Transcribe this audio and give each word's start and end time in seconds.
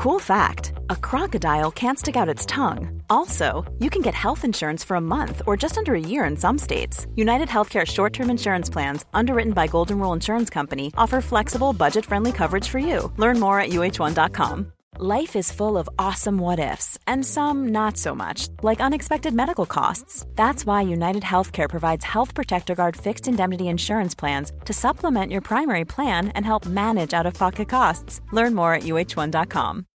Cool 0.00 0.18
fact 0.18 0.72
a 0.88 0.96
crocodile 0.96 1.70
can't 1.70 1.98
stick 1.98 2.16
out 2.16 2.34
its 2.34 2.46
tongue. 2.46 3.02
Also, 3.10 3.70
you 3.80 3.90
can 3.90 4.00
get 4.00 4.14
health 4.14 4.46
insurance 4.46 4.82
for 4.82 4.94
a 4.94 5.06
month 5.16 5.42
or 5.46 5.58
just 5.58 5.76
under 5.76 5.94
a 5.94 6.00
year 6.00 6.24
in 6.24 6.38
some 6.38 6.56
states. 6.56 7.06
United 7.16 7.48
Healthcare 7.48 7.86
short 7.86 8.14
term 8.14 8.30
insurance 8.30 8.70
plans, 8.70 9.04
underwritten 9.12 9.52
by 9.52 9.66
Golden 9.66 9.98
Rule 9.98 10.14
Insurance 10.14 10.48
Company, 10.48 10.90
offer 10.96 11.20
flexible, 11.20 11.74
budget 11.74 12.06
friendly 12.06 12.32
coverage 12.32 12.66
for 12.66 12.78
you. 12.78 13.12
Learn 13.18 13.38
more 13.38 13.60
at 13.60 13.72
uh1.com. 13.72 14.72
Life 14.96 15.36
is 15.36 15.52
full 15.52 15.76
of 15.76 15.88
awesome 15.98 16.38
what 16.38 16.58
ifs, 16.58 16.98
and 17.06 17.22
some 17.22 17.68
not 17.68 17.98
so 17.98 18.14
much, 18.14 18.48
like 18.62 18.80
unexpected 18.80 19.34
medical 19.34 19.66
costs. 19.66 20.24
That's 20.34 20.64
why 20.64 20.80
United 20.80 21.24
Healthcare 21.24 21.68
provides 21.68 22.06
Health 22.06 22.34
Protector 22.34 22.74
Guard 22.74 22.96
fixed 22.96 23.28
indemnity 23.28 23.68
insurance 23.68 24.14
plans 24.14 24.50
to 24.64 24.72
supplement 24.72 25.30
your 25.30 25.42
primary 25.42 25.84
plan 25.84 26.28
and 26.28 26.46
help 26.46 26.64
manage 26.64 27.12
out 27.12 27.26
of 27.26 27.34
pocket 27.34 27.68
costs. 27.68 28.22
Learn 28.32 28.54
more 28.54 28.72
at 28.72 28.84
uh1.com. 28.84 29.86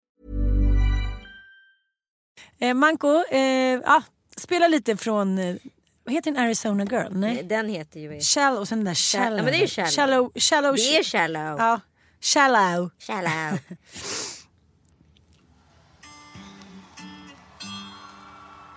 Eh, 2.58 2.74
Manko, 2.74 3.24
eh, 3.30 3.80
ah, 3.84 4.02
spela 4.36 4.68
lite 4.68 4.96
från, 4.96 5.38
eh, 5.38 5.56
vad 6.04 6.14
heter 6.14 6.30
den, 6.30 6.44
Arizona 6.44 6.84
Girl? 6.84 7.08
Nej. 7.10 7.42
Den 7.42 7.68
heter 7.68 8.00
ju... 8.00 8.20
Shallow 8.20 8.60
och 8.60 8.68
sen 8.68 8.78
den 8.78 8.84
där 8.84 8.94
shallow. 8.94 9.38
Ja, 9.38 9.42
men 9.42 9.52
det 9.52 9.58
är 9.58 9.60
ju 9.60 9.66
shallow. 9.66 9.90
Shallow. 9.90 10.32
shallow 10.36 10.74
Det 10.74 10.96
är 10.96 11.02
shallow. 11.04 11.58
Ja, 11.58 11.80
shallow. 12.20 12.90
Shallow. 12.98 13.58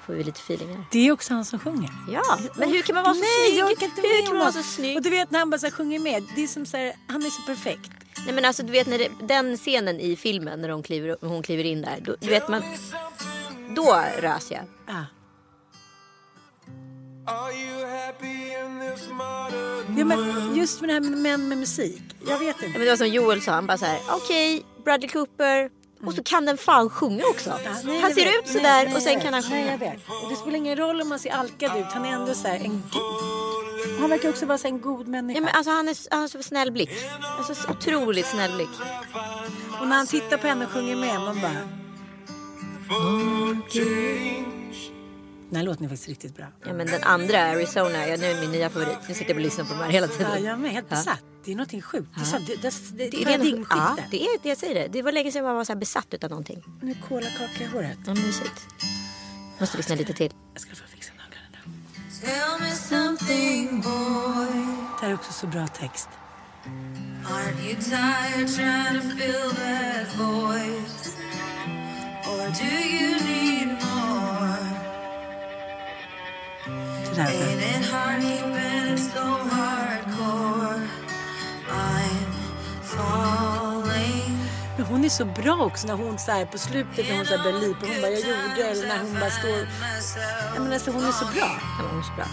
Får 0.05 0.13
vi 0.13 0.23
lite 0.23 0.39
feeling 0.39 0.67
här. 0.67 0.83
Det 0.91 1.07
är 1.07 1.11
också 1.11 1.33
han 1.33 1.45
som 1.45 1.59
sjunger. 1.59 1.89
Ja, 2.11 2.39
men 2.55 2.69
hur 2.69 2.81
kan 2.81 2.95
man 2.95 3.03
vara 3.03 3.13
så 3.13 3.19
Nej, 3.19 3.29
snygg? 3.47 3.59
jag 3.59 3.71
orkar 3.71 3.85
inte 3.85 4.01
hur 4.01 4.25
kan 4.25 4.37
man 4.37 4.39
vara 4.39 4.51
så 4.51 4.63
snygg? 4.63 4.97
Och 4.97 5.03
du 5.03 5.09
vet 5.09 5.31
när 5.31 5.39
han 5.39 5.49
bara 5.49 5.59
så 5.59 5.71
sjunger 5.71 5.99
med. 5.99 6.23
Det 6.35 6.43
är 6.43 6.47
som 6.47 6.65
så 6.65 6.77
här, 6.77 6.93
han 7.07 7.25
är 7.25 7.29
så 7.29 7.41
perfekt. 7.41 7.91
Nej 8.25 8.33
men 8.33 8.45
alltså 8.45 8.63
du 8.63 8.71
vet 8.71 8.87
när 8.87 8.97
det, 8.97 9.09
den 9.21 9.57
scenen 9.57 9.99
i 9.99 10.15
filmen 10.15 10.61
när 10.61 10.69
hon 10.69 10.83
kliver, 10.83 11.17
hon 11.21 11.43
kliver 11.43 11.63
in 11.63 11.81
där. 11.81 11.99
Då, 12.01 12.15
du 12.19 12.27
vet 12.27 12.47
man. 12.49 12.63
Då 13.75 14.03
rös 14.19 14.51
jag. 14.51 14.63
Ah. 14.87 15.03
Ja, 19.97 20.05
men 20.05 20.55
just 20.55 20.81
med 20.81 20.89
det 20.89 20.93
här 20.93 21.01
med 21.01 21.17
män 21.17 21.47
med 21.47 21.57
musik. 21.57 22.01
Jag 22.27 22.39
vet 22.39 22.55
inte. 22.55 22.67
men 22.67 22.81
det 22.81 22.89
var 22.89 22.97
som 22.97 23.07
Joel 23.07 23.41
sa, 23.41 23.51
han 23.51 23.67
bara 23.67 23.77
så 23.77 23.85
här, 23.85 23.99
okej, 24.09 24.65
Bradley 24.85 25.09
Cooper. 25.09 25.69
Och 26.05 26.13
så 26.13 26.23
kan 26.23 26.45
den 26.45 26.57
fan 26.57 26.89
sjunga 26.89 27.23
också. 27.29 27.49
Nej, 27.83 28.01
han 28.01 28.13
ser 28.13 28.25
vet. 28.25 28.39
ut 28.39 28.47
sådär 28.47 28.85
Nej, 28.85 28.95
och 28.95 29.01
sen 29.01 29.19
kan 29.19 29.33
han 29.33 29.41
vet. 29.41 29.51
Nej, 29.51 29.61
jag 29.65 29.79
sjunga. 29.79 29.91
vet. 29.91 30.23
Och 30.23 30.29
det 30.29 30.35
spelar 30.35 30.57
ingen 30.57 30.75
roll 30.77 31.01
om 31.01 31.09
man 31.09 31.19
ser 31.19 31.31
alkad 31.31 31.77
ut. 31.77 31.85
Han 31.85 32.05
är 32.05 32.09
ändå 32.11 32.33
så 32.33 32.47
här 32.47 32.55
en... 32.65 32.83
Han 33.99 34.09
verkar 34.09 34.29
också 34.29 34.45
vara 34.45 34.59
en 34.63 34.81
god 34.81 35.07
människa. 35.07 35.37
Ja, 35.39 35.45
men 35.45 35.55
alltså, 35.55 35.71
han, 35.71 35.87
är, 35.87 35.97
han 36.11 36.19
har 36.21 36.27
så 36.27 36.43
snäll 36.43 36.71
blick. 36.71 36.89
Alltså, 37.37 37.55
så 37.55 37.69
otroligt 37.69 38.25
snäll 38.25 38.55
blick. 38.55 38.69
Och 39.81 39.87
när 39.87 39.95
han 39.95 40.07
tittar 40.07 40.37
på 40.37 40.47
henne 40.47 40.65
och 40.65 40.71
sjunger 40.71 40.95
med, 40.95 41.19
man 41.19 41.41
bara... 41.41 41.86
Den 45.49 45.55
här 45.55 45.63
låten 45.63 45.85
är 45.85 45.89
faktiskt 45.89 46.07
riktigt 46.09 46.35
bra. 46.35 46.45
Ja, 46.65 46.73
men 46.73 46.87
den 46.87 47.03
andra, 47.03 47.41
Arizona, 47.41 48.07
ja, 48.07 48.17
nu 48.17 48.25
är 48.25 48.41
min 48.41 48.51
nya 48.51 48.69
favorit. 48.69 48.97
Nu 49.07 49.13
sitter 49.13 49.29
jag 49.29 49.35
och 49.35 49.41
lyssnar 49.41 49.65
på 49.65 49.73
de 49.73 49.79
här 49.79 49.89
hela 49.89 50.07
tiden. 50.07 50.31
Ja, 50.31 50.37
jag 50.39 50.45
är 50.53 50.57
med, 50.57 50.71
helt 50.71 50.87
Ja. 50.89 50.95
besatt. 50.95 51.23
Det 51.45 51.51
är 51.51 51.55
någonting 51.55 51.81
sjukt. 51.81 52.07
Det 52.15 52.21
är, 52.21 52.25
så, 52.25 52.37
det, 52.37 52.45
det, 52.45 52.61
det, 52.61 53.09
Det 53.09 53.09
det 53.09 53.33
är, 53.33 53.65
ja, 53.69 53.97
det 54.11 54.21
är 54.23 54.37
det 54.43 54.49
jag 54.49 54.57
säger 54.57 54.75
det. 54.75 54.87
Det 54.87 55.01
var 55.01 55.11
länge 55.11 55.31
sedan 55.31 55.45
jag 55.45 55.53
var 55.53 55.63
så 55.63 55.73
här 55.73 55.79
besatt 55.79 56.13
utav 56.13 56.29
någonting. 56.29 56.63
Nu 56.81 56.91
är 56.91 56.97
kolakaka 57.09 57.63
i 57.63 57.65
håret. 57.65 57.97
Ja, 58.05 58.13
mysigt. 58.13 58.67
Måste 59.59 59.77
lyssna 59.77 59.95
lite 59.95 60.13
till. 60.13 60.31
Jag 60.53 60.61
ska 60.61 60.75
få 60.75 60.87
fixa 60.87 61.11
naglarna 61.13 61.47
nu. 61.65 61.71
Det 64.99 65.01
här 65.01 65.09
är 65.09 65.13
också 65.13 65.33
så 65.33 65.47
bra 65.47 65.67
text. 65.67 66.09
Aren't 67.25 67.65
you 67.65 67.75
tired 67.75 68.47
trying 68.55 69.01
to 69.01 69.17
fill 69.17 69.49
that 69.55 70.15
voice? 70.19 71.16
Or 72.29 72.49
do 72.61 72.65
you 72.65 73.19
need 73.29 73.67
more? 73.67 74.59
It 77.11 77.85
hard 77.91 78.21
keeping 78.21 78.93
it 78.93 78.99
so 78.99 79.23
hardcore? 79.53 80.81
I'm 81.69 82.31
falling. 82.83 84.37
Men 84.77 84.85
hon 84.85 85.05
är 85.05 85.09
så 85.09 85.25
bra 85.25 85.57
också 85.65 85.87
när 85.87 85.93
hon 85.93 86.19
så 86.19 86.31
här 86.31 86.45
på 86.45 86.57
slutet 86.57 87.07
när 87.09 87.15
hon 87.17 87.25
så 87.25 87.37
här 87.37 87.43
börjar 87.43 87.59
lipa. 87.59 87.85
Hon 87.85 88.01
bara 88.01 88.11
jag 88.11 88.19
gjorde 88.19 88.63
eller 88.71 88.87
när 88.87 88.99
hon 88.99 89.13
bara 89.19 89.31
står. 89.31 89.67
Ja, 90.55 90.59
men 90.61 90.73
alltså, 90.73 90.91
hon 90.91 91.05
är 91.05 91.11
så 91.11 91.25
bra. 91.25 91.59
Ja, 91.79 91.85
hon 91.89 91.99
är 91.99 92.03
så 92.03 92.13
bra. 92.15 92.25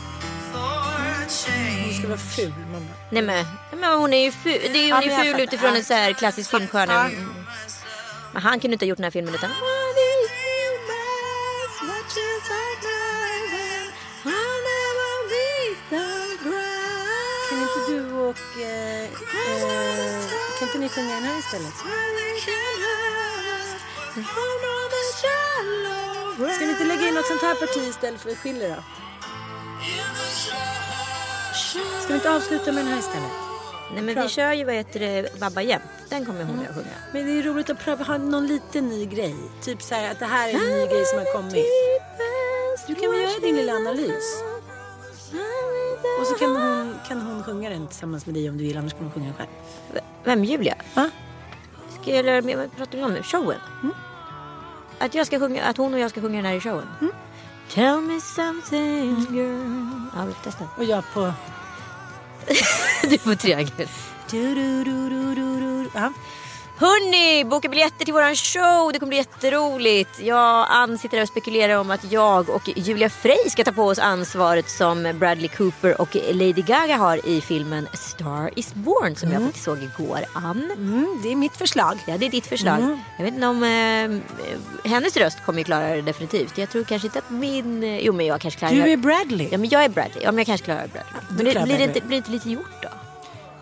Hon 1.84 1.94
ska 1.94 2.08
vara 2.08 2.18
ful. 2.18 2.52
Man 2.72 2.86
bara, 2.86 2.96
Nej 3.10 3.22
men, 3.22 3.46
men 3.80 3.98
hon 3.98 4.12
är 4.14 4.24
ju 4.24 4.32
ful, 4.32 4.60
det 4.72 4.78
är 4.78 4.88
Ja, 4.88 4.96
hon 4.96 5.06
men 5.08 5.20
är 5.20 5.24
jag 5.24 5.34
ful 5.36 5.44
utifrån 5.44 5.70
Ja. 5.70 5.76
en 5.76 5.84
så 5.84 5.94
här 5.94 6.12
klassisk 6.12 6.50
filmstjärna. 6.50 7.04
Mm. 7.08 7.34
Men 8.32 8.42
han 8.42 8.60
kunde 8.60 8.72
inte 8.72 8.84
ha 8.84 8.88
gjort 8.88 8.98
den 8.98 9.04
här 9.04 9.10
filmen 9.10 9.34
utan 9.34 9.50
ni 20.84 20.90
sjunga 20.90 21.14
den 21.14 21.24
här 21.24 21.38
istället? 21.38 21.74
Ska 26.54 26.64
vi 26.64 26.70
inte 26.70 26.84
lägga 26.84 27.08
in 27.08 27.14
något 27.14 27.26
sånt 27.26 27.42
här 27.42 27.54
parti 27.54 27.88
istället 27.88 28.20
för 28.20 28.34
Schiller 28.34 28.68
då? 28.68 28.82
Ska 32.02 32.08
vi 32.08 32.14
inte 32.14 32.32
avsluta 32.32 32.72
med 32.72 32.84
den 32.84 32.92
här 32.92 32.98
istället? 32.98 33.30
Nej 33.94 34.02
men 34.02 34.22
vi 34.22 34.28
kör 34.28 34.52
ju 34.52 34.64
vad 34.64 34.74
heter 34.74 35.00
det, 35.00 35.40
Babba 35.40 35.62
jämt. 35.62 35.82
Den 36.08 36.26
kommer 36.26 36.44
hon 36.44 36.60
att 36.60 36.74
sjunga. 36.74 36.96
Men 37.12 37.26
det 37.26 37.32
är 37.38 37.42
roligt 37.42 37.70
att 37.70 37.78
pröva 37.78 38.04
ha 38.04 38.18
någon 38.18 38.46
liten 38.46 38.88
ny 38.88 39.06
grej. 39.06 39.36
Typ 39.62 39.82
så 39.82 39.94
här 39.94 40.10
att 40.10 40.18
det 40.18 40.26
här 40.26 40.48
är 40.48 40.52
en 40.52 40.68
ny 40.68 40.86
grej 40.86 41.06
som 41.06 41.18
har 41.18 41.32
kommit. 41.32 41.66
Du 42.86 42.94
kan 42.94 43.10
väl 43.10 43.20
göra 43.20 43.38
din 43.40 43.56
lilla 43.56 43.72
analys? 43.72 44.42
Och 46.20 46.26
så 46.26 46.34
kan 46.34 46.56
hon, 46.56 46.93
kan 47.08 47.20
hon 47.20 47.42
sjunga 47.42 47.70
den 47.70 47.86
tillsammans 47.86 48.26
med 48.26 48.34
dig 48.34 48.48
om 48.48 48.58
du 48.58 48.64
vill, 48.64 48.76
annars 48.76 48.92
kan 48.92 49.02
hon 49.02 49.12
sjunga 49.12 49.26
den 49.26 49.34
själv. 49.34 49.48
Vem 50.24 50.44
Julia? 50.44 50.74
Va? 50.94 51.10
Ska 52.00 52.16
jag 52.16 52.24
lära 52.24 52.42
mig, 52.42 52.56
vad 52.56 52.76
pratar 52.76 52.98
vi 52.98 53.04
om 53.04 53.12
nu? 53.12 53.22
Showen? 53.22 53.58
Att, 54.98 55.14
jag 55.14 55.26
ska 55.26 55.38
sjunga, 55.38 55.64
att 55.64 55.76
hon 55.76 55.94
och 55.94 56.00
jag 56.00 56.10
ska 56.10 56.20
sjunga 56.20 56.36
den 56.36 56.44
här 56.44 56.54
i 56.54 56.60
showen? 56.60 56.88
Tell 57.70 58.00
me 58.00 58.20
something 58.20 59.26
girl. 59.36 60.10
Ja 60.16 60.24
vi 60.24 60.32
får 60.32 60.44
testa. 60.44 60.68
Och 60.76 60.84
jag 60.84 61.04
på... 61.14 61.32
du 63.08 63.18
får 63.18 63.34
triangel. 63.34 63.88
Du, 64.30 64.54
du, 64.54 64.84
du, 64.84 65.08
du, 65.08 65.34
du, 65.34 65.60
du. 65.60 65.90
Ja. 65.94 66.12
Hörni, 66.76 67.44
boka 67.44 67.68
biljetter 67.68 68.04
till 68.04 68.14
våran 68.14 68.34
show. 68.36 68.92
Det 68.92 68.98
kommer 68.98 69.08
bli 69.08 69.16
jätteroligt. 69.16 70.20
Jag 70.20 70.66
Ann 70.70 70.98
sitter 70.98 71.16
där 71.16 71.22
och 71.22 71.28
spekulerar 71.28 71.78
om 71.78 71.90
att 71.90 72.12
jag 72.12 72.50
och 72.50 72.62
Julia 72.76 73.08
Frey 73.08 73.50
ska 73.50 73.64
ta 73.64 73.72
på 73.72 73.82
oss 73.82 73.98
ansvaret 73.98 74.70
som 74.70 75.02
Bradley 75.14 75.48
Cooper 75.48 76.00
och 76.00 76.16
Lady 76.32 76.62
Gaga 76.62 76.96
har 76.96 77.28
i 77.28 77.40
filmen 77.40 77.88
A 77.92 77.96
Star 77.96 78.50
Is 78.58 78.74
Born 78.74 79.16
som 79.16 79.32
jag 79.32 79.42
faktiskt 79.42 79.64
såg 79.64 79.78
igår. 79.82 80.18
Ann? 80.34 80.70
Mm, 80.76 81.20
det 81.22 81.32
är 81.32 81.36
mitt 81.36 81.56
förslag. 81.56 81.98
Ja, 82.06 82.18
det 82.18 82.26
är 82.26 82.30
ditt 82.30 82.46
förslag. 82.46 82.98
Jag 83.18 83.24
vet 83.24 83.34
inte 83.34 83.46
om 83.46 83.62
eh, 83.62 84.90
hennes 84.90 85.16
röst 85.16 85.38
kommer 85.46 85.58
ju 85.58 85.64
klara 85.64 85.88
det 85.88 86.02
definitivt. 86.02 86.58
Jag 86.58 86.70
tror 86.70 86.84
kanske 86.84 87.08
inte 87.08 87.18
att 87.18 87.30
min... 87.30 87.82
eh, 87.84 87.98
Jo, 87.98 88.12
men 88.12 88.26
jag 88.26 88.40
kanske 88.40 88.58
klarar 88.58 88.74
Du 88.74 88.92
är 88.92 88.96
Bradley. 88.96 89.48
Ja, 89.52 89.58
men 89.58 89.68
jag 89.68 89.84
är 89.84 89.88
Bradley. 89.88 90.22
Ja, 90.24 90.32
men 90.32 90.38
jag 90.38 90.46
kanske 90.46 90.64
klarar 90.64 90.86
Bradley. 90.86 91.12
du 91.28 91.34
Men 91.34 91.44
det, 91.44 91.64
blir, 91.64 91.78
det 91.78 91.84
inte, 91.84 92.00
blir 92.00 92.10
det 92.10 92.16
inte 92.16 92.30
lite 92.30 92.50
gjort 92.50 92.82
då? 92.82 92.88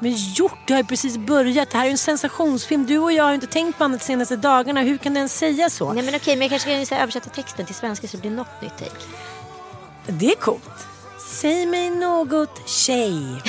Men 0.02 0.12
gjort, 0.16 0.58
det 0.66 0.72
har 0.72 0.80
ju 0.80 0.86
precis 0.86 1.16
börjat. 1.16 1.70
Det 1.70 1.76
här 1.76 1.84
är 1.84 1.88
ju 1.88 1.92
en 1.92 1.98
sensationsfilm. 1.98 2.86
Du 2.86 2.98
och 2.98 3.12
jag 3.12 3.24
har 3.24 3.30
ju 3.30 3.34
inte 3.34 3.46
tänkt 3.46 3.78
på 3.78 3.84
annat 3.84 4.00
de 4.00 4.06
senaste 4.06 4.36
dagarna. 4.36 4.80
Hur 4.80 4.98
kan 4.98 5.14
den 5.14 5.28
säga 5.28 5.70
så? 5.70 5.92
Nej, 5.92 6.04
men 6.04 6.14
okej, 6.14 6.36
men 6.36 6.42
jag 6.42 6.50
kanske 6.50 6.86
kan 6.86 6.98
översätta 6.98 7.30
texten 7.30 7.66
till 7.66 7.74
svenska 7.74 8.08
så 8.08 8.16
det 8.16 8.20
blir 8.20 8.30
något 8.30 8.62
nytt 8.62 8.78
take. 8.78 9.06
Det 10.06 10.26
är 10.26 10.34
coolt. 10.34 10.86
Säg 11.28 11.66
mig 11.66 11.90
något 11.90 12.68
tjej. 12.68 13.42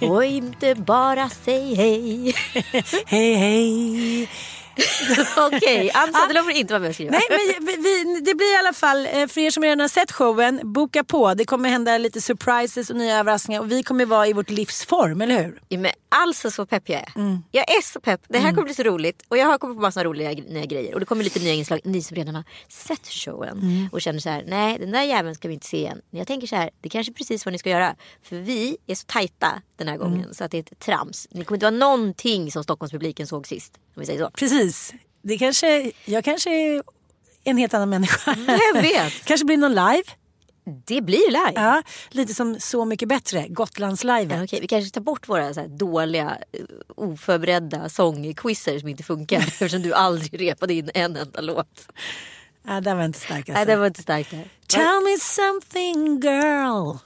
Och 0.10 0.24
inte 0.24 0.74
bara 0.74 1.30
säg 1.44 1.74
hej. 1.74 2.34
hej 3.06 3.34
hej. 3.34 4.28
Okej, 5.36 5.90
Ann 5.94 6.12
Söderlund 6.12 6.46
får 6.46 6.52
inte 6.52 6.72
vara 6.72 6.80
med 6.80 6.88
och 6.88 6.94
skriva. 6.94 7.10
Nej, 7.10 7.56
men 7.60 7.82
vi, 7.82 8.20
det 8.20 8.34
blir 8.34 8.54
i 8.54 8.58
alla 8.58 8.72
fall, 8.72 9.06
eh, 9.06 9.26
för 9.26 9.40
er 9.40 9.50
som 9.50 9.62
redan 9.62 9.80
har 9.80 9.88
sett 9.88 10.12
showen, 10.12 10.60
boka 10.62 11.04
på. 11.04 11.34
Det 11.34 11.44
kommer 11.44 11.68
hända 11.68 11.98
lite 11.98 12.20
surprises 12.20 12.90
och 12.90 12.96
nya 12.96 13.18
överraskningar 13.18 13.60
och 13.60 13.72
vi 13.72 13.82
kommer 13.82 14.06
vara 14.06 14.26
i 14.26 14.32
vårt 14.32 14.50
livs 14.50 14.84
form, 14.84 15.20
eller 15.20 15.42
hur? 15.44 15.60
Ja, 15.68 15.78
men 15.78 15.92
alltså 16.14 16.50
så 16.50 16.66
pepp 16.66 16.88
jag 16.88 17.00
är. 17.00 17.12
Jag 17.50 17.70
är 17.70 17.82
så 17.82 18.00
pepp. 18.00 18.20
Det 18.28 18.38
här 18.38 18.50
kommer 18.50 18.62
bli 18.64 18.74
så 18.74 18.82
roligt. 18.82 19.22
Och 19.28 19.36
jag 19.38 19.46
har 19.46 19.58
kommit 19.58 19.76
på 19.76 19.80
massa 19.82 20.04
roliga 20.04 20.30
nya 20.30 20.64
grejer. 20.64 20.94
Och 20.94 21.00
det 21.00 21.06
kommer 21.06 21.24
lite 21.24 21.40
nya 21.40 21.52
inslag. 21.52 21.80
Ni 21.84 22.02
som 22.02 22.14
redan 22.14 22.34
har 22.34 22.44
sett 22.68 23.06
showen 23.08 23.88
och 23.92 24.00
känner 24.02 24.18
så 24.20 24.28
här, 24.30 24.44
nej 24.46 24.78
den 24.78 24.90
där 24.90 25.02
jäveln 25.02 25.34
ska 25.34 25.48
vi 25.48 25.54
inte 25.54 25.66
se 25.66 25.76
igen. 25.76 26.00
Men 26.10 26.18
jag 26.18 26.26
tänker 26.26 26.46
så 26.46 26.56
här, 26.56 26.70
det 26.80 26.88
är 26.88 26.90
kanske 26.90 27.12
är 27.12 27.14
precis 27.14 27.46
vad 27.46 27.52
ni 27.52 27.58
ska 27.58 27.70
göra. 27.70 27.96
För 28.22 28.36
vi 28.36 28.76
är 28.86 28.94
så 28.94 29.04
tajta 29.06 29.62
den 29.76 29.88
här 29.88 29.96
gången 29.96 30.34
så 30.34 30.44
att 30.44 30.50
det 30.50 30.58
är 30.58 30.60
ett 30.62 30.78
trams. 30.78 31.26
Det 31.30 31.44
kommer 31.44 31.56
inte 31.56 31.66
vara 31.66 31.76
någonting 31.76 32.52
som 32.52 32.64
Stockholmspubliken 32.64 33.26
såg 33.26 33.46
sist. 33.46 33.72
Om 33.96 34.00
vi 34.00 34.06
säger 34.06 34.24
så. 34.24 34.30
Precis. 34.30 34.94
Det 35.22 35.38
kanske, 35.38 35.92
jag 36.04 36.24
kanske 36.24 36.50
är 36.50 36.82
en 37.44 37.56
helt 37.56 37.74
annan 37.74 37.90
människa. 37.90 38.34
Vem 38.34 38.82
vet? 38.82 39.12
kanske 39.24 39.44
blir 39.46 39.56
någon 39.56 39.74
live. 39.74 40.04
Det 40.86 41.02
blir 41.02 41.26
live. 41.30 41.52
Ja, 41.54 41.82
lite 42.10 42.34
som 42.34 42.60
Så 42.60 42.84
mycket 42.84 43.08
bättre, 43.08 43.48
Gotlandslive. 43.48 44.34
Ja, 44.36 44.44
okej, 44.44 44.60
vi 44.60 44.66
kanske 44.66 44.90
tar 44.90 45.00
bort 45.00 45.28
våra 45.28 45.54
så 45.54 45.66
dåliga, 45.66 46.38
eh, 46.52 46.60
oförberedda 46.96 47.88
sångquizzer 47.88 48.78
som 48.78 48.88
inte 48.88 49.02
funkar 49.02 49.38
eftersom 49.48 49.82
du 49.82 49.92
aldrig 49.94 50.40
repade 50.40 50.74
in 50.74 50.90
en 50.94 51.16
enda 51.16 51.40
låt. 51.40 51.88
Ja, 52.66 52.80
det 52.80 52.94
var 52.94 53.04
inte 53.04 53.20
starkt. 53.20 53.48
Nej, 53.48 53.56
Alltså. 53.56 53.70
det 53.70 53.76
var 53.76 53.86
inte 53.86 54.02
starkt 54.02 54.30
där. 54.30 54.48
Tell 54.66 55.00
me 55.04 55.18
something 55.20 56.20
girl. 56.20 56.96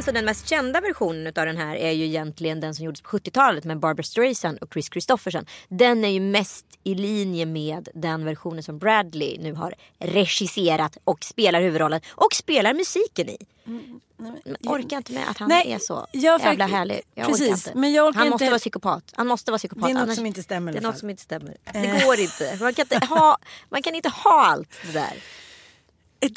Sen 0.00 0.04
så 0.04 0.12
den 0.12 0.24
mest 0.24 0.48
kända 0.48 0.80
versionen 0.80 1.26
av 1.26 1.46
den 1.46 1.56
här 1.56 1.76
är 1.76 1.90
ju 1.90 2.04
egentligen 2.04 2.60
den 2.60 2.74
som 2.74 2.84
gjordes 2.84 3.00
på 3.02 3.08
70-talet 3.18 3.64
med 3.64 3.78
Barbara 3.78 4.02
Streisand 4.02 4.58
och 4.58 4.72
Chris 4.72 4.88
Christopherson. 4.92 5.46
Den 5.68 6.04
är 6.04 6.08
ju 6.08 6.20
mest 6.20 6.66
i 6.84 6.94
linje 6.94 7.46
med 7.46 7.88
den 7.94 8.24
versionen 8.24 8.62
som 8.62 8.78
Bradley 8.78 9.38
nu 9.40 9.52
har 9.52 9.74
regisserat 9.98 10.96
och 11.04 11.24
spelar 11.24 11.60
huvudrollen 11.62 12.00
och 12.10 12.34
spelar 12.34 12.74
musiken 12.74 13.28
i. 13.28 13.36
Men 14.16 14.38
orkar 14.66 14.96
inte 14.96 15.12
med 15.12 15.28
att 15.30 15.38
han 15.38 15.48
Nej, 15.48 15.72
är 15.72 15.78
så 15.78 16.06
jag 16.12 16.40
jävla 16.40 16.66
härlig. 16.66 17.00
Jag 17.14 17.26
precis, 17.26 17.70
men 17.74 17.92
jag 17.92 18.08
orkar 18.08 18.18
han 18.18 18.26
inte- 18.26 18.32
måste 18.34 18.50
vara 18.50 18.58
psykopat. 18.58 19.04
Han 19.16 19.26
måste 19.26 19.50
vara 19.50 19.58
psykopat. 19.58 19.84
Det 19.84 19.90
är 19.90 19.94
något 19.94 20.02
annars- 20.02 20.16
som 20.16 20.26
inte 20.26 20.42
stämmer 20.42 20.72
Det 20.72 20.78
är 20.78 20.82
något 20.82 20.98
som 20.98 21.10
inte 21.10 21.22
stämmer. 21.22 21.56
Eh. 21.64 21.82
Det 21.82 22.04
går 22.04 22.20
inte. 22.20 22.58
Man 22.60 22.74
kan 22.74 22.82
inte 22.92 23.06
ha, 23.06 23.38
man 23.68 23.82
kan 23.82 23.94
inte 23.94 24.08
ha 24.08 24.44
allt 24.46 24.68
det 24.86 24.92
där. 24.92 25.12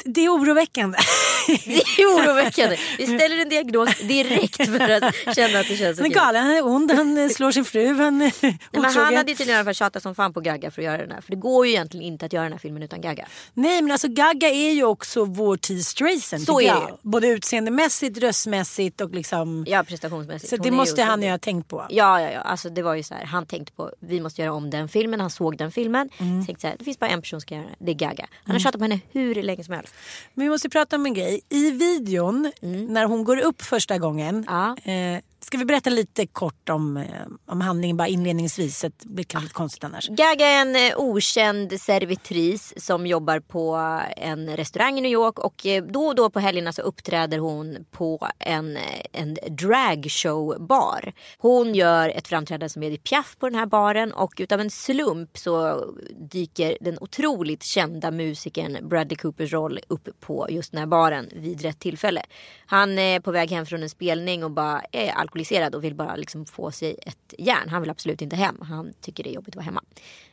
Det 0.04 0.24
är 0.24 0.28
oroväckande. 0.28 0.98
Det 1.46 2.02
är 2.02 2.06
oroväckande. 2.06 2.76
Vi 2.98 3.06
ställer 3.06 3.42
en 3.42 3.48
diagnos 3.48 3.98
direkt 3.98 4.56
för 4.56 4.90
att 4.90 5.36
känna 5.36 5.60
att 5.60 5.68
det 5.68 5.76
känns 5.76 5.98
Han 5.98 6.06
är 6.06 6.10
okej. 6.10 6.10
galen, 6.10 6.42
han 6.44 6.56
är 6.56 6.66
ond, 6.66 6.90
han 6.90 7.30
slår 7.30 7.52
sin 7.52 7.64
fru, 7.64 7.94
han 7.94 8.22
är 8.22 8.32
Nej, 8.40 8.58
men 8.72 8.84
han 8.84 9.16
hade 9.16 9.30
ju 9.30 9.36
tydligen 9.36 9.50
i 9.50 9.58
alla 9.58 9.64
fall 9.64 9.74
tjatat 9.74 10.02
som 10.02 10.14
fan 10.14 10.32
på 10.32 10.40
Gaga 10.40 10.70
för 10.70 10.82
att 10.82 10.86
göra 10.86 10.98
den 10.98 11.10
här. 11.10 11.20
För 11.20 11.30
det 11.30 11.36
går 11.36 11.66
ju 11.66 11.72
egentligen 11.72 12.06
inte 12.06 12.26
att 12.26 12.32
göra 12.32 12.42
den 12.42 12.52
här 12.52 12.58
filmen 12.58 12.82
utan 12.82 13.00
Gaga. 13.00 13.26
Nej 13.54 13.82
men 13.82 13.92
alltså 13.92 14.08
Gaga 14.08 14.48
är 14.48 14.72
ju 14.72 14.84
också 14.84 15.24
vår 15.24 15.56
tids 15.56 15.88
Streisand. 15.88 16.42
Så 16.42 16.60
är 16.60 16.74
det. 16.74 16.96
Både 17.02 17.28
utseendemässigt, 17.28 18.18
röstmässigt 18.18 19.00
och 19.00 19.10
liksom. 19.10 19.64
Ja 19.68 19.84
prestationsmässigt. 19.84 20.50
så 20.50 20.56
Hon 20.56 20.64
det 20.64 20.70
måste 20.70 21.02
han 21.02 21.22
ju 21.22 21.30
ha 21.30 21.38
tänkt 21.38 21.68
på. 21.68 21.86
Ja, 21.90 22.20
ja, 22.20 22.30
ja. 22.30 22.40
Alltså, 22.40 22.70
det 22.70 22.82
var 22.82 22.94
ju 22.94 23.02
så 23.02 23.14
här, 23.14 23.24
han 23.24 23.46
tänkte 23.46 23.72
på 23.72 23.90
vi 24.00 24.20
måste 24.20 24.42
göra 24.42 24.52
om 24.52 24.70
den 24.70 24.88
filmen. 24.88 25.20
Han 25.20 25.30
såg 25.30 25.56
den 25.56 25.72
filmen. 25.72 26.10
Mm. 26.18 26.46
Tänkte 26.46 26.60
så 26.60 26.66
här, 26.66 26.76
det 26.78 26.84
finns 26.84 26.98
bara 26.98 27.10
en 27.10 27.20
person 27.20 27.40
som 27.40 27.40
ska 27.40 27.54
göra 27.54 27.66
det. 27.66 27.84
Det 27.84 27.90
är 27.92 27.94
Gaga. 27.94 28.26
Han 28.44 28.54
har 28.54 28.60
tjatat 28.60 28.78
på 28.78 28.84
henne 28.84 29.00
hur 29.12 29.42
länge 29.42 29.64
som 29.64 29.73
helst. 29.76 29.94
Men 30.34 30.46
vi 30.46 30.50
måste 30.50 30.68
prata 30.68 30.96
om 30.96 31.06
en 31.06 31.14
grej. 31.14 31.40
I 31.48 31.70
videon, 31.70 32.52
när 32.88 33.04
hon 33.04 33.24
går 33.24 33.36
upp 33.36 33.62
första 33.62 33.98
gången. 33.98 34.28
Mm. 34.28 34.44
Ja. 34.48 34.92
Eh, 34.92 35.20
ska 35.44 35.58
vi 35.58 35.64
berätta 35.64 35.90
lite 35.90 36.26
kort 36.26 36.68
om, 36.68 36.96
eh, 36.96 37.04
om 37.46 37.60
handlingen 37.60 37.96
bara 37.96 38.08
inledningsvis? 38.08 38.78
Så 38.78 38.88
det 38.88 39.08
blir 39.08 39.24
kanske 39.24 39.44
lite 39.44 39.54
konstigt 39.54 39.84
annars. 39.84 40.08
Gaga 40.08 40.46
är 40.46 40.62
en 40.62 40.76
eh, 40.76 40.98
okänd 40.98 41.80
servitris 41.80 42.74
som 42.76 43.06
jobbar 43.06 43.40
på 43.40 43.76
eh, 43.76 44.28
en 44.28 44.56
restaurang 44.56 44.98
i 44.98 45.00
New 45.00 45.12
York 45.12 45.38
och 45.38 45.66
då 45.92 46.06
och 46.06 46.14
då 46.14 46.30
på 46.30 46.40
helgerna 46.40 46.72
så 46.72 46.82
uppträder 46.82 47.38
hon 47.38 47.84
på 47.90 48.28
en, 48.38 48.78
en 49.12 49.36
dragshowbar. 49.50 51.12
Hon 51.38 51.74
gör 51.74 52.08
ett 52.08 52.28
framträdande 52.28 52.68
som 52.68 52.82
Edith 52.82 53.02
Piaf 53.02 53.36
på 53.38 53.48
den 53.48 53.58
här 53.58 53.66
baren 53.66 54.12
och 54.12 54.32
utav 54.38 54.60
en 54.60 54.70
slump 54.70 55.38
så 55.38 55.84
dyker 56.30 56.76
den 56.80 56.98
otroligt 57.00 57.62
kända 57.62 58.10
musikern 58.10 58.88
Bradley 58.88 59.16
Coopers 59.16 59.52
roll 59.52 59.80
upp 59.88 60.08
på 60.20 60.46
just 60.50 60.72
den 60.72 60.78
här 60.78 60.86
baren 60.86 61.28
vid 61.32 61.62
rätt 61.62 61.78
tillfälle. 61.78 62.22
Han 62.66 62.98
är 62.98 63.20
på 63.20 63.30
väg 63.30 63.50
hem 63.50 63.66
från 63.66 63.82
en 63.82 63.90
spelning 63.90 64.44
och 64.44 64.50
bara 64.50 64.82
är 64.92 65.12
alkoholiserad 65.34 65.74
och 65.74 65.84
vill 65.84 65.94
bara 65.94 66.16
liksom 66.16 66.46
få 66.46 66.70
sig 66.70 66.96
ett 67.02 67.34
järn. 67.38 67.68
Han 67.68 67.82
vill 67.82 67.90
absolut 67.90 68.22
inte 68.22 68.36
hem. 68.36 68.58
Han 68.60 68.94
tycker 69.00 69.24
det 69.24 69.30
är 69.30 69.34
jobbigt 69.34 69.56
att 69.56 69.64
vara 69.64 69.64
hemma. 69.64 69.82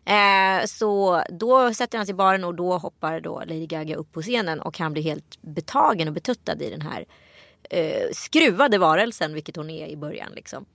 Eh, 0.06 0.66
så 0.66 1.24
då 1.30 1.74
sätter 1.74 1.98
han 1.98 2.06
sig 2.06 2.14
i 2.14 2.16
baren 2.16 2.44
och 2.44 2.56
då 2.56 2.78
hoppar 2.78 3.20
då 3.20 3.40
Lady 3.40 3.66
Gaga 3.66 3.96
upp 3.96 4.12
på 4.12 4.22
scenen 4.22 4.62
och 4.62 4.80
han 4.80 4.94
blir 4.94 5.04
helt 5.04 5.42
betagen 5.42 6.08
och 6.08 6.14
betuttad 6.14 6.62
i 6.62 6.70
den 6.70 6.82
här 6.82 7.06
eh, 7.70 8.10
skruvade 8.14 8.78
varelsen, 8.78 9.34
vilket 9.34 9.56
hon 9.56 9.70
är 9.70 9.88
i 9.88 9.98
början. 9.98 10.32
Liksom. 10.36 10.66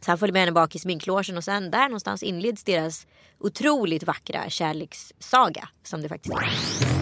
Så 0.00 0.10
han 0.10 0.18
följer 0.18 0.32
med 0.32 0.42
henne 0.42 0.52
bak 0.52 0.74
i 0.74 0.78
sminklogen 0.78 1.36
och 1.36 1.44
sen 1.44 1.70
där 1.70 1.88
någonstans 1.88 2.22
inleds 2.22 2.64
deras 2.64 3.06
otroligt 3.38 4.04
vackra 4.04 4.50
kärlekssaga 4.50 5.68
som 5.82 6.02
det 6.02 6.08
faktiskt 6.08 6.34
är. 6.34 6.95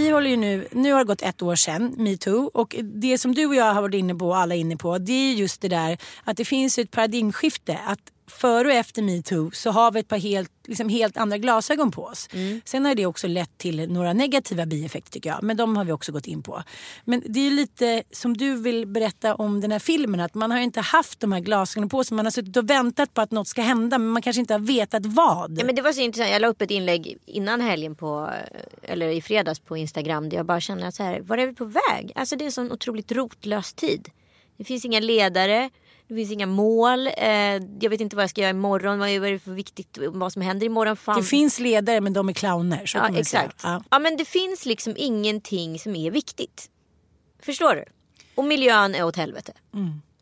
Vi 0.00 0.10
håller 0.10 0.30
ju 0.30 0.36
nu, 0.36 0.68
nu 0.72 0.92
har 0.92 0.98
det 0.98 1.04
gått 1.04 1.22
ett 1.22 1.42
år 1.42 1.54
sedan, 1.54 1.94
metoo. 1.96 2.50
Och 2.54 2.76
det 2.82 3.18
som 3.18 3.34
du 3.34 3.46
och 3.46 3.54
jag 3.54 3.74
har 3.74 3.82
varit 3.82 3.94
inne 3.94 4.14
på 4.14 4.28
och 4.28 4.36
alla 4.36 4.54
är 4.54 4.58
inne 4.58 4.76
på 4.76 4.98
det 4.98 5.12
är 5.12 5.32
just 5.32 5.60
det 5.60 5.68
där 5.68 5.98
att 6.24 6.36
det 6.36 6.44
finns 6.44 6.78
ett 6.78 6.90
paradigmskifte. 6.90 7.78
Att 7.86 8.00
före 8.30 8.68
och 8.68 8.74
efter 8.74 9.02
metoo 9.02 9.50
så 9.50 9.70
har 9.70 9.92
vi 9.92 10.00
ett 10.00 10.08
par 10.08 10.18
helt, 10.18 10.52
liksom 10.66 10.88
helt 10.88 11.16
andra 11.16 11.38
glasögon 11.38 11.90
på 11.90 12.04
oss. 12.04 12.28
Sen 12.64 12.84
har 12.84 12.94
det 12.94 13.06
också 13.06 13.28
lett 13.28 13.58
till 13.58 13.92
några 13.92 14.12
negativa 14.12 14.66
bieffekter 14.66 15.12
tycker 15.12 15.30
jag. 15.30 15.42
Men 15.42 15.56
de 15.56 15.76
har 15.76 15.84
vi 15.84 15.92
också 15.92 16.12
gått 16.12 16.26
in 16.26 16.42
på. 16.42 16.62
Men 17.04 17.22
det 17.26 17.46
är 17.46 17.50
lite 17.50 18.02
som 18.10 18.36
du 18.36 18.56
vill 18.56 18.86
berätta 18.86 19.34
om 19.34 19.60
den 19.60 19.72
här 19.72 19.78
filmen. 19.78 20.20
Att 20.20 20.34
man 20.34 20.50
har 20.50 20.58
inte 20.58 20.80
haft 20.80 21.20
de 21.20 21.32
här 21.32 21.40
glasögonen 21.40 21.88
på 21.88 22.04
sig. 22.04 22.16
Man 22.16 22.26
har 22.26 22.30
suttit 22.30 22.56
och 22.56 22.70
väntat 22.70 23.14
på 23.14 23.20
att 23.20 23.30
något 23.30 23.48
ska 23.48 23.62
hända 23.62 23.98
men 23.98 24.08
man 24.08 24.22
kanske 24.22 24.40
inte 24.40 24.54
har 24.54 24.58
vetat 24.58 25.06
vad. 25.06 25.58
Ja, 25.58 25.64
men 25.64 25.74
det 25.74 25.82
var 25.82 25.92
så 25.92 26.00
intressant. 26.00 26.32
Jag 26.32 26.42
la 26.42 26.48
upp 26.48 26.62
ett 26.62 26.70
inlägg 26.70 27.18
innan 27.26 27.60
helgen 27.60 27.94
på, 27.94 28.30
eller 28.82 29.08
i 29.08 29.22
fredags 29.22 29.60
på 29.60 29.76
Instagram 29.76 30.28
där 30.28 30.36
jag 30.36 30.46
bara 30.46 30.60
känner 30.60 30.88
att 30.88 30.94
så 30.94 31.02
här, 31.02 31.20
var 31.20 31.38
är 31.38 31.46
vi 31.46 31.54
på 31.54 31.64
väg? 31.64 32.12
Alltså 32.14 32.36
det 32.36 32.44
är 32.44 32.46
en 32.46 32.52
sån 32.52 32.72
otroligt 32.72 33.12
rotlös 33.12 33.72
tid. 33.72 34.08
Det 34.56 34.64
finns 34.64 34.84
inga 34.84 35.00
ledare, 35.00 35.70
det 36.10 36.16
finns 36.16 36.32
inga 36.32 36.46
mål. 36.46 37.06
Eh, 37.06 37.32
jag 37.80 37.90
vet 37.90 38.00
inte 38.00 38.16
vad 38.16 38.22
jag 38.22 38.30
ska 38.30 38.40
göra 38.40 38.50
imorgon, 38.50 38.98
vad 38.98 39.08
är 39.08 39.32
det 39.32 39.38
för 39.38 39.50
viktigt, 39.50 39.98
vad 40.08 40.32
som 40.32 40.42
händer 40.42 40.66
imorgon. 40.66 40.96
Fan. 40.96 41.16
Det 41.16 41.22
finns 41.26 41.58
ledare 41.58 42.00
men 42.00 42.12
de 42.12 42.28
är 42.28 42.32
clowner. 42.32 42.86
Så 42.86 42.98
ja, 42.98 43.18
exakt. 43.18 43.60
Ja. 43.62 43.82
Ja. 43.90 43.98
men 43.98 44.16
det 44.16 44.24
finns 44.24 44.66
liksom 44.66 44.94
ingenting 44.96 45.78
som 45.78 45.96
är 45.96 46.10
viktigt. 46.10 46.70
Förstår 47.42 47.74
du? 47.74 47.84
Och 48.34 48.44
miljön 48.44 48.94
är 48.94 49.04
åt 49.04 49.16
helvete. 49.16 49.52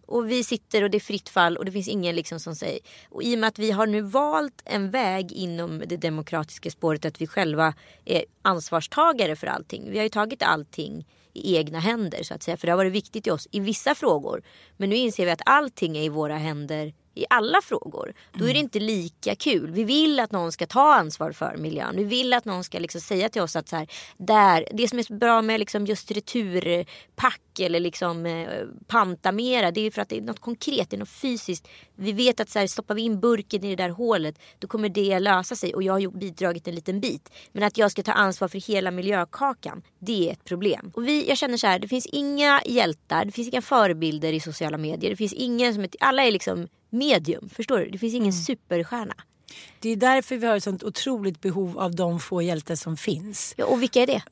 Och 0.07 0.31
vi 0.31 0.45
sitter 0.45 0.83
och 0.83 0.91
det 0.91 0.99
är 0.99 1.01
fritt 1.01 1.29
fall 1.29 1.57
och 1.57 1.65
det 1.65 1.73
finns 1.73 1.89
ingen 1.89 2.17
liksom 2.17 2.41
som 2.41 2.57
säger. 2.57 2.81
Och 3.09 3.23
i 3.23 3.35
och 3.35 3.39
med 3.39 3.49
att 3.49 3.59
vi 3.59 3.71
har 3.71 3.87
nu 3.87 4.01
valt 4.01 4.63
en 4.65 4.91
väg 4.91 5.33
inom 5.33 5.83
det 5.87 5.97
demokratiska 5.97 6.71
spåret 6.71 7.05
att 7.05 7.21
vi 7.21 7.27
själva 7.27 7.75
är 8.05 8.25
ansvarstagare 8.43 9.37
för 9.37 9.47
allting. 9.47 9.91
Vi 9.91 9.97
har 9.97 10.03
ju 10.03 10.09
tagit 10.09 10.43
allting 10.43 11.07
i 11.39 11.57
egna 11.57 11.79
händer 11.79 12.23
så 12.23 12.35
att 12.35 12.43
säga. 12.43 12.57
För 12.57 12.67
det 12.67 12.73
har 12.73 12.77
varit 12.77 12.93
viktigt 12.93 13.27
i 13.27 13.31
oss 13.31 13.49
i 13.51 13.61
vissa 13.61 13.95
frågor. 13.95 14.43
Men 14.77 14.91
nu 14.91 14.97
inser 14.97 15.25
vi 15.25 15.31
att 15.31 15.43
allting 15.47 15.97
är 15.97 16.03
i 16.03 16.09
våra 16.09 16.37
händer 16.37 16.93
i 17.19 17.27
alla 17.31 17.61
frågor. 17.63 18.15
Då 18.33 18.49
är 18.49 18.53
det 18.53 18.59
inte 18.59 18.81
lika 18.81 19.35
kul. 19.35 19.71
Vi 19.71 19.85
vill 19.85 20.21
att 20.21 20.33
någon 20.33 20.53
ska 20.53 20.67
ta 20.67 20.95
ansvar 20.95 21.33
för 21.33 21.57
miljön. 21.57 21.97
Vi 21.97 22.05
vill 22.05 22.33
att 22.33 22.45
någon 22.45 22.65
ska 22.65 22.79
liksom 22.79 23.01
säga 23.01 23.29
till 23.29 23.43
oss 23.43 23.57
att 23.57 23.69
så 23.69 23.77
här, 23.77 23.89
där, 24.17 24.69
det 24.73 24.89
som 24.89 24.99
är 24.99 25.03
så 25.03 25.15
bra 25.15 25.43
med 25.43 25.61
liksom 25.61 25.87
just 25.87 26.11
returpack 26.11 27.41
eller 27.61 27.81
liksom 27.81 28.27
eh, 28.27 28.49
panta 28.87 29.33
mera. 29.33 29.71
Det 29.71 29.81
är 29.81 29.91
för 29.91 30.03
att 30.03 30.09
det 30.09 30.17
är 30.17 30.21
något 30.21 30.41
konkret, 30.41 30.91
det 30.91 30.97
är 30.97 30.99
något 30.99 31.09
fysiskt. 31.09 31.69
Vi 31.97 32.13
vet 32.13 32.41
att 32.41 32.51
så 32.51 32.59
här, 32.59 32.67
stoppar 32.67 32.95
vi 32.95 33.03
in 33.03 33.21
burken 33.21 33.65
i 33.65 33.77
det 33.77 33.83
där 33.83 33.91
hålet 33.91 34.39
då 34.59 34.69
kommer 34.69 34.89
det 34.89 35.19
lösa 35.19 35.57
sig 35.57 35.75
och 35.75 35.83
jag 35.83 35.93
har 35.93 36.19
bidragit 36.19 36.69
en 36.69 36.75
liten 36.75 37.01
bit. 37.01 37.33
Men 37.53 37.63
att 37.63 37.79
jag 37.79 37.91
ska 37.91 38.03
ta 38.03 38.13
ansvar 38.13 38.49
för 38.49 38.59
hela 38.59 38.91
miljökakan, 38.91 39.83
det 39.99 40.29
är 40.29 40.33
ett 40.33 40.45
problem. 40.45 40.93
Och 40.95 41.09
vi, 41.09 41.29
jag 41.29 41.39
känner 41.39 41.57
så 41.57 41.67
här, 41.67 41.79
det 41.79 41.89
finns 41.89 42.07
inga 42.07 42.63
hjältar, 42.67 43.25
det 43.25 43.33
finns 43.33 43.49
inga 43.49 43.63
förebilder 43.63 44.33
i 44.33 44.41
sociala 44.41 44.79
medier. 44.79 45.11
Det 45.11 45.17
finns 45.17 45.33
ingen 45.33 45.75
som 45.75 45.83
är, 45.83 45.91
alla 46.01 46.25
är 46.25 46.31
liksom 46.31 46.69
medium, 46.91 47.49
förstår 47.49 47.79
du? 47.79 47.91
Det 47.91 47.99
finns 47.99 48.15
ingen 48.15 48.33
superstjärna. 48.33 49.15
Det 49.81 49.91
är 49.91 49.97
därför 49.97 50.37
vi 50.37 50.47
har 50.47 50.57
ett 50.57 50.65
sånt 50.65 50.83
otroligt 50.83 51.41
behov 51.41 51.79
av 51.79 51.95
de 51.95 52.21
få 52.21 52.43
hjältar 52.43 52.75
som 52.75 52.97
finns. 52.97 53.55
Ja, 53.57 53.65
och 53.65 53.83
vilka 53.83 54.03
är 54.03 54.07
det? 54.07 54.23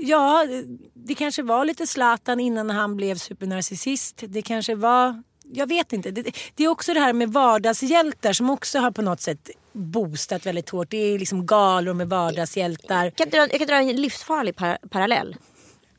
Ja, 0.00 0.46
det 0.94 1.14
kanske 1.14 1.42
var 1.42 1.64
lite 1.64 1.86
Zlatan 1.86 2.40
innan 2.40 2.70
han 2.70 2.96
blev 2.96 3.16
supernarcissist. 3.16 4.22
Det 4.26 4.42
kanske 4.42 4.74
var... 4.74 5.22
Jag 5.54 5.66
vet 5.66 5.92
inte. 5.92 6.10
Det, 6.10 6.36
det 6.54 6.64
är 6.64 6.68
också 6.68 6.94
det 6.94 7.00
här 7.00 7.12
med 7.12 7.32
vardagshjältar 7.32 8.32
som 8.32 8.50
också 8.50 8.78
har 8.78 8.90
på 8.90 9.02
något 9.02 9.20
sätt 9.20 9.50
boostat 9.72 10.46
väldigt 10.46 10.70
hårt. 10.70 10.90
Det 10.90 10.96
är 10.96 11.18
liksom 11.18 11.46
galor 11.46 11.94
med 11.94 12.08
vardagshjältar. 12.08 13.04
Jag 13.04 13.16
kan 13.16 13.28
dra, 13.28 13.38
jag 13.38 13.58
kan 13.58 13.66
dra 13.66 13.76
en 13.76 13.96
livsfarlig 13.96 14.56
par, 14.56 14.78
parallell. 14.90 15.36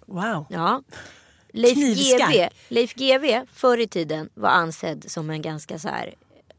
Wow. 0.06 0.46
Ja. 0.50 0.84
Leif. 1.56 1.78
GW, 1.78 2.50
Leif 2.68 2.94
GW 2.94 3.46
förr 3.54 3.78
i 3.78 3.88
tiden 3.88 4.30
var 4.34 4.50
ansedd 4.50 5.12
som 5.12 5.30
en 5.30 5.42
ganska 5.42 5.80
så 5.80 5.88
här, 5.88 6.16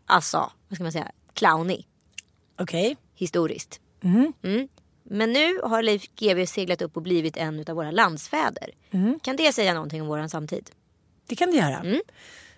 alltså, 0.06 0.52
vad 0.68 0.76
ska 0.76 0.82
man 0.82 0.92
säga, 0.92 1.10
clownig 1.32 1.88
Okej. 2.58 2.96
historiskt. 3.14 3.80
Mm. 4.02 4.68
Men 5.02 5.32
nu 5.32 5.60
har 5.62 5.82
Leif 5.82 6.08
GW 6.16 6.46
seglat 6.46 6.82
upp 6.82 6.96
och 6.96 7.02
blivit 7.02 7.36
en 7.36 7.64
av 7.68 7.76
våra 7.76 7.90
landsfäder. 7.90 8.70
Mm. 8.90 9.18
Kan 9.22 9.36
det 9.36 9.52
säga 9.52 9.74
någonting 9.74 10.02
om 10.02 10.08
våran 10.08 10.28
samtid? 10.28 10.70
Det 11.26 11.36
kan 11.36 11.50
det 11.50 11.56
göra. 11.56 12.00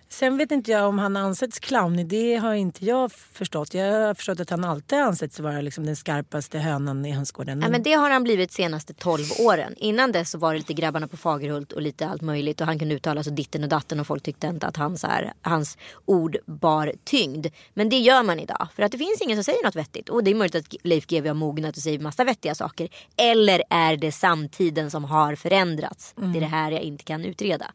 Mm. 0.07 0.11
Sen 0.11 0.37
vet 0.37 0.51
inte 0.51 0.71
jag 0.71 0.89
om 0.89 0.99
han 0.99 1.17
ansetts 1.17 1.59
clownig. 1.59 2.07
Det 2.07 2.35
har 2.35 2.53
inte 2.53 2.85
jag 2.85 3.11
förstått. 3.11 3.73
Jag 3.73 4.07
har 4.07 4.13
förstått 4.13 4.39
att 4.39 4.49
han 4.49 4.63
alltid 4.63 4.99
ansetts 4.99 5.39
vara 5.39 5.61
liksom 5.61 5.85
den 5.85 5.95
skarpaste 5.95 6.59
hönan 6.59 7.05
i 7.05 7.11
hönsgården. 7.11 7.59
Nej, 7.59 7.69
men 7.69 7.83
det 7.83 7.93
har 7.93 8.09
han 8.09 8.23
blivit 8.23 8.51
senaste 8.51 8.93
12 8.93 9.23
åren. 9.39 9.73
Innan 9.77 10.11
dess 10.11 10.31
så 10.31 10.37
var 10.37 10.53
det 10.53 10.57
lite 10.57 10.73
grabbarna 10.73 11.07
på 11.07 11.17
Fagerhult 11.17 11.71
och 11.71 11.81
lite 11.81 12.07
allt 12.07 12.21
möjligt. 12.21 12.61
Och 12.61 12.67
han 12.67 12.79
kunde 12.79 12.95
uttala 12.95 13.23
sig 13.23 13.33
ditten 13.33 13.63
och 13.63 13.69
datten 13.69 13.99
och 13.99 14.07
folk 14.07 14.23
tyckte 14.23 14.47
inte 14.47 14.67
att 14.67 14.77
hans, 14.77 15.03
här, 15.03 15.33
hans 15.41 15.77
ord 16.05 16.37
bar 16.45 16.93
tyngd. 17.03 17.47
Men 17.73 17.89
det 17.89 17.97
gör 17.97 18.23
man 18.23 18.39
idag. 18.39 18.67
För 18.75 18.83
att 18.83 18.91
det 18.91 18.97
finns 18.97 19.21
ingen 19.21 19.37
som 19.37 19.43
säger 19.43 19.63
något 19.63 19.75
vettigt. 19.75 20.09
Och 20.09 20.23
det 20.23 20.31
är 20.31 20.35
möjligt 20.35 20.55
att 20.55 20.75
Leif 20.83 21.07
GW 21.07 21.27
har 21.27 21.35
mognat 21.35 21.77
och 21.77 21.83
säger 21.83 21.99
massa 21.99 22.23
vettiga 22.23 22.55
saker. 22.55 22.89
Eller 23.17 23.63
är 23.69 23.97
det 23.97 24.11
samtiden 24.11 24.91
som 24.91 25.03
har 25.03 25.35
förändrats? 25.35 26.13
Det 26.15 26.37
är 26.37 26.41
det 26.41 26.47
här 26.47 26.71
jag 26.71 26.81
inte 26.81 27.03
kan 27.03 27.25
utreda. 27.25 27.71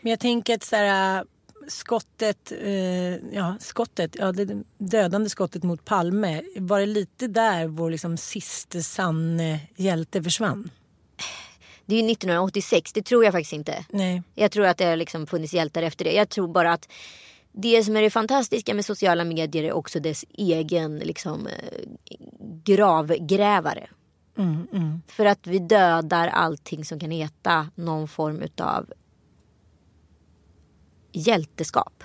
Men 0.00 0.10
jag 0.10 0.20
tänker 0.20 0.54
att 0.54 0.62
så 0.62 0.76
här, 0.76 1.24
skottet, 1.68 2.52
eh, 2.62 3.14
ja, 3.14 3.56
skottet, 3.60 4.16
ja, 4.18 4.32
det 4.32 4.62
dödande 4.78 5.30
skottet 5.30 5.62
mot 5.62 5.84
Palme. 5.84 6.42
Var 6.56 6.80
det 6.80 6.86
lite 6.86 7.26
där 7.26 7.66
vår 7.66 7.90
liksom 7.90 8.16
siste 8.16 8.82
sanne 8.82 9.60
hjälte 9.76 10.22
försvann? 10.22 10.70
Det 11.86 11.94
är 11.94 12.02
ju 12.02 12.12
1986, 12.12 12.92
det 12.92 13.02
tror 13.02 13.24
jag 13.24 13.32
faktiskt 13.32 13.52
inte. 13.52 13.84
Nej. 13.90 14.22
Jag 14.34 14.50
tror 14.50 14.66
att 14.66 14.78
det 14.78 14.84
har 14.84 14.96
liksom 14.96 15.26
funnits 15.26 15.54
hjältar 15.54 15.82
efter 15.82 16.04
det. 16.04 16.12
Jag 16.12 16.28
tror 16.28 16.48
bara 16.48 16.72
att 16.72 16.88
det 17.52 17.84
som 17.84 17.96
är 17.96 18.02
det 18.02 18.10
fantastiska 18.10 18.74
med 18.74 18.84
sociala 18.84 19.24
medier 19.24 19.64
är 19.64 19.72
också 19.72 20.00
dess 20.00 20.24
egen 20.32 20.98
liksom, 20.98 21.46
eh, 21.46 21.88
gravgrävare. 22.64 23.88
För 25.06 25.24
att 25.24 25.46
vi 25.46 25.58
dödar 25.58 26.28
allting 26.28 26.84
som 26.84 27.00
kan 27.00 27.10
heta 27.10 27.68
någon 27.74 28.08
form 28.08 28.42
utav 28.42 28.92
hjälteskap. 31.12 32.04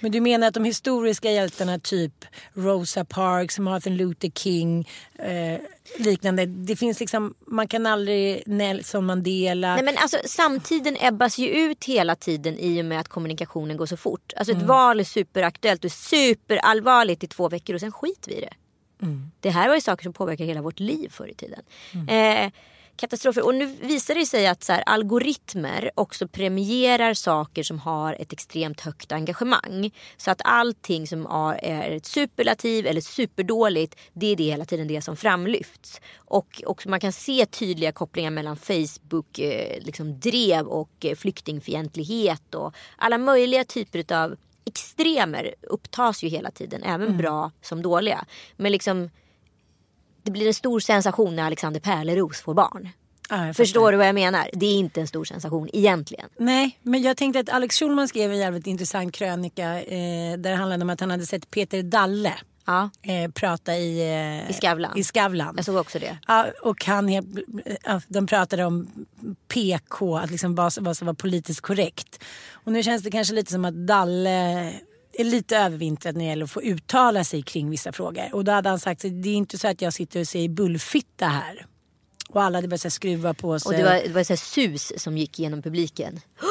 Men 0.00 0.12
du 0.12 0.20
menar 0.20 0.48
att 0.48 0.54
de 0.54 0.64
historiska 0.64 1.30
hjältarna 1.30 1.78
typ 1.78 2.24
Rosa 2.54 3.04
Parks, 3.04 3.58
Martin 3.58 3.96
Luther 3.96 4.30
King, 4.30 4.88
eh, 5.18 5.60
liknande. 5.98 6.46
Det 6.46 6.76
finns 6.76 7.00
liksom, 7.00 7.34
man 7.46 7.68
kan 7.68 7.86
aldrig 7.86 8.42
Nelson 8.46 9.06
Mandela. 9.06 9.74
Nej, 9.74 9.84
men 9.84 9.96
alltså, 9.98 10.16
samtiden 10.24 10.96
ebbas 11.00 11.38
ju 11.38 11.48
ut 11.48 11.84
hela 11.84 12.16
tiden 12.16 12.58
i 12.58 12.82
och 12.82 12.84
med 12.84 13.00
att 13.00 13.08
kommunikationen 13.08 13.76
går 13.76 13.86
så 13.86 13.96
fort. 13.96 14.32
Alltså 14.36 14.52
ett 14.52 14.62
val 14.62 15.00
är 15.00 15.04
superaktuellt 15.04 15.84
och 15.84 15.92
superallvarligt 15.92 17.24
i 17.24 17.26
två 17.26 17.48
veckor 17.48 17.74
och 17.74 17.80
sen 17.80 17.92
skiter 17.92 18.30
vi 18.30 18.36
i 18.36 18.40
det. 18.40 18.54
Det 19.40 19.50
här 19.50 19.68
var 19.68 19.74
ju 19.74 19.80
saker 19.80 20.02
som 20.02 20.12
påverkar 20.12 20.44
hela 20.44 20.62
vårt 20.62 20.80
liv 20.80 21.08
förr 21.08 21.28
i 21.28 21.34
tiden. 21.34 21.60
Eh, 22.08 22.52
katastrofer. 22.98 23.44
Och 23.44 23.54
nu 23.54 23.66
visar 23.66 24.14
det 24.14 24.26
sig 24.26 24.46
att 24.46 24.64
så 24.64 24.72
här, 24.72 24.82
algoritmer 24.86 25.90
också 25.94 26.28
premierar 26.28 27.14
saker 27.14 27.62
som 27.62 27.78
har 27.78 28.14
ett 28.14 28.32
extremt 28.32 28.80
högt 28.80 29.12
engagemang. 29.12 29.90
Så 30.16 30.30
att 30.30 30.40
allting 30.44 31.06
som 31.06 31.26
är 31.62 31.90
ett 31.90 32.06
superlativ 32.06 32.86
eller 32.86 33.00
superdåligt 33.00 33.96
det 34.12 34.26
är 34.26 34.36
det 34.36 34.44
hela 34.44 34.64
tiden 34.64 34.88
det 34.88 35.02
som 35.02 35.16
framlyfts. 35.16 36.00
Och, 36.16 36.62
och 36.66 36.86
man 36.86 37.00
kan 37.00 37.12
se 37.12 37.46
tydliga 37.46 37.92
kopplingar 37.92 38.30
mellan 38.30 38.56
Facebook 38.56 39.38
eh, 39.38 39.82
liksom 39.82 40.20
drev 40.20 40.66
och 40.66 40.90
eh, 41.04 41.16
flyktingfientlighet 41.16 42.54
och 42.54 42.74
alla 42.96 43.18
möjliga 43.18 43.64
typer 43.64 44.14
av 44.14 44.36
extremer 44.64 45.54
upptas 45.62 46.22
ju 46.22 46.28
hela 46.28 46.50
tiden. 46.50 46.82
Även 46.82 47.16
bra 47.16 47.50
som 47.62 47.82
dåliga. 47.82 48.24
Men 48.56 48.72
liksom 48.72 49.10
det 50.22 50.30
blir 50.30 50.46
en 50.46 50.54
stor 50.54 50.80
sensation 50.80 51.36
när 51.36 51.42
Alexander 51.44 51.80
Pärleros 51.80 52.40
får 52.40 52.54
barn. 52.54 52.88
Ja, 53.30 53.54
Förstår 53.54 53.92
du 53.92 53.98
vad 53.98 54.06
jag 54.08 54.14
menar? 54.14 54.50
Det 54.52 54.66
är 54.66 54.74
inte 54.74 55.00
en 55.00 55.08
stor 55.08 55.24
sensation 55.24 55.68
egentligen. 55.72 56.28
Nej, 56.38 56.78
men 56.82 57.02
jag 57.02 57.16
tänkte 57.16 57.40
att 57.40 57.48
Alex 57.48 57.78
Schulman 57.78 58.08
skrev 58.08 58.32
en 58.32 58.38
jävligt 58.38 58.66
intressant 58.66 59.14
krönika 59.14 59.82
eh, 59.82 60.38
där 60.38 60.50
det 60.50 60.56
handlade 60.56 60.82
om 60.82 60.90
att 60.90 61.00
han 61.00 61.10
hade 61.10 61.26
sett 61.26 61.50
Peter 61.50 61.82
Dalle 61.82 62.34
Ja, 62.68 62.90
eh, 63.02 63.30
prata 63.30 63.76
i, 63.76 64.00
eh, 64.00 64.50
I 64.50 64.52
Skavlan. 64.52 64.98
I 64.98 65.04
Skavlan. 65.04 65.54
jag 65.56 65.64
såg 65.64 65.76
också 65.76 65.98
det. 65.98 66.18
Ja, 66.26 66.46
och 66.62 66.84
han, 66.84 67.12
ja, 67.12 67.22
de 68.08 68.26
pratade 68.26 68.64
om 68.64 68.88
PK, 69.48 70.16
att 70.16 70.30
liksom 70.30 70.54
vad 70.54 70.72
som 70.72 71.06
var 71.06 71.14
politiskt 71.14 71.60
korrekt. 71.60 72.24
Och 72.52 72.72
nu 72.72 72.82
känns 72.82 73.02
det 73.02 73.10
kanske 73.10 73.34
lite 73.34 73.52
som 73.52 73.64
att 73.64 73.74
Dalle 73.74 74.72
är 75.20 75.24
lite 75.24 75.56
övervintrad 75.56 76.16
när 76.16 76.24
det 76.24 76.28
gäller 76.28 76.44
att 76.44 76.50
få 76.50 76.62
uttala 76.62 77.24
sig 77.24 77.42
kring 77.42 77.70
vissa 77.70 77.92
frågor. 77.92 78.34
Och 78.34 78.44
då 78.44 78.52
hade 78.52 78.68
han 78.68 78.80
sagt 78.80 79.04
att 79.04 79.22
det 79.22 79.28
är 79.28 79.34
inte 79.34 79.58
så 79.58 79.68
att 79.68 79.82
jag 79.82 79.92
sitter 79.92 80.20
och 80.20 80.28
säger 80.28 80.48
bullfitta 80.48 81.26
här. 81.26 81.66
Och 82.28 82.42
alla 82.42 82.58
hade 82.58 82.68
börjat 82.68 82.92
skruva 82.92 83.34
på 83.34 83.58
sig. 83.58 83.68
Och 83.70 83.78
det 83.78 83.84
var, 83.84 84.02
det 84.08 84.12
var 84.12 84.24
så 84.24 84.36
sus 84.36 84.92
som 84.96 85.18
gick 85.18 85.38
genom 85.38 85.62
publiken. 85.62 86.20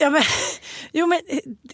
Ja, 0.00 0.10
men, 0.10 0.22
jo, 0.92 1.06
men 1.06 1.20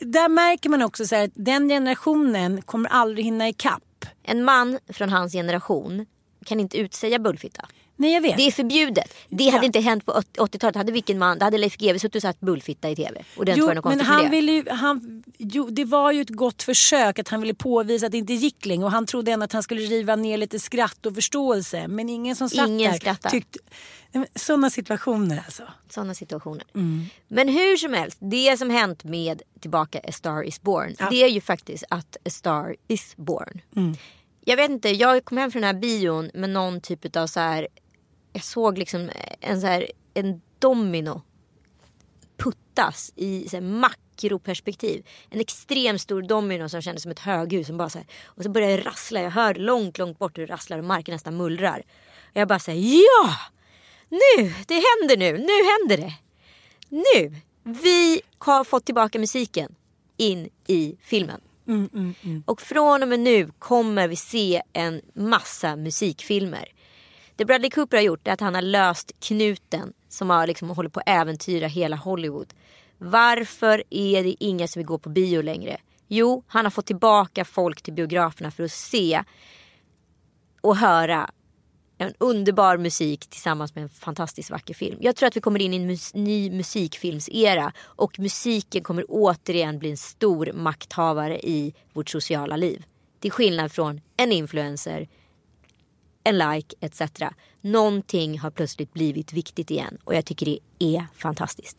där 0.00 0.28
märker 0.28 0.70
man 0.70 0.82
också 0.82 1.06
så 1.06 1.14
här 1.14 1.24
att 1.24 1.30
den 1.34 1.68
generationen 1.68 2.62
kommer 2.62 2.90
aldrig 2.90 3.24
hinna 3.24 3.48
ikapp. 3.48 4.06
En 4.22 4.44
man 4.44 4.78
från 4.88 5.08
hans 5.08 5.32
generation 5.32 6.06
kan 6.44 6.60
inte 6.60 6.78
utsäga 6.78 7.18
bullfitta. 7.18 7.68
Nej, 7.96 8.12
jag 8.14 8.20
vet. 8.20 8.36
Det 8.36 8.42
är 8.46 8.50
förbjudet. 8.50 9.14
Det 9.28 9.44
hade 9.44 9.56
Ja. 9.56 9.66
inte 9.66 9.80
hänt 9.80 10.06
på 10.06 10.12
80-talet. 10.38 10.76
Hade 10.76 10.92
vilken 10.92 11.18
man, 11.18 11.38
då 11.38 11.44
hade 11.44 11.58
Leif 11.58 11.76
GW 11.76 11.98
suttit 11.98 12.14
och 12.16 12.22
sagt 12.22 12.40
bullfitta 12.40 12.90
i 12.90 12.96
tv. 12.96 13.24
Och 13.36 13.44
det 13.44 13.52
inte 13.52 13.60
Jo, 13.60 13.72
något 13.74 13.84
men 13.84 14.00
han 14.00 14.24
det. 14.24 14.30
ville 14.30 14.52
ju, 14.52 14.64
han, 14.70 15.24
jo, 15.38 15.68
det 15.70 15.84
var 15.84 16.12
ju 16.12 16.20
ett 16.20 16.30
gott 16.30 16.62
försök 16.62 17.18
att 17.18 17.28
han 17.28 17.40
ville 17.40 17.54
påvisa 17.54 18.06
att 18.06 18.12
det 18.12 18.18
inte 18.18 18.32
gick 18.32 18.66
längre 18.66 18.84
och 18.84 18.90
han 18.90 19.06
trodde 19.06 19.32
ändå 19.32 19.44
att 19.44 19.52
han 19.52 19.62
skulle 19.62 19.80
riva 19.80 20.16
ner 20.16 20.36
lite 20.38 20.58
skratt 20.58 21.06
och 21.06 21.14
förståelse. 21.14 21.88
Men 21.88 22.08
ingen 22.08 22.36
som 22.36 22.48
satt 22.48 22.68
Ingen 22.68 22.90
där 22.92 22.98
skrattar. 22.98 23.30
tyckte... 23.30 23.58
Sådana 24.36 24.70
situationer 24.70 25.42
alltså. 25.46 25.62
Sådana 25.90 26.14
situationer. 26.14 26.64
Mm. 26.74 27.06
Men 27.28 27.48
hur 27.48 27.76
som 27.76 27.92
helst, 27.94 28.18
det 28.20 28.56
som 28.58 28.70
hänt 28.70 29.04
med 29.04 29.42
Tillbaka 29.60 29.98
A 30.08 30.12
Star 30.12 30.42
Is 30.42 30.62
Born. 30.62 30.94
Ja. 30.98 31.10
Det 31.10 31.22
är 31.22 31.28
ju 31.28 31.40
faktiskt 31.40 31.84
att 31.90 32.16
A 32.24 32.30
Star 32.30 32.76
Is 32.88 33.12
Born. 33.16 33.60
Mm. 33.76 33.96
Jag 34.44 34.56
vet 34.56 34.70
inte, 34.70 34.88
jag 34.90 35.24
kom 35.24 35.38
hem 35.38 35.50
från 35.50 35.62
den 35.62 35.74
här 35.74 35.80
bion 35.80 36.30
med 36.34 36.50
någon 36.50 36.80
typ 36.80 37.16
av 37.16 37.26
så 37.26 37.40
här. 37.40 37.68
Jag 38.36 38.44
såg 38.44 38.78
liksom 38.78 39.10
en 39.40 39.60
så 39.60 39.66
här, 39.66 39.90
en 40.14 40.40
domino 40.58 41.22
puttas 42.36 43.12
i 43.16 43.48
så 43.48 43.56
här 43.56 43.62
makroperspektiv. 43.62 45.06
En 45.30 45.40
extremt 45.40 46.00
stor 46.00 46.22
domino 46.22 46.68
som 46.68 46.82
kändes 46.82 47.02
som 47.02 47.12
ett 47.12 47.18
höghus. 47.18 47.66
Som 47.66 47.76
bara 47.76 47.90
så 47.90 47.98
här, 47.98 48.06
och 48.24 48.42
så 48.42 48.50
började 48.50 48.76
det 48.76 48.82
rassla. 48.82 49.20
Jag 49.20 49.30
hör 49.30 49.54
långt, 49.54 49.98
långt 49.98 50.18
bort 50.18 50.38
hur 50.38 50.46
det 50.46 50.52
rasslar 50.52 50.78
och 50.78 50.84
marken 50.84 51.12
nästan 51.12 51.36
mullrar. 51.36 51.82
Och 52.20 52.40
jag 52.40 52.48
bara 52.48 52.58
säger 52.58 52.96
ja! 52.96 53.34
Nu! 54.08 54.54
Det 54.66 54.74
händer 54.74 55.16
nu! 55.16 55.32
Nu 55.32 55.64
händer 55.72 55.96
det! 55.96 56.14
Nu! 56.88 57.36
Vi 57.62 58.20
har 58.38 58.64
fått 58.64 58.84
tillbaka 58.84 59.18
musiken 59.18 59.74
in 60.16 60.48
i 60.66 60.96
filmen. 61.00 61.40
Och 62.46 62.60
från 62.62 63.02
och 63.02 63.08
med 63.08 63.20
nu 63.20 63.50
kommer 63.58 64.08
vi 64.08 64.16
se 64.16 64.62
en 64.72 65.00
massa 65.14 65.76
musikfilmer. 65.76 66.68
Det 67.36 67.44
Bradley 67.44 67.70
Cooper 67.70 67.96
har 67.96 68.04
gjort 68.04 68.28
är 68.28 68.32
att 68.32 68.40
han 68.40 68.54
har 68.54 68.62
löst 68.62 69.12
knuten 69.20 69.92
som 70.08 70.30
har 70.30 70.46
liksom 70.46 70.70
hållit 70.70 70.92
på 70.92 71.00
att 71.00 71.08
äventyra 71.08 71.66
hela 71.66 71.96
Hollywood. 71.96 72.54
Varför 72.98 73.82
är 73.90 74.24
det 74.24 74.44
ingen 74.44 74.68
som 74.68 74.80
vill 74.80 74.86
gå 74.86 74.98
på 74.98 75.08
bio 75.08 75.42
längre? 75.42 75.76
Jo, 76.08 76.44
han 76.46 76.66
har 76.66 76.70
fått 76.70 76.86
tillbaka 76.86 77.44
folk 77.44 77.82
till 77.82 77.92
biograferna 77.92 78.50
för 78.50 78.62
att 78.62 78.72
se 78.72 79.22
och 80.60 80.76
höra 80.76 81.30
en 81.98 82.14
underbar 82.18 82.76
musik 82.76 83.26
tillsammans 83.26 83.74
med 83.74 83.82
en 83.82 83.88
fantastiskt 83.88 84.50
vacker 84.50 84.74
film. 84.74 84.98
Jag 85.00 85.16
tror 85.16 85.26
att 85.26 85.36
vi 85.36 85.40
kommer 85.40 85.62
in 85.62 85.74
i 85.74 85.76
en 85.76 85.86
mus- 85.86 86.14
ny 86.14 86.50
musikfilmsera 86.50 87.72
och 87.78 88.18
musiken 88.18 88.82
kommer 88.82 89.04
återigen 89.08 89.78
bli 89.78 89.90
en 89.90 89.96
stor 89.96 90.52
makthavare 90.54 91.40
i 91.40 91.74
vårt 91.92 92.08
sociala 92.08 92.56
liv. 92.56 92.84
Till 93.20 93.30
skillnad 93.30 93.72
från 93.72 94.00
en 94.16 94.32
influencer, 94.32 95.08
en 96.24 96.38
like 96.38 96.76
etc. 96.80 97.02
Någonting 97.60 98.38
har 98.38 98.50
plötsligt 98.50 98.92
blivit 98.92 99.32
viktigt 99.32 99.70
igen 99.70 99.98
och 100.04 100.14
jag 100.14 100.24
tycker 100.24 100.46
det 100.46 100.58
är 100.78 101.06
fantastiskt. 101.16 101.76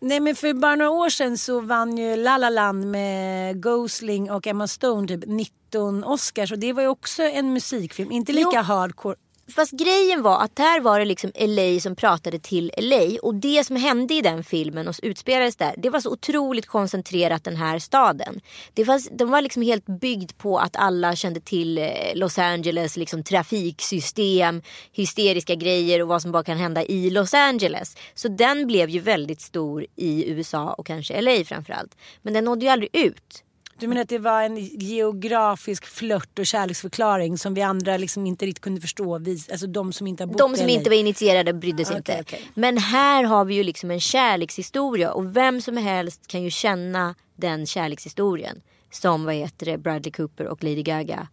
Nej 0.00 0.20
men 0.20 0.36
för 0.36 0.54
bara 0.54 0.76
några 0.76 0.90
år 0.90 1.08
sedan 1.08 1.38
så 1.38 1.60
vann 1.60 1.98
ju 1.98 2.16
La 2.16 2.36
La 2.38 2.50
Land 2.50 2.86
med 2.86 3.62
Gosling 3.62 4.30
och 4.30 4.46
Emma 4.46 4.66
Stone 4.68 5.08
typ 5.08 5.24
19 5.26 6.04
Oscars 6.04 6.52
och 6.52 6.58
det 6.58 6.72
var 6.72 6.82
ju 6.82 6.88
också 6.88 7.22
en 7.22 7.52
musikfilm. 7.52 8.12
Inte 8.12 8.32
lika 8.32 8.48
Jo. 8.52 8.60
hardcore. 8.60 9.16
Fast 9.48 9.72
grejen 9.72 10.22
var 10.22 10.40
att 10.40 10.56
där 10.56 10.80
var 10.80 10.98
det 10.98 11.04
liksom 11.04 11.32
LA 11.34 11.80
som 11.80 11.96
pratade 11.96 12.38
till 12.38 12.72
LA 12.78 13.18
och 13.22 13.34
det 13.34 13.66
som 13.66 13.76
hände 13.76 14.14
i 14.14 14.22
den 14.22 14.44
filmen 14.44 14.88
och 14.88 14.94
utspelades 15.02 15.56
där 15.56 15.74
det 15.76 15.90
var 15.90 16.00
så 16.00 16.12
otroligt 16.12 16.66
koncentrerat 16.66 17.44
den 17.44 17.56
här 17.56 17.78
staden. 17.78 18.40
Det 18.74 18.84
fanns, 18.84 19.08
den 19.12 19.30
var 19.30 19.40
liksom 19.40 19.62
helt 19.62 19.86
byggd 19.86 20.32
på 20.38 20.58
att 20.58 20.76
alla 20.76 21.16
kände 21.16 21.40
till 21.40 21.78
eh, 21.78 21.90
Los 22.14 22.38
Angeles 22.38 22.96
liksom 22.96 23.22
trafiksystem, 23.22 24.62
hysteriska 24.92 25.54
grejer 25.54 26.02
och 26.02 26.08
vad 26.08 26.22
som 26.22 26.32
bara 26.32 26.44
kan 26.44 26.58
hända 26.58 26.84
i 26.84 27.10
Los 27.10 27.34
Angeles. 27.34 27.96
Så 28.14 28.28
den 28.28 28.66
blev 28.66 28.90
ju 28.90 29.00
väldigt 29.00 29.40
stor 29.40 29.86
i 29.96 30.30
USA 30.30 30.72
och 30.72 30.86
kanske 30.86 31.20
LA 31.20 31.44
framförallt. 31.44 31.96
Men 32.22 32.34
den 32.34 32.44
nådde 32.44 32.64
ju 32.64 32.70
aldrig 32.70 32.96
ut. 32.96 33.45
Du 33.78 33.86
menar 33.86 34.02
att 34.02 34.08
det 34.08 34.18
var 34.18 34.42
en 34.42 34.56
geografisk 34.56 35.86
flört 35.86 36.38
och 36.38 36.46
kärleksförklaring 36.46 37.38
som 37.38 37.54
vi 37.54 37.62
andra 37.62 37.96
liksom 37.96 38.26
inte 38.26 38.46
riktigt 38.46 38.64
kunde 38.64 38.80
förstå? 38.80 39.18
Vi, 39.18 39.42
alltså 39.50 39.66
de 39.66 39.92
som 39.92 40.06
inte 40.06 40.22
har 40.22 40.28
bott 40.28 40.38
De 40.38 40.56
som 40.56 40.68
inte 40.68 40.90
var 40.90 40.96
initierade 40.96 41.52
brydde 41.52 41.84
sig 41.84 41.98
Okej, 42.00 42.18
inte. 42.18 42.36
okej. 42.36 42.50
Men 42.54 42.78
här 42.78 43.24
har 43.24 43.44
vi 43.44 43.54
ju 43.54 43.62
liksom 43.62 43.90
en 43.90 44.00
kärlekshistoria 44.00 45.12
och 45.12 45.36
vem 45.36 45.60
som 45.60 45.76
helst 45.76 46.26
kan 46.26 46.42
ju 46.42 46.50
känna 46.50 47.14
den 47.36 47.66
kärlekshistorien 47.66 48.62
som 48.90 49.24
vad 49.24 49.34
heter 49.34 49.66
det, 49.66 49.78
Bradley 49.78 50.12
Cooper 50.12 50.46
och 50.46 50.64
Lady 50.64 50.82
Gaga 50.82 51.28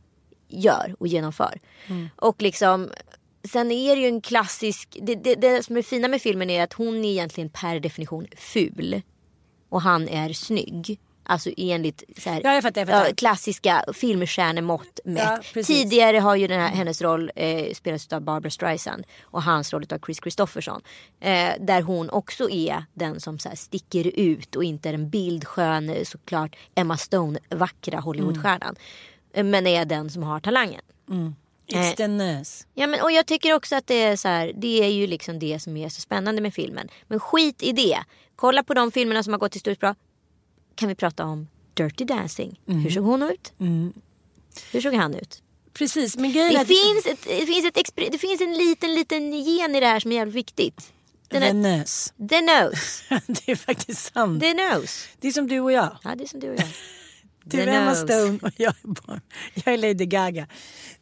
gör 0.47 0.95
och 0.99 1.07
genomför. 1.07 1.59
Mm. 1.87 2.09
Och 2.15 2.41
liksom 2.41 2.89
Sen 3.51 3.71
är 3.71 3.95
det 3.95 4.01
ju 4.01 4.07
en 4.07 4.21
klassisk, 4.21 4.97
det, 5.01 5.15
det, 5.15 5.35
det 5.35 5.63
som 5.63 5.77
är 5.77 5.81
fina 5.81 6.07
med 6.07 6.21
filmen 6.21 6.49
är 6.49 6.63
att 6.63 6.73
hon 6.73 7.05
är 7.05 7.09
egentligen 7.09 7.49
per 7.49 7.79
definition 7.79 8.27
ful. 8.37 9.01
Och 9.69 9.81
han 9.81 10.09
är 10.09 10.33
snygg. 10.33 10.99
Alltså 11.25 11.49
enligt 11.57 12.03
så 12.17 12.29
här, 12.29 12.41
Ja, 12.43 12.53
jag 12.53 12.63
fattar, 12.63 12.81
jag 12.81 12.87
fattar. 12.87 13.07
ja, 13.07 13.13
klassiska 13.15 13.85
filmstjärnemått 13.93 14.99
mätt. 15.05 15.45
Ja. 15.53 15.63
Tidigare 15.63 16.17
har 16.17 16.35
ju 16.35 16.47
den 16.47 16.59
här, 16.59 16.69
hennes 16.69 17.01
roll 17.01 17.31
eh, 17.35 17.73
spelats 17.73 18.13
av 18.13 18.21
Barbara 18.21 18.51
Streisand 18.51 19.05
och 19.23 19.43
hans 19.43 19.73
roll 19.73 19.85
av 19.91 19.99
Chris 20.05 20.17
Christopherson. 20.17 20.81
Eh, 21.19 21.49
där 21.59 21.81
hon 21.81 22.09
också 22.09 22.49
är 22.49 22.85
den 22.93 23.19
som 23.19 23.39
så 23.39 23.49
här, 23.49 23.55
sticker 23.55 24.07
ut 24.19 24.55
och 24.55 24.63
inte 24.63 24.89
är 24.89 24.93
en 24.93 25.09
bildskön 25.09 25.89
eh, 25.89 26.03
såklart 26.03 26.55
Emma 26.75 26.97
Stone 26.97 27.39
vackra 27.49 27.99
Hollywoodstjärnan. 27.99 28.75
Eh, 29.33 29.43
Men 29.43 29.67
är 29.67 29.85
den 29.85 30.09
som 30.09 30.23
har 30.23 30.39
talangen. 30.39 30.81
It's 31.67 31.95
the 31.95 32.07
nurse. 32.07 32.65
Ja, 32.73 32.87
men, 32.87 33.01
och 33.01 33.11
jag 33.11 33.25
tycker 33.25 33.53
också 33.53 33.75
att 33.75 33.87
det 33.87 34.01
är 34.03 34.15
så 34.15 34.27
här, 34.27 34.51
det 34.55 34.83
är 34.83 34.87
ju 34.89 35.07
liksom 35.07 35.39
det 35.39 35.59
som 35.59 35.77
är 35.77 35.89
så 35.89 36.01
spännande 36.01 36.41
med 36.41 36.53
filmen. 36.53 36.87
Men 37.07 37.19
skit 37.19 37.63
i 37.63 37.71
det. 37.71 37.99
Kolla 38.35 38.63
på 38.63 38.73
de 38.73 38.91
filmerna 38.91 39.23
som 39.23 39.33
har 39.33 39.39
gått 39.39 39.51
till 39.51 39.61
stort 39.61 39.79
bra. 39.79 39.95
Kan 40.75 40.89
vi 40.89 40.95
prata 40.95 41.25
om 41.25 41.47
Dirty 41.73 42.05
Dancing. 42.05 42.59
Hur 42.65 42.89
såg 42.89 43.03
hon 43.03 43.23
ut? 43.23 43.53
Hur 44.71 44.81
såg 44.81 44.93
han 44.93 45.15
ut? 45.15 45.43
Precis, 45.73 46.17
men 46.17 46.31
grejen 46.31 46.53
Det 46.53 46.59
att 46.61 46.67
finns, 46.67 47.05
ett, 47.05 47.23
det, 47.39 47.45
finns 47.45 47.65
ett 47.65 48.11
det 48.11 48.17
finns 48.17 48.41
en 48.41 48.53
liten, 48.53 48.95
liten 48.95 49.33
gen 49.33 49.75
i 49.75 49.79
det 49.79 49.85
här 49.85 49.99
som 49.99 50.11
är 50.11 50.15
jävligt 50.15 50.35
viktigt. 50.35 50.93
Den 51.27 51.41
the 51.41 51.53
nurse. 51.53 52.11
the 52.29 52.41
nose. 52.41 53.03
det 53.27 53.51
är 53.51 53.55
faktiskt 53.55 54.13
sant. 54.13 54.41
The 54.41 54.53
nose. 54.53 55.09
Det 55.19 55.27
är 55.27 55.31
som 55.31 55.47
du 55.47 55.59
och 55.59 55.71
jag. 55.71 55.97
Ja, 56.03 56.15
det 56.15 56.23
är 56.23 56.27
som 56.27 56.39
du 56.39 56.49
och 56.49 56.59
jag. 56.59 56.67
Du 57.45 57.61
är 57.61 57.67
Emma 57.67 57.89
nose. 57.89 58.07
Stone 58.07 58.39
och 58.41 58.51
jag 58.57 58.73
är, 58.83 58.87
barn. 58.87 59.21
jag 59.53 59.73
är 59.73 59.77
Lady 59.77 60.05
Gaga. 60.05 60.47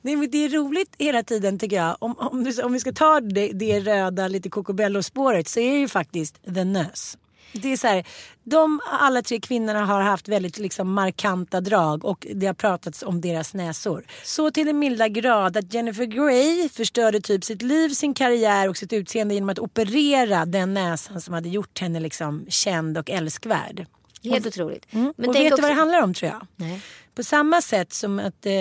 Nej, 0.02 0.16
men 0.16 0.32
det 0.32 0.38
är 0.38 0.50
roligt 0.50 0.96
hela 0.98 1.24
tiden 1.24 1.60
tycker 1.60 1.76
jag. 1.76 1.98
Om, 2.00 2.16
om, 2.18 2.54
om 2.64 2.74
vi 2.74 2.80
ska 2.80 2.92
ta 2.92 3.20
det, 3.20 3.52
det 3.54 3.80
röda 3.80 4.28
lite 4.28 4.50
Cocobello-spåret 4.50 5.48
så 5.48 5.60
är 5.60 5.72
det 5.72 5.80
ju 5.80 5.88
faktiskt 5.88 6.44
The 6.44 6.64
Nurse. 6.64 7.18
Det 7.54 7.72
är 7.74 7.78
så 7.78 7.88
här, 7.88 8.08
de 8.44 8.82
alla 8.86 9.22
tre 9.22 9.40
kvinnorna 9.40 9.86
har 9.86 10.02
haft 10.02 10.28
väldigt 10.28 10.58
liksom 10.58 10.94
markanta 10.94 11.62
drag 11.62 12.06
och 12.06 12.28
det 12.36 12.48
har 12.48 12.54
pratats 12.54 13.04
om 13.04 13.22
deras 13.22 13.54
näsor. 13.54 14.06
Så 14.24 14.52
till 14.52 14.66
den 14.68 14.80
milda 14.80 15.08
grad 15.08 15.58
att 15.58 15.74
Jennifer 15.74 16.04
Grey 16.06 16.70
förstörde 16.70 17.22
typ 17.22 17.44
sitt 17.44 17.62
liv, 17.62 17.90
sin 17.90 18.14
karriär 18.14 18.70
och 18.70 18.78
sitt 18.78 18.94
utseende 18.94 19.34
genom 19.34 19.50
att 19.50 19.60
operera 19.60 20.46
den 20.46 20.74
näsan 20.74 21.22
som 21.22 21.34
hade 21.34 21.50
gjort 21.50 21.80
henne 21.80 22.00
liksom 22.00 22.46
känd 22.50 22.98
och 22.98 23.10
älskvärd. 23.10 23.86
Helt 24.24 24.46
otroligt. 24.48 24.86
Men 24.92 25.08
och 25.08 25.36
vet 25.36 25.42
du 25.42 25.48
också- 25.52 25.62
vad 25.62 25.72
det 25.72 25.76
handlar 25.76 26.02
om 26.02 26.14
tror 26.14 26.32
jag? 26.32 26.48
Nej. 26.56 26.82
På 27.16 27.24
samma 27.24 27.62
sätt 27.62 27.94
som 27.94 28.20
att 28.20 28.46
eh, 28.46 28.52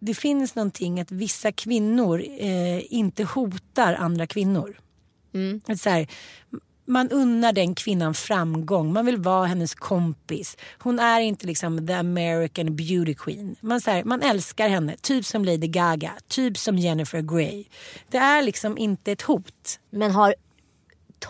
det 0.00 0.14
finns 0.14 0.54
någonting 0.54 1.00
att 1.00 1.10
vissa 1.10 1.52
kvinnor 1.52 2.24
eh, 2.38 2.94
inte 2.94 3.24
hotar 3.24 3.94
andra 3.94 4.26
kvinnor. 4.26 4.76
Att 5.66 5.80
så 5.80 5.90
här, 5.90 6.06
man 6.90 7.10
unnar 7.10 7.52
den 7.52 7.74
kvinnan 7.74 8.14
framgång. 8.14 8.92
Man 8.92 9.06
vill 9.06 9.16
vara 9.16 9.46
hennes 9.46 9.74
kompis. 9.74 10.56
Hon 10.78 10.98
är 10.98 11.20
inte 11.20 11.46
liksom 11.46 11.86
the 11.86 11.92
American 11.92 12.76
beauty 12.76 13.14
queen. 13.14 13.56
Man, 13.60 13.80
så 13.80 13.90
här, 13.90 14.04
man 14.04 14.22
älskar 14.22 14.68
henne. 14.68 14.96
Typ 14.96 15.24
som 15.24 15.44
Lady 15.44 15.66
Gaga. 15.66 16.12
Typ 16.28 16.58
som 16.58 16.78
Jennifer 16.78 17.20
Grey. 17.20 17.64
Det 18.08 18.18
är 18.18 18.42
liksom 18.42 18.78
inte 18.78 19.12
ett 19.12 19.22
hot. 19.22 19.80
Men 19.90 20.10
har 20.10 20.34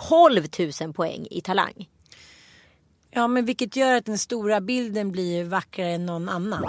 12 0.08 0.44
000 0.80 0.92
poäng 0.92 1.26
i 1.30 1.40
talang. 1.40 1.88
Ja 3.10 3.28
men 3.28 3.44
vilket 3.44 3.76
gör 3.76 3.96
att 3.96 4.06
den 4.06 4.18
stora 4.18 4.60
bilden 4.60 5.12
blir 5.12 5.44
vackrare 5.44 5.90
än 5.90 6.06
någon 6.06 6.28
annan. 6.28 6.64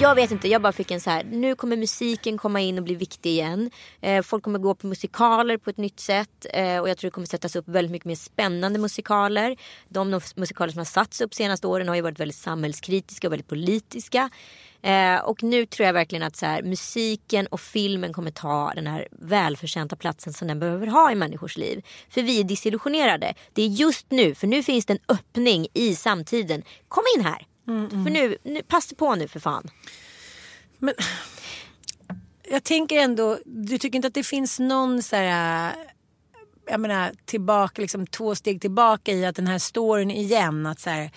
Jag 0.00 0.14
vet 0.14 0.30
inte, 0.30 0.48
jag 0.48 0.62
bara 0.62 0.72
fick 0.72 0.90
en 0.90 1.00
så 1.00 1.10
här. 1.10 1.24
Nu 1.24 1.54
kommer 1.54 1.76
musiken 1.76 2.38
komma 2.38 2.60
in 2.60 2.78
och 2.78 2.84
bli 2.84 2.94
viktig 2.94 3.30
igen. 3.30 3.70
Eh, 4.00 4.22
folk 4.22 4.44
kommer 4.44 4.58
gå 4.58 4.74
på 4.74 4.86
musikaler 4.86 5.56
på 5.56 5.70
ett 5.70 5.76
nytt 5.76 6.00
sätt. 6.00 6.46
Eh, 6.52 6.78
och 6.78 6.88
jag 6.88 6.98
tror 6.98 7.08
det 7.10 7.14
kommer 7.14 7.26
sättas 7.26 7.56
upp 7.56 7.68
väldigt 7.68 7.92
mycket 7.92 8.06
mer 8.06 8.14
spännande 8.14 8.78
musikaler. 8.78 9.56
De 9.88 10.10
de 10.10 10.20
musikaler 10.36 10.72
som 10.72 10.78
har 10.78 10.84
satts 10.84 11.20
upp 11.20 11.34
senaste 11.34 11.66
åren 11.66 11.88
har 11.88 11.94
ju 11.94 12.00
varit 12.00 12.20
väldigt 12.20 12.36
samhällskritiska 12.36 13.28
och 13.28 13.32
väldigt 13.32 13.48
politiska. 13.48 14.30
Eh, 14.82 15.16
och 15.16 15.42
nu 15.42 15.66
tror 15.66 15.86
jag 15.86 15.92
verkligen 15.92 16.22
att 16.22 16.36
så 16.36 16.46
här, 16.46 16.62
musiken 16.62 17.46
och 17.46 17.60
filmen 17.60 18.12
kommer 18.12 18.30
ta 18.30 18.72
den 18.74 18.86
här 18.86 19.08
välförtjänta 19.10 19.96
platsen 19.96 20.32
som 20.32 20.48
den 20.48 20.58
behöver 20.58 20.86
ha 20.86 21.12
i 21.12 21.14
människors 21.14 21.56
liv. 21.56 21.84
För 22.08 22.22
vi 22.22 22.40
är 22.40 22.44
desillusionerade. 22.44 23.34
Det 23.52 23.62
är 23.62 23.68
just 23.68 24.10
nu, 24.10 24.34
för 24.34 24.46
nu 24.46 24.62
finns 24.62 24.86
det 24.86 24.92
en 24.92 25.16
öppning 25.16 25.66
i 25.74 25.94
samtiden. 25.96 26.62
Kom 26.88 27.04
in 27.16 27.24
här! 27.24 27.49
För 28.04 28.10
nu, 28.10 28.36
nu, 28.42 28.62
passa 28.62 28.94
på 28.94 29.14
nu 29.14 29.28
för 29.28 29.40
fan. 29.40 29.70
Men 30.78 30.94
jag 32.50 32.64
tänker 32.64 32.96
ändå, 32.96 33.38
du 33.44 33.78
tycker 33.78 33.96
inte 33.96 34.08
att 34.08 34.14
det 34.14 34.24
finns 34.24 34.58
någon 34.58 35.02
så 35.02 35.16
här, 35.16 35.68
äh, 35.68 35.76
jag 36.66 36.80
menar 36.80 37.12
tillbaka, 37.24 37.82
liksom 37.82 38.06
två 38.06 38.34
steg 38.34 38.60
tillbaka 38.60 39.12
i 39.12 39.26
att 39.26 39.36
den 39.36 39.46
här 39.46 39.58
storyn 39.58 40.10
igen, 40.10 40.66
att 40.66 40.80
så 40.80 40.90
här, 40.90 41.10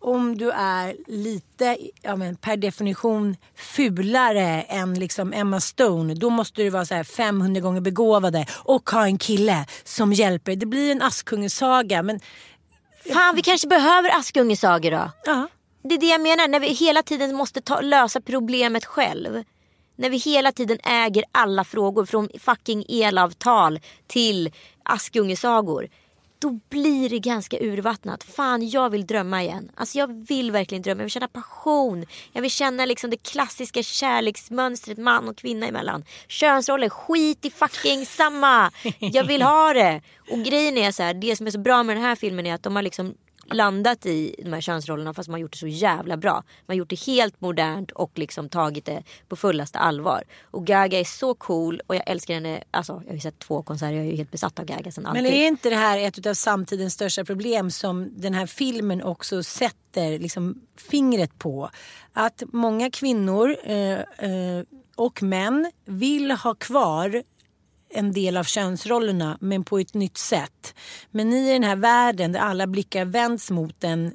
om 0.00 0.38
du 0.38 0.50
är 0.50 0.96
lite, 1.06 1.78
ja 2.02 2.16
men 2.16 2.36
per 2.36 2.56
definition 2.56 3.36
fulare 3.54 4.62
än 4.62 4.94
liksom 4.94 5.32
Emma 5.32 5.60
Stone, 5.60 6.14
då 6.14 6.30
måste 6.30 6.62
du 6.62 6.70
vara 6.70 6.84
så 6.84 6.94
här 6.94 7.04
500 7.04 7.60
gånger 7.60 7.80
begåvade 7.80 8.46
och 8.52 8.90
ha 8.90 9.04
en 9.04 9.18
kille 9.18 9.66
som 9.84 10.12
hjälper. 10.12 10.56
Det 10.56 10.66
blir 10.66 10.92
en 10.92 11.02
Askungesaga 11.02 12.02
men 12.02 12.20
Fan 13.12 13.36
vi 13.36 13.42
kanske 13.42 13.68
behöver 13.68 14.18
Askungesagor 14.18 14.90
då. 14.90 15.10
ja. 15.24 15.48
Det 15.82 15.94
är 15.94 15.98
det 15.98 16.06
jag 16.06 16.20
menar, 16.20 16.48
när 16.48 16.60
vi 16.60 16.66
hela 16.66 17.02
tiden 17.02 17.36
måste 17.36 17.60
ta, 17.60 17.80
lösa 17.80 18.20
problemet 18.20 18.84
själv. 18.84 19.44
När 19.96 20.10
vi 20.10 20.16
hela 20.16 20.52
tiden 20.52 20.78
äger 20.84 21.24
alla 21.32 21.64
frågor 21.64 22.06
från 22.06 22.28
fucking 22.38 22.84
elavtal 22.88 23.80
till 24.06 24.52
Askungesagor. 24.82 25.88
Då 26.38 26.60
blir 26.68 27.08
det 27.08 27.18
ganska 27.18 27.58
urvattnat. 27.60 28.24
Fan 28.24 28.68
jag 28.68 28.90
vill 28.90 29.06
drömma 29.06 29.42
igen. 29.42 29.70
Alltså 29.74 29.98
jag 29.98 30.26
vill 30.26 30.50
verkligen 30.50 30.82
drömma. 30.82 31.00
Jag 31.00 31.04
vill 31.04 31.10
känna 31.10 31.28
passion. 31.28 32.06
Jag 32.32 32.42
vill 32.42 32.50
känna 32.50 32.86
liksom 32.86 33.10
det 33.10 33.22
klassiska 33.22 33.82
kärleksmönstret 33.82 34.98
man 34.98 35.28
och 35.28 35.36
kvinna 35.36 35.66
emellan. 35.66 36.04
Könsroller, 36.28 36.88
skit 36.88 37.44
i 37.44 37.50
fucking 37.50 38.06
samma. 38.06 38.70
Jag 38.98 39.24
vill 39.24 39.42
ha 39.42 39.72
det. 39.72 40.02
Och 40.30 40.38
grejen 40.38 40.78
är 40.78 40.92
så 40.92 41.02
här, 41.02 41.14
det 41.14 41.36
som 41.36 41.46
är 41.46 41.50
så 41.50 41.58
bra 41.58 41.82
med 41.82 41.96
den 41.96 42.04
här 42.04 42.14
filmen 42.16 42.46
är 42.46 42.54
att 42.54 42.62
de 42.62 42.76
har 42.76 42.82
liksom 42.82 43.14
landat 43.52 44.06
i 44.06 44.34
de 44.44 44.52
här 44.52 44.60
könsrollerna 44.60 45.14
fast 45.14 45.28
man 45.28 45.34
har 45.34 45.38
gjort 45.38 45.52
det 45.52 45.58
så 45.58 45.66
jävla 45.66 46.16
bra. 46.16 46.32
Man 46.32 46.44
har 46.66 46.74
gjort 46.74 46.90
det 46.90 47.00
helt 47.00 47.40
modernt 47.40 47.90
och 47.90 48.18
liksom 48.18 48.48
tagit 48.48 48.84
det 48.84 49.02
på 49.28 49.36
fullaste 49.36 49.78
allvar. 49.78 50.24
Och 50.42 50.66
Gaga 50.66 51.00
är 51.00 51.04
så 51.04 51.34
cool 51.34 51.80
och 51.86 51.94
jag 51.94 52.02
älskar 52.06 52.34
henne. 52.34 52.62
Alltså 52.70 52.92
jag 52.92 53.10
har 53.10 53.14
ju 53.14 53.20
sett 53.20 53.38
två 53.38 53.62
konserter, 53.62 53.92
jag 53.92 54.06
är 54.06 54.10
ju 54.10 54.16
helt 54.16 54.30
besatt 54.30 54.58
av 54.58 54.64
Gaga 54.64 54.92
sen 54.92 55.06
alltid. 55.06 55.22
Men 55.22 55.32
är 55.32 55.46
inte 55.46 55.70
det 55.70 55.76
här 55.76 55.98
ett 55.98 56.26
av 56.26 56.34
samtidens 56.34 56.94
största 56.94 57.24
problem 57.24 57.70
som 57.70 58.20
den 58.20 58.34
här 58.34 58.46
filmen 58.46 59.02
också 59.02 59.42
sätter 59.42 60.18
liksom 60.18 60.60
fingret 60.76 61.38
på? 61.38 61.70
Att 62.12 62.42
många 62.52 62.90
kvinnor 62.90 63.56
eh, 63.64 63.92
eh, 63.92 64.64
och 64.96 65.22
män 65.22 65.72
vill 65.84 66.30
ha 66.30 66.54
kvar 66.54 67.22
en 67.94 68.12
del 68.12 68.36
av 68.36 68.44
könsrollerna 68.44 69.38
men 69.40 69.64
på 69.64 69.78
ett 69.78 69.94
nytt 69.94 70.18
sätt. 70.18 70.74
Men 71.10 71.32
i 71.32 71.52
den 71.52 71.64
här 71.64 71.76
världen 71.76 72.32
där 72.32 72.40
alla 72.40 72.66
blickar 72.66 73.04
vänds 73.04 73.50
mot 73.50 73.84
en 73.84 74.14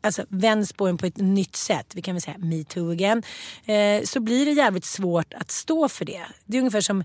alltså 0.00 0.24
vänds 0.28 0.72
på 0.72 0.86
en 0.86 0.98
på 0.98 1.06
ett 1.06 1.16
nytt 1.16 1.56
sätt, 1.56 1.92
vi 1.94 2.02
kan 2.02 2.14
väl 2.14 2.22
säga 2.22 2.38
metoo 2.38 2.90
again, 2.90 3.22
eh, 3.64 4.02
så 4.04 4.20
blir 4.20 4.46
det 4.46 4.52
jävligt 4.52 4.84
svårt 4.84 5.34
att 5.34 5.50
stå 5.50 5.88
för 5.88 6.04
det. 6.04 6.26
Det 6.44 6.56
är 6.56 6.60
ungefär 6.60 6.80
som, 6.80 7.04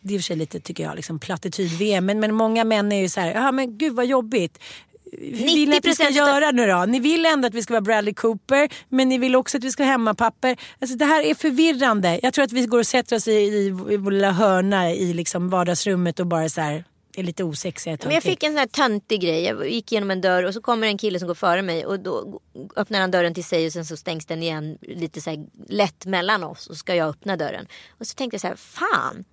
det 0.00 0.14
är 0.14 0.14
i 0.14 0.18
och 0.18 0.22
för 0.22 0.26
sig 0.26 0.36
lite 0.36 0.60
tycker 0.60 0.84
jag, 0.84 0.96
liksom 0.96 1.18
plattityd-VM, 1.18 2.06
men, 2.06 2.20
men 2.20 2.34
många 2.34 2.64
män 2.64 2.92
är 2.92 3.00
ju 3.00 3.08
så 3.08 3.20
här, 3.20 3.34
ja 3.34 3.52
men 3.52 3.78
gud 3.78 3.94
vad 3.94 4.06
jobbigt. 4.06 4.58
Hur 5.12 5.46
vill 5.46 5.68
ni 5.68 5.76
att 5.76 5.84
vi 5.84 5.94
ska 5.94 6.04
90% 6.04 6.10
göra 6.10 6.50
nu 6.50 6.66
då? 6.66 6.84
Ni 6.88 7.00
vill 7.00 7.26
ändå 7.26 7.48
att 7.48 7.54
vi 7.54 7.62
ska 7.62 7.74
vara 7.74 7.80
Bradley 7.80 8.14
Cooper 8.14 8.68
men 8.88 9.08
ni 9.08 9.18
vill 9.18 9.36
också 9.36 9.56
att 9.56 9.64
vi 9.64 9.70
ska 9.70 9.82
ha 9.82 9.90
hemmapapper. 9.90 10.56
Alltså 10.80 10.96
det 10.96 11.04
här 11.04 11.22
är 11.22 11.34
förvirrande. 11.34 12.20
Jag 12.22 12.34
tror 12.34 12.44
att 12.44 12.52
vi 12.52 12.66
går 12.66 12.78
och 12.78 12.86
sätter 12.86 13.16
oss 13.16 13.28
i, 13.28 13.32
i, 13.32 13.66
i 13.66 13.96
vår 13.96 14.10
lilla 14.10 14.30
hörna 14.30 14.92
i 14.92 15.12
liksom 15.12 15.48
vardagsrummet 15.48 16.20
och 16.20 16.26
bara 16.26 16.48
så 16.48 16.60
här 16.60 16.84
är 17.18 17.22
lite 17.22 17.44
osexiga 17.44 17.98
Men 18.04 18.14
jag 18.14 18.22
fick 18.22 18.42
en 18.42 18.52
sån 18.52 18.58
här 18.58 18.66
töntig 18.66 19.20
grej. 19.20 19.44
Jag 19.44 19.70
gick 19.70 19.92
genom 19.92 20.10
en 20.10 20.20
dörr 20.20 20.44
och 20.44 20.54
så 20.54 20.60
kommer 20.60 20.86
en 20.86 20.98
kille 20.98 21.18
som 21.18 21.28
går 21.28 21.34
före 21.34 21.62
mig 21.62 21.86
och 21.86 22.00
då 22.00 22.40
öppnar 22.76 23.00
han 23.00 23.10
dörren 23.10 23.34
till 23.34 23.44
sig 23.44 23.66
och 23.66 23.72
sen 23.72 23.84
så 23.84 23.96
stängs 23.96 24.26
den 24.26 24.42
igen 24.42 24.78
lite 24.80 25.20
så 25.20 25.46
lätt 25.68 26.06
mellan 26.06 26.44
oss 26.44 26.66
och 26.66 26.76
ska 26.76 26.94
jag 26.94 27.08
öppna 27.08 27.36
dörren. 27.36 27.66
Och 27.88 28.06
så 28.06 28.14
tänkte 28.14 28.34
jag 28.34 28.40
så 28.40 28.46
här, 28.46 28.56
fan. 28.56 29.24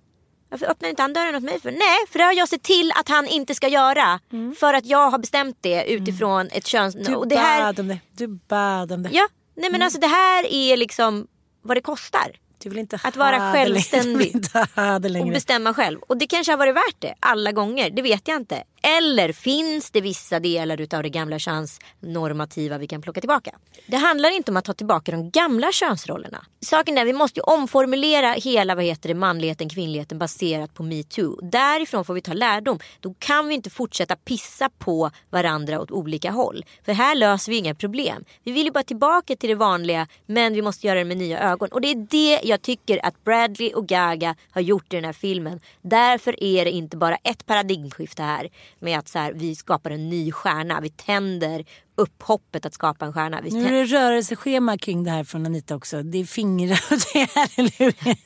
Varför 0.48 0.66
öppnar 0.66 0.88
inte 0.88 1.02
han 1.02 1.12
dörren 1.12 1.34
åt 1.34 1.42
mig 1.42 1.60
för? 1.60 1.70
Nej, 1.70 1.98
för 2.10 2.18
det 2.18 2.24
har 2.24 2.32
jag 2.32 2.48
sett 2.48 2.62
till 2.62 2.92
att 2.92 3.08
han 3.08 3.26
inte 3.26 3.54
ska 3.54 3.68
göra. 3.68 4.20
För 4.58 4.74
att 4.74 4.86
jag 4.86 5.10
har 5.10 5.18
bestämt 5.18 5.58
det 5.60 5.84
utifrån 5.92 6.48
ett 6.52 6.66
köns... 6.66 6.94
Du 6.94 7.14
och 7.14 7.28
det 7.28 7.36
här, 7.36 7.62
bad 7.62 7.80
om 7.80 7.88
det. 7.88 7.98
Du 8.12 8.26
bad 8.28 8.92
om 8.92 9.02
det. 9.02 9.10
ja, 9.12 9.28
nej 9.56 9.70
men 9.70 9.82
alltså 9.82 10.00
det 10.00 10.06
här 10.06 10.46
är 10.52 10.76
liksom 10.76 11.26
vad 11.62 11.76
det 11.76 11.80
kostar. 11.80 12.36
Du 12.62 12.68
vill 12.68 12.78
inte 12.78 13.00
Att 13.02 13.16
vara 13.16 13.52
självständig. 13.52 14.36
Och 15.20 15.28
bestämma 15.28 15.74
själv. 15.74 16.00
Och 16.00 16.16
det 16.16 16.26
kanske 16.26 16.52
har 16.52 16.56
varit 16.56 16.76
värt 16.76 16.96
det 16.98 17.14
alla 17.20 17.52
gånger. 17.52 17.90
Det 17.90 18.02
vet 18.02 18.28
jag 18.28 18.36
inte. 18.36 18.62
Eller 18.82 19.32
finns 19.32 19.90
det 19.90 20.00
vissa 20.00 20.40
delar 20.40 20.80
utav 20.80 21.02
det 21.02 21.08
gamla 21.08 21.38
könsnormativa 21.38 22.78
vi 22.78 22.86
kan 22.86 23.02
plocka 23.02 23.20
tillbaka? 23.20 23.50
Det 23.86 23.96
handlar 23.96 24.30
inte 24.30 24.50
om 24.50 24.56
att 24.56 24.64
ta 24.64 24.72
tillbaka 24.72 25.12
de 25.12 25.30
gamla 25.30 25.72
könsrollerna. 25.72 26.44
Saken 26.60 26.98
är 26.98 27.04
vi 27.04 27.12
måste 27.12 27.40
ju 27.40 27.42
omformulera 27.42 28.32
hela 28.32 28.74
vad 28.74 28.84
heter 28.84 29.08
det, 29.08 29.14
manligheten, 29.14 29.68
kvinnligheten 29.68 30.18
baserat 30.18 30.74
på 30.74 30.82
metoo. 30.82 31.40
Därifrån 31.42 32.04
får 32.04 32.14
vi 32.14 32.20
ta 32.20 32.32
lärdom. 32.32 32.78
Då 33.00 33.14
kan 33.18 33.48
vi 33.48 33.54
inte 33.54 33.70
fortsätta 33.70 34.16
pissa 34.16 34.68
på 34.78 35.10
varandra 35.30 35.80
åt 35.80 35.90
olika 35.90 36.30
håll. 36.30 36.64
För 36.84 36.92
här 36.92 37.14
löser 37.14 37.52
vi 37.52 37.58
inga 37.58 37.74
problem. 37.74 38.24
Vi 38.44 38.52
vill 38.52 38.64
ju 38.64 38.70
bara 38.70 38.84
tillbaka 38.84 39.36
till 39.36 39.48
det 39.48 39.54
vanliga 39.54 40.08
men 40.26 40.52
vi 40.54 40.62
måste 40.62 40.86
göra 40.86 40.98
det 40.98 41.04
med 41.04 41.16
nya 41.16 41.40
ögon. 41.40 41.68
Och 41.72 41.80
det 41.80 41.90
är 41.90 42.06
det 42.10 42.40
jag 42.48 42.62
tycker 42.62 43.06
att 43.06 43.24
Bradley 43.24 43.72
och 43.72 43.86
Gaga 43.86 44.34
har 44.50 44.60
gjort 44.60 44.92
i 44.92 44.96
den 44.96 45.04
här 45.04 45.12
filmen. 45.12 45.60
Därför 45.82 46.44
är 46.44 46.64
det 46.64 46.70
inte 46.70 46.96
bara 46.96 47.16
ett 47.16 47.46
paradigmskifte 47.46 48.22
här 48.22 48.48
med 48.78 48.98
att 48.98 49.08
så 49.08 49.18
här, 49.18 49.32
vi 49.32 49.54
skapar 49.54 49.90
en 49.90 50.08
ny 50.08 50.32
stjärna. 50.32 50.80
Vi 50.80 50.90
tänder 50.90 51.64
upp 51.94 52.22
hoppet 52.22 52.66
att 52.66 52.74
skapa 52.74 53.04
en 53.04 53.12
stjärna. 53.12 53.40
Vi 53.40 53.50
Nu 53.50 53.66
är 53.66 53.72
det 53.72 53.84
rörelseschema 53.84 54.78
kring 54.78 55.04
det 55.04 55.10
här 55.10 55.24
från 55.24 55.46
Anita 55.46 55.74
också. 55.74 56.02
Det 56.02 56.18
är 56.18 56.24
fingrar 56.24 56.84
och 56.90 56.98
det 57.12 57.20
är 57.20 57.62
luren. 57.80 58.16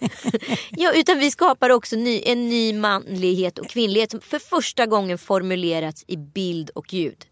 Ja, 0.70 0.92
utan 0.92 1.18
vi 1.18 1.31
skapar 1.31 1.70
också 1.70 1.96
ny, 1.96 2.22
en 2.24 2.48
ny 2.48 2.72
manlighet 2.72 3.59
och 3.59 3.68
kvinnlighet 3.68 4.11
som 4.11 4.20
för 4.20 4.38
första 4.38 4.87
gången 4.87 5.18
formulerats 5.18 6.05
i 6.07 6.16
bild 6.16 6.70
och 6.74 6.92
ljud. 6.92 7.26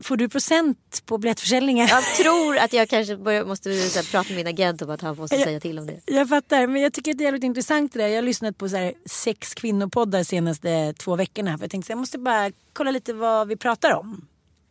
Får 0.00 0.16
du 0.16 0.28
procent 0.28 1.02
på 1.06 1.18
biljettförsäljningen? 1.18 1.88
Jag 1.88 2.04
tror 2.04 2.58
att 2.58 2.72
jag 2.72 2.88
kanske 2.88 3.16
börjar, 3.16 3.44
måste 3.44 3.70
här, 3.70 4.10
prata 4.10 4.28
med 4.28 4.36
min 4.36 4.46
agent 4.46 4.82
om 4.82 4.90
att 4.90 5.00
han 5.00 5.16
måste 5.16 5.38
säga 5.38 5.60
till 5.60 5.78
om 5.78 5.86
det. 5.86 6.00
Jag 6.06 6.28
fattar, 6.28 6.66
men 6.66 6.82
jag 6.82 6.92
tycker 6.92 7.10
att 7.10 7.18
det 7.18 7.24
är 7.24 7.26
jävligt 7.26 7.44
intressant 7.44 7.92
det 7.92 7.98
där. 7.98 8.08
Jag 8.08 8.16
har 8.16 8.22
lyssnat 8.22 8.58
på 8.58 8.68
så 8.68 8.76
här 8.76 8.92
sex 9.06 9.54
kvinnopoddar 9.54 10.18
de 10.18 10.24
senaste 10.24 10.92
två 10.92 11.16
veckorna. 11.16 11.58
För 11.58 11.64
jag 11.64 11.70
tänkte 11.70 11.86
så 11.86 11.92
jag 11.92 11.98
måste 11.98 12.18
bara 12.18 12.50
kolla 12.72 12.90
lite 12.90 13.12
vad 13.12 13.48
vi 13.48 13.56
pratar 13.56 13.94
om. 13.94 14.26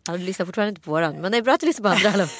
Ja, 0.08 0.18
du 0.18 0.24
lyssnar 0.24 0.46
fortfarande 0.46 0.70
inte 0.70 0.82
på 0.82 0.92
våran, 0.92 1.22
men 1.22 1.32
det 1.32 1.38
är 1.38 1.42
bra 1.42 1.54
att 1.54 1.60
du 1.60 1.66
lyssnar 1.66 2.02
på 2.02 2.08
andra. 2.08 2.28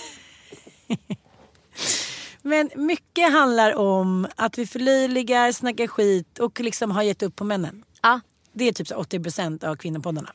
Men 2.46 2.70
mycket 2.76 3.32
handlar 3.32 3.76
om 3.76 4.28
att 4.36 4.58
vi 4.58 4.68
förlöjligar, 4.68 5.52
snackar 5.52 5.88
skit 5.88 6.40
och 6.40 6.60
liksom 6.60 6.92
har 6.92 7.04
gett 7.04 7.24
upp 7.24 7.36
på 7.36 7.44
männen. 7.44 7.84
Ja, 8.02 8.20
Det 8.54 8.68
är 8.68 8.74
typ 8.74 8.88
så 8.88 8.96
80% 8.96 9.66
av 9.66 9.76
kvinnopoddarna. 9.76 10.30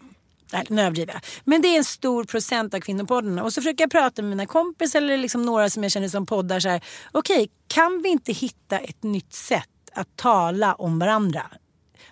Nej, 0.53 0.67
nu 0.69 0.83
överdriver 0.83 1.13
jag. 1.13 1.23
Men 1.45 1.63
det 1.63 1.69
är 1.69 1.79
en 1.79 1.85
stor 1.85 2.25
procent 2.25 2.75
av 2.75 2.81
kvinnopoddarna. 2.81 3.45
Och 3.45 3.53
så 3.53 3.61
försöker 3.61 3.85
jag 3.85 3.91
prata 3.91 4.23
med 4.23 4.29
mina 4.31 4.47
kompisar 4.47 4.99
eller 4.99 5.19
liksom 5.19 5.43
några 5.43 5.71
som 5.71 5.83
jag 5.83 5.93
känner 5.93 6.09
som 6.09 6.27
poddar. 6.27 6.61
så 6.61 6.69
här, 6.69 6.85
Okej, 7.13 7.51
kan 7.67 8.03
vi 8.03 8.09
inte 8.09 8.33
hitta 8.33 8.79
ett 8.79 9.03
nytt 9.03 9.33
sätt 9.35 9.69
att 9.93 10.17
tala 10.17 10.75
om 10.75 10.99
varandra? 10.99 11.43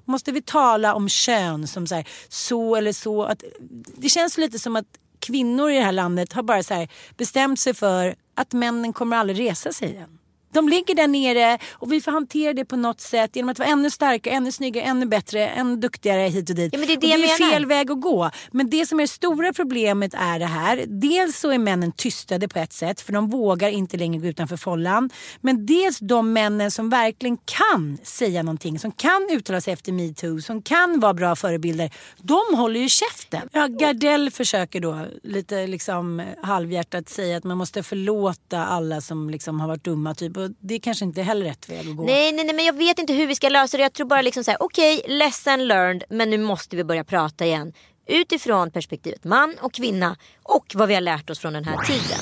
Måste 0.04 0.32
vi 0.32 0.42
tala 0.42 0.94
om 0.94 1.08
kön 1.08 1.66
som 1.66 1.86
så, 1.86 1.94
här, 1.94 2.08
så 2.28 2.76
eller 2.76 2.92
så? 2.92 3.22
Att, 3.22 3.44
det 3.96 4.08
känns 4.08 4.38
lite 4.38 4.58
som 4.58 4.76
att 4.76 4.86
kvinnor 5.18 5.70
i 5.70 5.74
det 5.74 5.84
här 5.84 5.92
landet 5.92 6.32
har 6.32 6.42
bara 6.42 6.62
så 6.62 6.74
här, 6.74 6.88
bestämt 7.16 7.60
sig 7.60 7.74
för 7.74 8.14
att 8.34 8.52
männen 8.52 8.92
kommer 8.92 9.16
aldrig 9.16 9.40
resa 9.40 9.72
sig 9.72 9.90
igen. 9.90 10.15
De 10.56 10.68
ligger 10.68 10.94
där 10.94 11.08
nere 11.08 11.58
och 11.72 11.92
vi 11.92 12.00
får 12.00 12.12
hantera 12.12 12.52
det 12.52 12.64
på 12.64 12.76
något 12.76 13.00
sätt 13.00 13.36
genom 13.36 13.48
att 13.48 13.58
vara 13.58 13.68
ännu 13.68 13.90
starkare, 13.90 14.34
ännu 14.34 14.52
snyggare, 14.52 14.84
ännu 14.84 15.06
bättre, 15.06 15.48
ännu 15.48 15.76
duktigare 15.76 16.20
hit 16.20 16.50
och 16.50 16.56
dit. 16.56 16.72
Ja, 16.72 16.78
men 16.78 16.88
det 16.88 16.92
är 16.94 17.00
det 17.00 17.14
och 17.14 17.20
det 17.38 17.44
är 17.44 17.50
fel 17.50 17.66
väg 17.66 17.90
att 17.90 18.00
gå. 18.00 18.30
Men 18.50 18.70
det 18.70 18.86
som 18.86 19.00
är 19.00 19.04
det 19.04 19.08
stora 19.08 19.52
problemet 19.52 20.14
är 20.14 20.38
det 20.38 20.46
här. 20.46 20.84
Dels 20.86 21.38
så 21.38 21.50
är 21.50 21.58
männen 21.58 21.92
tystade 21.92 22.48
på 22.48 22.58
ett 22.58 22.72
sätt 22.72 23.00
för 23.00 23.12
de 23.12 23.28
vågar 23.30 23.68
inte 23.68 23.96
längre 23.96 24.20
gå 24.20 24.26
utanför 24.26 24.56
follan. 24.56 25.10
Men 25.40 25.66
dels 25.66 25.98
de 25.98 26.32
männen 26.32 26.70
som 26.70 26.90
verkligen 26.90 27.38
kan 27.44 27.98
säga 28.02 28.42
någonting, 28.42 28.78
som 28.78 28.92
kan 28.92 29.28
uttala 29.30 29.60
sig 29.60 29.72
efter 29.72 29.92
metoo, 29.92 30.40
som 30.40 30.62
kan 30.62 31.00
vara 31.00 31.14
bra 31.14 31.36
förebilder. 31.36 31.90
De 32.22 32.56
håller 32.56 32.80
ju 32.80 32.88
käften. 32.88 33.48
Ja, 33.52 33.66
Gardell 33.66 34.30
försöker 34.30 34.80
då 34.80 35.06
lite 35.22 35.66
liksom 35.66 36.22
halvhjärtat 36.42 37.08
säga 37.08 37.36
att 37.36 37.44
man 37.44 37.58
måste 37.58 37.82
förlåta 37.82 38.64
alla 38.64 39.00
som 39.00 39.30
liksom 39.30 39.60
har 39.60 39.68
varit 39.68 39.84
dumma. 39.84 40.14
Typ. 40.14 40.36
Och 40.46 40.52
det 40.60 40.74
är 40.74 40.78
kanske 40.78 41.04
inte 41.04 41.22
heller 41.22 41.46
rätt 41.46 41.68
väg 41.68 41.88
att 41.88 41.96
gå. 41.96 42.04
nej, 42.04 42.32
nej, 42.32 42.44
nej, 42.44 42.54
men 42.54 42.64
jag 42.64 42.72
vet 42.72 42.98
inte 42.98 43.12
hur 43.12 43.26
vi 43.26 43.34
ska 43.34 43.48
lösa 43.48 43.76
det. 43.76 43.82
Jag 43.82 43.92
tror 43.92 44.06
bara 44.06 44.22
liksom 44.22 44.44
så 44.44 44.50
här, 44.50 44.62
okej, 44.62 45.02
lesson 45.06 45.66
learned, 45.66 46.04
men 46.08 46.30
nu 46.30 46.38
måste 46.38 46.76
vi 46.76 46.84
börja 46.84 47.04
prata 47.04 47.46
igen. 47.46 47.72
Utifrån 48.06 48.70
perspektivet 48.70 49.24
man 49.24 49.56
och 49.60 49.72
kvinna 49.72 50.16
och 50.42 50.66
vad 50.74 50.88
vi 50.88 50.94
har 50.94 51.00
lärt 51.00 51.30
oss 51.30 51.38
från 51.38 51.52
den 51.52 51.64
här 51.64 51.84
tiden. 51.84 52.18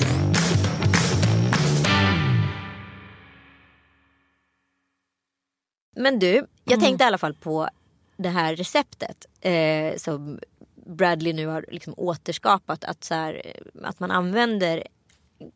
Men 5.97 6.19
du, 6.19 6.47
jag 6.65 6.81
tänkte 6.81 7.05
i 7.05 7.07
alla 7.07 7.19
fall 7.19 7.35
på 7.35 7.69
det 8.17 8.29
här 8.29 8.57
receptet 8.57 9.27
eh, 9.41 9.97
som 9.97 10.39
Bradley 10.87 11.33
nu 11.33 11.47
har 11.47 11.65
liksom 11.69 11.95
återskapat. 11.97 12.85
Att, 12.85 13.05
så 13.05 13.15
här, 13.15 13.43
eh, 13.45 13.89
att 13.89 14.01
man 14.01 14.11
använder... 14.11 14.87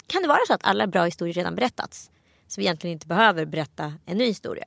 Kan 0.06 0.22
det 0.22 0.28
vara 0.28 0.38
så 0.46 0.54
att 0.54 0.64
alla 0.64 0.86
bra 0.86 1.04
historier 1.04 1.34
redan 1.34 1.54
berättats? 1.54 2.10
Så 2.48 2.60
vi 2.60 2.64
egentligen 2.66 2.92
inte 2.92 3.06
behöver 3.06 3.44
berätta 3.44 3.92
en 4.06 4.18
ny 4.18 4.24
historia. 4.26 4.64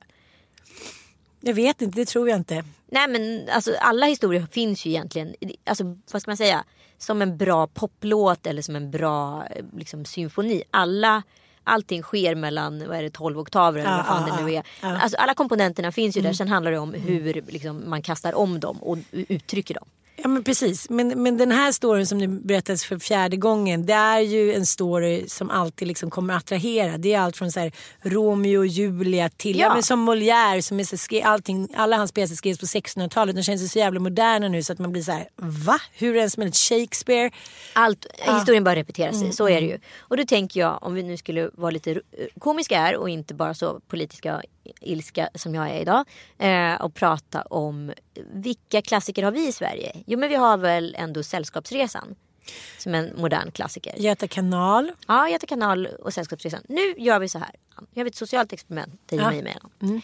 Jag 1.40 1.54
vet 1.54 1.82
inte, 1.82 1.98
det 2.00 2.04
tror 2.06 2.28
jag 2.28 2.36
inte. 2.38 2.64
Nej 2.86 3.08
men 3.08 3.48
alltså 3.52 3.74
alla 3.80 4.06
historier 4.06 4.46
finns 4.50 4.86
ju 4.86 4.90
egentligen, 4.90 5.34
alltså 5.64 5.84
vad 6.12 6.22
ska 6.22 6.30
man 6.30 6.36
säga, 6.36 6.64
som 6.98 7.22
en 7.22 7.36
bra 7.36 7.66
poplåt 7.66 8.46
eller 8.46 8.62
som 8.62 8.76
en 8.76 8.90
bra 8.90 9.46
eh, 9.50 9.64
liksom, 9.76 10.04
symfoni. 10.04 10.62
Alla, 10.70 11.22
allting 11.64 12.02
sker 12.02 12.34
mellan, 12.34 12.88
vad 12.88 12.96
är 12.96 13.02
det, 13.02 13.10
12 13.10 13.38
oktaver 13.38 13.80
eller 13.80 13.90
Ja, 13.90 13.96
vad 13.96 14.06
fan 14.06 14.24
ja, 14.28 14.36
det 14.36 14.42
nu 14.42 14.50
är. 14.50 14.54
ja, 14.54 14.62
ja. 14.80 14.98
Alltså 15.00 15.18
alla 15.18 15.34
komponenterna 15.34 15.92
finns 15.92 16.16
ju 16.16 16.20
där, 16.20 16.32
sen 16.32 16.48
handlar 16.48 16.72
det 16.72 16.78
om 16.78 16.94
hur 16.94 17.42
liksom, 17.48 17.90
man 17.90 18.02
kastar 18.02 18.34
om 18.34 18.60
dem 18.60 18.82
och 18.82 18.98
uttrycker 19.12 19.74
dem. 19.74 19.88
Ja 20.16 20.28
men 20.28 20.44
precis. 20.44 20.90
Men, 20.90 21.22
men 21.22 21.36
den 21.38 21.50
här 21.52 21.72
storyn 21.72 22.06
som 22.06 22.18
nu 22.18 22.28
berättas 22.28 22.84
för 22.84 22.98
fjärde 22.98 23.36
gången. 23.36 23.86
Det 23.86 23.92
är 23.92 24.20
ju 24.20 24.54
en 24.54 24.66
story 24.66 25.28
som 25.28 25.50
alltid 25.50 25.88
liksom 25.88 26.10
kommer 26.10 26.34
attrahera. 26.34 26.98
Det 26.98 27.14
är 27.14 27.20
allt 27.20 27.36
från 27.36 27.52
så 27.52 27.60
här 27.60 27.72
Romeo 28.02 28.58
och 28.58 28.66
Julia 28.66 29.28
till 29.28 29.58
ja. 29.58 29.66
Ja. 29.66 29.74
men 29.74 29.82
som 29.82 30.08
Molière. 30.10 30.60
Som 30.62 30.80
är 30.80 30.84
så 30.84 30.96
skri- 30.96 31.22
allting, 31.22 31.68
alla 31.76 31.96
hans 31.96 32.12
pjäser 32.12 32.34
skrevs 32.34 32.58
på 32.58 32.66
1600-talet. 32.66 33.36
De 33.36 33.42
känns 33.42 33.72
så 33.72 33.78
jävla 33.78 34.00
moderna 34.00 34.48
nu 34.48 34.62
så 34.62 34.72
att 34.72 34.78
man 34.78 34.92
blir 34.92 35.02
så 35.02 35.12
här: 35.12 35.28
va? 35.36 35.78
Hur 35.92 36.16
ens 36.16 36.36
med 36.38 36.48
ett 36.48 36.56
Shakespeare? 36.56 37.30
Allt, 37.72 38.06
Historien 38.38 38.64
bara 38.64 38.76
repeterar 38.76 39.08
Mm, 39.08 39.20
sig, 39.20 39.32
så 39.32 39.48
är 39.48 39.60
det 39.60 39.66
ju. 39.66 39.78
Och 39.98 40.16
då 40.16 40.24
tänker 40.24 40.60
jag, 40.60 40.78
om 40.82 40.94
vi 40.94 41.02
nu 41.02 41.16
skulle 41.16 41.50
vara 41.54 41.70
lite 41.70 41.90
eh, 41.90 41.98
komiska 42.38 42.78
här 42.80 42.96
och 42.96 43.08
inte 43.08 43.34
bara 43.34 43.54
så 43.54 43.80
politiska 43.88 44.42
ilska 44.80 45.28
som 45.34 45.54
jag 45.54 45.70
är 45.70 45.80
idag. 45.80 46.04
Eh, 46.38 46.74
och 46.82 46.94
prata 46.94 47.42
om 47.42 47.92
vilka 48.32 48.82
klassiker 48.82 49.22
har 49.22 49.32
vi 49.32 49.48
i 49.48 49.52
Sverige? 49.52 50.02
Jo 50.06 50.18
men 50.18 50.28
vi 50.28 50.34
har 50.34 50.56
väl 50.56 50.94
ändå 50.98 51.22
Sällskapsresan. 51.22 52.14
Som 52.78 52.94
en 52.94 53.12
modern 53.16 53.50
klassiker. 53.50 53.94
Göta 53.96 54.28
kanal. 54.28 54.92
Ja, 55.08 55.28
Göta 55.28 55.46
kanal 55.46 55.86
och 55.86 56.14
Sällskapsresan. 56.14 56.62
Nu 56.68 56.94
gör 56.98 57.18
vi 57.18 57.28
så 57.28 57.38
här. 57.38 57.50
Nu 57.80 57.86
gör 57.94 58.04
vi 58.04 58.08
ett 58.10 58.16
socialt 58.16 58.52
experiment, 58.52 59.08
dig 59.08 59.18
och 59.18 59.24
Ja. 59.24 59.30
mig 59.30 59.38
emellan. 59.38 60.02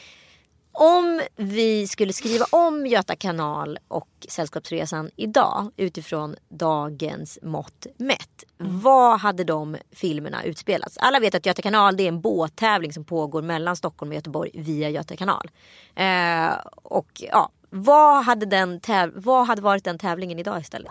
Om 0.81 1.21
vi 1.37 1.87
skulle 1.87 2.13
skriva 2.13 2.47
om 2.51 2.87
Göta 2.87 3.17
kanal 3.17 3.79
och 3.89 4.09
Sällskapsresan 4.29 5.11
idag 5.17 5.71
utifrån 5.77 6.37
dagens 6.49 7.39
mått 7.43 7.87
mätt. 7.97 8.45
Vad 8.57 9.21
hade 9.21 9.45
de 9.45 9.77
filmerna 9.93 10.45
utspelats? 10.45 10.99
Alla 10.99 11.21
vet 11.21 11.35
att 11.35 11.47
Göta 11.47 11.63
kanal 11.63 11.97
det 11.97 12.03
är 12.03 12.09
en 12.09 12.21
båttävling 12.21 12.93
som 12.93 13.05
pågår 13.05 13.43
mellan 13.43 13.77
Stockholm 13.77 14.11
och 14.11 14.15
Göteborg 14.15 14.51
via 14.55 14.91
Göta 14.91 15.17
kanal. 15.17 15.51
Eh, 15.95 16.57
och 16.75 17.09
ja, 17.15 17.51
vad 17.71 18.25
hade, 18.25 18.47
den 18.47 18.81
vad 19.15 19.47
hade 19.47 19.63
varit 19.63 19.85
den 19.85 19.99
tävlingen 19.99 20.39
idag 20.39 20.61
istället? 20.61 20.91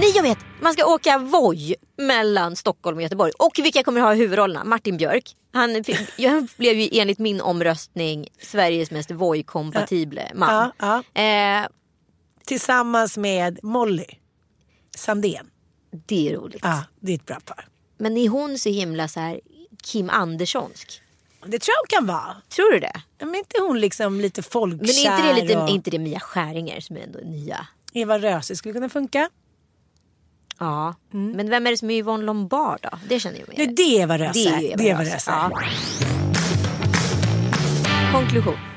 Nej 0.00 0.12
jag 0.14 0.22
vet, 0.22 0.38
man 0.60 0.72
ska 0.72 0.86
åka 0.86 1.18
Voi 1.18 1.74
mellan 1.96 2.56
Stockholm 2.56 2.96
och 2.96 3.02
Göteborg. 3.02 3.32
Och 3.38 3.52
vilka 3.58 3.82
kommer 3.82 4.00
ha 4.00 4.14
huvudrollerna? 4.14 4.64
Martin 4.64 4.96
Björk. 4.96 5.36
Han, 5.52 5.84
jag 6.16 6.48
blev 6.56 6.78
ju 6.78 7.00
enligt 7.00 7.18
min 7.18 7.40
omröstning 7.40 8.28
Sveriges 8.42 8.90
mest 8.90 9.10
Voi-kompatible 9.10 10.30
man. 10.34 10.72
Ja, 10.78 11.02
ja. 11.14 11.22
Eh, 11.22 11.68
Tillsammans 12.44 13.16
med 13.16 13.58
Molly 13.62 14.06
Sandén. 14.96 15.50
det 16.06 16.28
är 16.28 16.36
roligt. 16.36 16.60
Ja, 16.62 16.84
det 17.00 17.12
är 17.12 17.16
ett 17.16 17.26
bra 17.26 17.40
par. 17.44 17.66
Men 17.98 18.16
är 18.16 18.28
hon 18.28 18.58
så 18.58 18.68
himla 18.68 19.08
så 19.08 19.20
här 19.20 19.40
Kim 19.82 20.10
Anderssonsk? 20.10 21.02
Det 21.46 21.58
tror 21.58 21.74
jag 21.74 21.98
hon 21.98 22.06
kan 22.06 22.16
vara. 22.16 22.36
Tror 22.48 22.72
du 22.72 22.78
det? 22.78 23.02
Men 23.18 23.34
är 23.34 23.38
inte 23.38 23.60
hon 23.60 23.80
liksom 23.80 24.20
lite 24.20 24.42
folkkär? 24.42 24.78
Men 24.78 24.88
är 24.88 25.18
inte 25.18 25.34
det, 25.34 25.42
lite, 25.42 25.56
och... 25.56 25.68
är 25.68 25.72
inte 25.72 25.90
det 25.90 25.98
Mia 25.98 26.20
Skäringer 26.20 26.80
som 26.80 26.96
är 26.96 27.00
ändå 27.00 27.18
nya? 27.18 27.66
Eva 27.92 28.18
Röse 28.18 28.56
skulle 28.56 28.74
kunna 28.74 28.88
funka. 28.88 29.30
Ja. 30.58 30.94
Men 31.10 31.50
vem 31.50 31.66
är 31.66 31.70
det 31.70 31.76
som 31.76 31.90
är 31.90 31.94
Yvonne 31.94 32.24
Lombard 32.24 32.78
då? 32.82 32.98
Det 33.08 33.20
känner 33.20 33.38
jag 33.38 33.48
med. 33.58 33.76
det 33.76 33.82
är 33.82 34.00
Eva 34.00 34.18
Röse. 34.18 34.60
Det 34.76 34.84
är 34.84 34.90
Eva 34.90 35.02
Röse. 35.02 35.32
Konklusion. 38.12 38.67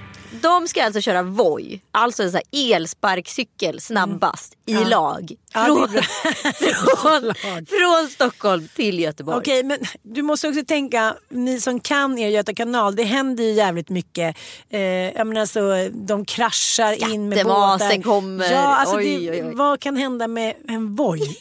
De 0.42 0.68
ska 0.68 0.84
alltså 0.84 1.02
köra 1.02 1.24
Voi, 1.24 1.82
alltså 1.92 2.24
en 2.24 2.32
sån 2.32 2.42
här 2.52 2.76
elsparkcykel 2.76 3.82
snabbast 3.82 4.54
i 4.66 4.74
lag. 4.74 5.20
Mm. 5.22 5.38
Ja, 5.54 5.66
Från, 5.66 5.88
från, 7.34 7.66
från 7.66 8.10
Stockholm 8.10 8.68
till 8.76 9.00
Göteborg. 9.00 9.38
Okej, 9.38 9.64
men 9.64 9.78
du 10.02 10.22
måste 10.22 10.48
också 10.48 10.66
tänka, 10.66 11.16
ni 11.30 11.62
som 11.62 11.80
kan 11.80 12.18
er 12.18 12.30
Göta 12.30 12.54
kanal, 12.54 12.96
det 12.96 13.04
händer 13.04 13.44
ju 13.44 13.52
jävligt 13.52 13.90
mycket. 13.90 14.38
Eh, 14.70 14.82
jag 14.82 15.28
menar 15.28 15.46
så, 15.46 15.90
de 15.94 16.26
kraschar 16.26 17.12
in 17.14 17.30
med 17.30 17.46
båtar. 17.46 18.02
kommer. 18.02 18.52
Ja, 18.52 18.60
alltså 18.60 18.96
Oj, 18.96 19.04
det, 19.04 19.32
oj, 19.32 19.44
oj. 19.44 19.56
Vad 19.56 19.80
kan 19.80 19.98
hända 19.98 20.28
med 20.28 20.56
en 20.68 20.96
Voi? 20.96 21.38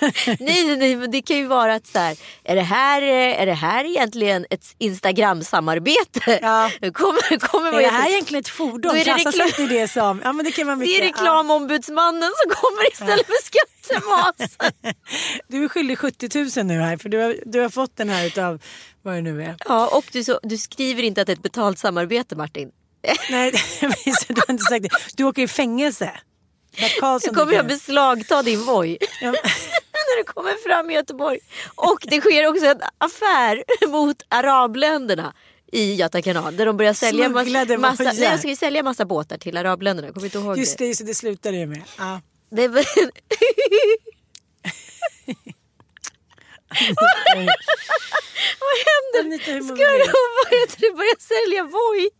Nej, 0.40 0.76
nej, 0.76 0.96
men 0.96 1.10
det 1.10 1.22
kan 1.22 1.36
ju 1.36 1.46
vara 1.46 1.74
att 1.74 1.86
så 1.86 1.98
här, 1.98 2.16
är 2.44 2.56
det 2.56 2.62
här, 2.62 3.02
är 3.02 3.46
det 3.46 3.52
här 3.52 3.84
egentligen 3.84 4.46
ett 4.50 4.74
Instagram-samarbete? 4.78 6.38
Ja. 6.42 6.70
Kommer, 6.92 7.38
kommer 7.38 7.72
är 7.72 7.82
det 7.82 7.88
här 7.88 8.10
egentligen 8.10 8.37
ett 8.38 8.48
fordon? 8.48 8.80
Då 8.80 8.90
är 8.90 8.98
det 8.98 9.04
Klassas 9.04 9.34
reklam- 9.34 9.46
inte 9.46 9.74
det 9.74 9.88
som... 9.88 10.20
Ja, 10.24 10.32
men 10.32 10.44
det 10.44 10.52
kan 10.52 10.66
vara 10.66 10.76
Det 10.76 10.98
är 10.98 11.02
reklamombudsmannen 11.02 12.30
som 12.44 12.54
kommer 12.54 12.92
istället 12.92 13.26
för 13.26 13.34
skattemasen. 13.44 14.72
Du 15.48 15.64
är 15.64 15.68
skyldig 15.68 15.98
70 15.98 16.58
000 16.58 16.66
nu 16.66 16.80
här 16.80 16.96
för 16.96 17.08
du 17.08 17.18
har, 17.18 17.36
du 17.46 17.60
har 17.60 17.68
fått 17.68 17.96
den 17.96 18.08
här 18.08 18.26
utav 18.26 18.62
vad 19.02 19.14
det 19.14 19.20
nu 19.20 19.42
är. 19.42 19.56
Ja, 19.68 19.88
och 19.88 20.04
du, 20.12 20.24
så, 20.24 20.40
du 20.42 20.58
skriver 20.58 21.02
inte 21.02 21.20
att 21.20 21.26
det 21.26 21.32
är 21.32 21.36
ett 21.36 21.42
betalt 21.42 21.78
samarbete 21.78 22.36
Martin. 22.36 22.70
Nej, 23.30 23.52
du 24.28 24.34
har 24.46 24.50
inte 24.50 24.64
sagt 24.64 24.82
det. 24.82 24.88
Du 25.16 25.24
åker 25.24 25.42
i 25.42 25.48
fängelse. 25.48 26.20
Nu 27.26 27.34
kommer 27.34 27.52
jag 27.52 27.66
beslagta 27.66 28.42
din 28.42 28.64
Voi. 28.64 28.98
Ja, 29.20 29.34
när 30.08 30.16
du 30.18 30.24
kommer 30.24 30.68
fram 30.68 30.90
i 30.90 30.94
Göteborg. 30.94 31.38
Och 31.74 31.98
det 32.02 32.20
sker 32.20 32.46
också 32.48 32.66
en 32.66 32.80
affär 32.98 33.64
mot 33.88 34.16
arabländerna 34.28 35.34
i 35.72 35.94
Göta 35.94 36.22
kanal. 36.22 36.56
Där 36.56 36.66
de 36.66 36.76
börjar 36.76 36.92
sälja 36.92 37.28
massa, 37.28 37.76
massa, 37.78 38.02
nej, 38.04 38.30
de 38.32 38.38
ska 38.38 38.48
ju 38.48 38.56
sälja 38.56 38.82
massa 38.82 39.04
båtar 39.04 39.38
till 39.38 39.56
arabländerna. 39.56 40.12
Kommer 40.12 40.24
inte 40.26 40.38
ihåg 40.38 40.58
Just 40.58 40.78
det. 40.78 40.86
just 40.86 41.00
det, 41.00 41.06
det 41.06 41.14
slutade 41.14 41.56
det 41.58 41.66
med. 41.66 41.82
Ja. 41.98 42.20
det 42.50 42.68
väl- 42.68 42.84
Vad 48.60 48.76
händer? 48.88 49.38
Ska 50.68 50.86
de 50.86 50.90
börja 50.96 51.14
sälja 51.18 51.64
Voi? 51.64 52.10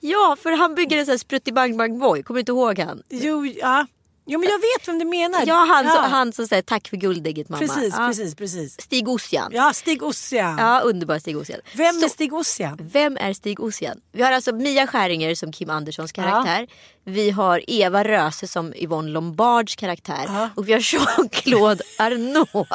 Ja, 0.00 0.36
för 0.42 0.52
han 0.52 0.74
bygger 0.74 0.98
en 0.98 1.04
sån 1.06 1.12
här 1.12 1.18
spruttibang-bang-Voi. 1.18 2.22
Kommer 2.22 2.36
du 2.36 2.40
inte 2.40 2.52
ihåg 2.52 2.78
han? 2.78 3.02
Jo, 3.10 3.46
ja. 3.46 3.86
Jo, 4.26 4.38
men 4.40 4.48
jag 4.48 4.58
vet 4.58 4.88
vem 4.88 4.98
du 4.98 5.04
menar. 5.04 5.46
Ja, 5.46 5.54
han, 5.68 5.90
Som, 5.90 6.10
han 6.10 6.32
som 6.32 6.46
säger 6.48 6.62
tack 6.62 6.88
för 6.88 6.96
guldägget 6.96 7.48
mamma. 7.48 7.58
Precis, 7.66 7.94
ja. 7.98 8.06
precis, 8.06 8.34
precis. 8.34 8.80
Stig 8.80 9.08
Ossian. 9.08 9.50
Ja, 9.54 9.72
Stig 9.72 10.02
Ossian. 10.02 10.58
Ja, 10.58 10.80
underbar 10.80 11.18
Stig 11.18 11.36
Ossian. 11.36 11.60
Vem 11.74 11.94
Så- 11.94 12.04
är 12.04 12.08
Stig 12.08 12.32
Ossian? 12.34 12.78
Vem 12.92 13.16
är 13.16 13.32
Stig 13.32 13.60
Ossian? 13.60 14.00
Vi 14.12 14.22
har 14.22 14.32
alltså 14.32 14.52
Mia 14.54 14.86
Skäringer 14.86 15.34
som 15.34 15.52
Kim 15.52 15.70
Anderssons 15.70 16.12
karaktär. 16.12 16.66
Vi 17.04 17.30
har 17.30 17.64
Eva 17.70 18.04
Röse 18.04 18.48
som 18.48 18.74
Yvonne 18.76 19.10
Lombards 19.10 19.76
karaktär. 19.76 20.24
Ja. 20.26 20.50
Och 20.56 20.68
vi 20.68 20.72
har 20.72 20.80
Jean-Claude 20.94 21.82
Arnault. 21.98 22.68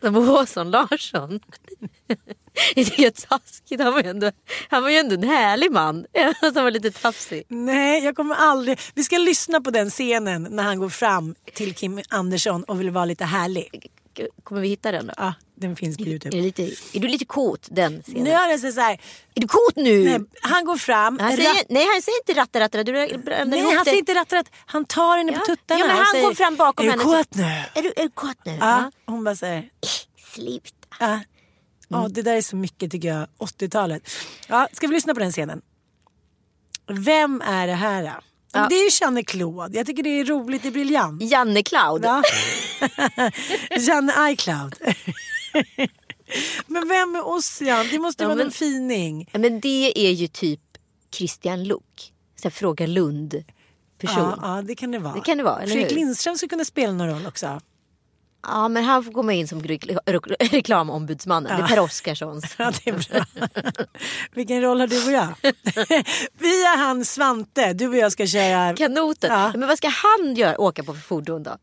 som 0.00 0.16
Åson 0.16 0.70
Larsson. 0.70 1.40
Det 2.74 2.98
är 2.98 3.10
taskigt. 3.28 3.80
Han 3.80 3.92
var, 3.92 4.02
ju 4.02 4.08
ändå, 4.10 4.30
han 4.68 4.82
var 4.82 4.90
ju 4.90 4.96
ändå 4.96 5.14
en 5.14 5.22
härlig 5.22 5.72
man. 5.72 6.06
Han 6.40 6.54
var 6.54 6.70
lite 6.70 6.90
tafsig. 6.90 7.42
Nej, 7.48 8.04
jag 8.04 8.16
kommer 8.16 8.34
aldrig... 8.34 8.80
Vi 8.94 9.04
ska 9.04 9.18
lyssna 9.18 9.60
på 9.60 9.70
den 9.70 9.90
scenen 9.90 10.48
när 10.50 10.62
han 10.62 10.78
går 10.78 10.88
fram 10.88 11.34
till 11.54 11.74
Kim 11.74 12.00
Andersson 12.08 12.64
och 12.64 12.80
vill 12.80 12.90
vara 12.90 13.04
lite 13.04 13.24
härlig. 13.24 13.86
Kommer 14.44 14.60
vi 14.60 14.68
hitta 14.68 14.92
den 14.92 15.06
då? 15.06 15.12
Ja, 15.16 15.34
den 15.54 15.76
finns 15.76 15.96
på 15.96 16.02
Är, 16.02 16.06
Youtube. 16.08 16.36
det 16.36 16.42
lite, 16.42 16.62
är 16.92 17.00
du 17.00 17.08
lite 17.08 17.24
kåt 17.24 17.68
den 17.70 18.02
scenen? 18.02 18.24
Nu 18.24 18.30
är 18.30 18.48
det 18.62 18.72
så 18.72 18.80
här, 18.80 18.92
Är 19.34 19.40
du 19.40 19.48
kåt 19.48 19.76
nu? 19.76 20.04
nej, 20.04 20.20
han 20.40 20.64
går 20.64 20.76
fram. 20.76 21.18
han 21.18 21.36
säger, 21.36 21.48
ratt- 21.54 21.66
nej 21.68 21.86
han 21.92 22.02
säger 22.02 22.18
inte 22.18 22.40
ratta 22.40 22.60
ratta. 22.60 22.84
Du 22.84 22.92
nej, 22.92 23.74
han 23.74 23.84
säger 23.84 23.98
inte 23.98 24.14
ratt, 24.14 24.32
ratt. 24.32 24.46
Han 24.66 24.84
tar 24.84 25.16
henne 25.18 25.32
på 25.32 25.38
Ja. 25.40 25.46
tuttarna. 25.46 25.80
Ja, 25.80 25.86
men 25.86 25.96
han 25.96 26.06
säger, 26.06 26.24
går 26.24 26.34
fram 26.34 26.56
bakom 26.56 26.86
är 26.86 26.90
henne 26.90 27.02
du 27.04 27.10
så- 27.10 27.16
kåt 27.16 27.34
nu? 27.34 27.42
Är 27.74 27.82
du, 27.82 27.92
är 27.96 28.02
du 28.02 28.10
kåt 28.10 28.44
nu? 28.44 28.56
Ja. 28.60 28.90
Hon 29.06 29.24
bara 29.24 29.36
säger, 29.36 29.68
Sluta. 30.34 30.68
ja. 31.00 31.20
Ja, 31.92 32.08
det 32.10 32.22
där 32.22 32.36
är 32.36 32.42
så 32.42 32.56
mycket 32.56 32.90
tycker 32.90 33.08
jag, 33.08 33.26
80-talet. 33.38 34.08
Ja, 34.48 34.68
ska 34.72 34.86
vi 34.86 34.94
lyssna 34.94 35.14
på 35.14 35.20
den 35.20 35.32
scenen? 35.32 35.62
Vem 36.90 37.42
är 37.46 37.66
det 37.66 37.74
här? 37.74 38.02
Då? 38.02 38.10
Ja. 38.52 38.66
Det 38.68 38.74
är 38.74 38.84
ju 38.84 38.90
Janne 39.00 39.22
Claude. 39.22 39.76
Jag 39.78 39.86
tycker 39.86 40.02
det 40.02 40.08
är 40.20 40.24
roligt, 40.24 40.62
det 40.62 40.68
är 40.68 40.72
briljant. 40.72 41.22
Janne 41.22 41.62
Cloud. 41.62 42.04
Ja. 42.04 42.22
Janne 43.80 44.30
iCloud. 44.32 44.74
men 46.66 46.88
vem 46.88 47.14
är 47.14 47.26
Ossian? 47.26 47.86
Det 47.90 47.98
måste 47.98 48.22
Ja, 48.24 48.28
vara 48.28 48.36
men- 48.36 48.46
någon 48.46 48.52
fining. 48.52 49.30
Men 49.32 49.60
det 49.60 49.92
är 50.08 50.10
ju 50.12 50.28
typ 50.28 50.60
Christian 51.14 51.64
Luuk. 51.64 52.12
Så 52.42 52.50
Fråga 52.50 52.86
Lund 52.86 53.44
person. 53.98 54.18
Ja, 54.18 54.38
Ja, 54.56 54.62
det 54.62 54.74
kan 54.74 54.90
det 54.90 54.98
vara. 54.98 55.14
Det 55.14 55.20
kan 55.20 55.38
det 55.38 55.44
vara, 55.44 55.66
Fredrik? 55.66 55.90
Lindström 55.90 56.36
skulle 56.36 56.48
kunna 56.48 56.64
spela 56.64 56.92
någon 56.92 57.08
roll 57.08 57.26
också. 57.26 57.60
Men 58.68 58.84
han 58.84 59.04
får 59.04 59.12
komma 59.12 59.32
in 59.32 59.48
som 59.48 59.62
rekl- 59.62 59.98
rekl- 60.06 60.50
reklamombudsmannen. 60.50 61.56
Det 61.56 61.64
är 61.64 61.68
Per 61.68 61.80
Oscarssons. 61.80 62.54
Ja, 62.58 62.72
det 62.84 62.90
är 62.90 63.10
bra. 63.10 63.26
Vilken 64.34 64.62
roll 64.62 64.80
har 64.80 64.86
du 64.86 65.04
och 65.06 65.12
jag? 65.12 65.28
Vi 66.38 66.64
är 66.64 66.76
han 66.76 67.04
Svante. 67.04 67.72
Du 67.72 67.88
och 67.88 67.96
jag 67.96 68.12
ska 68.12 68.26
köra... 68.26 68.76
Kanoten. 68.76 69.32
Ja. 69.32 69.52
Men 69.54 69.68
vad 69.68 69.78
ska 69.78 69.88
han 69.88 70.34
göra, 70.34 70.60
åka 70.60 70.82
på 70.84 70.94
för 70.94 71.00
fordon 71.00 71.42
då? 71.42 71.56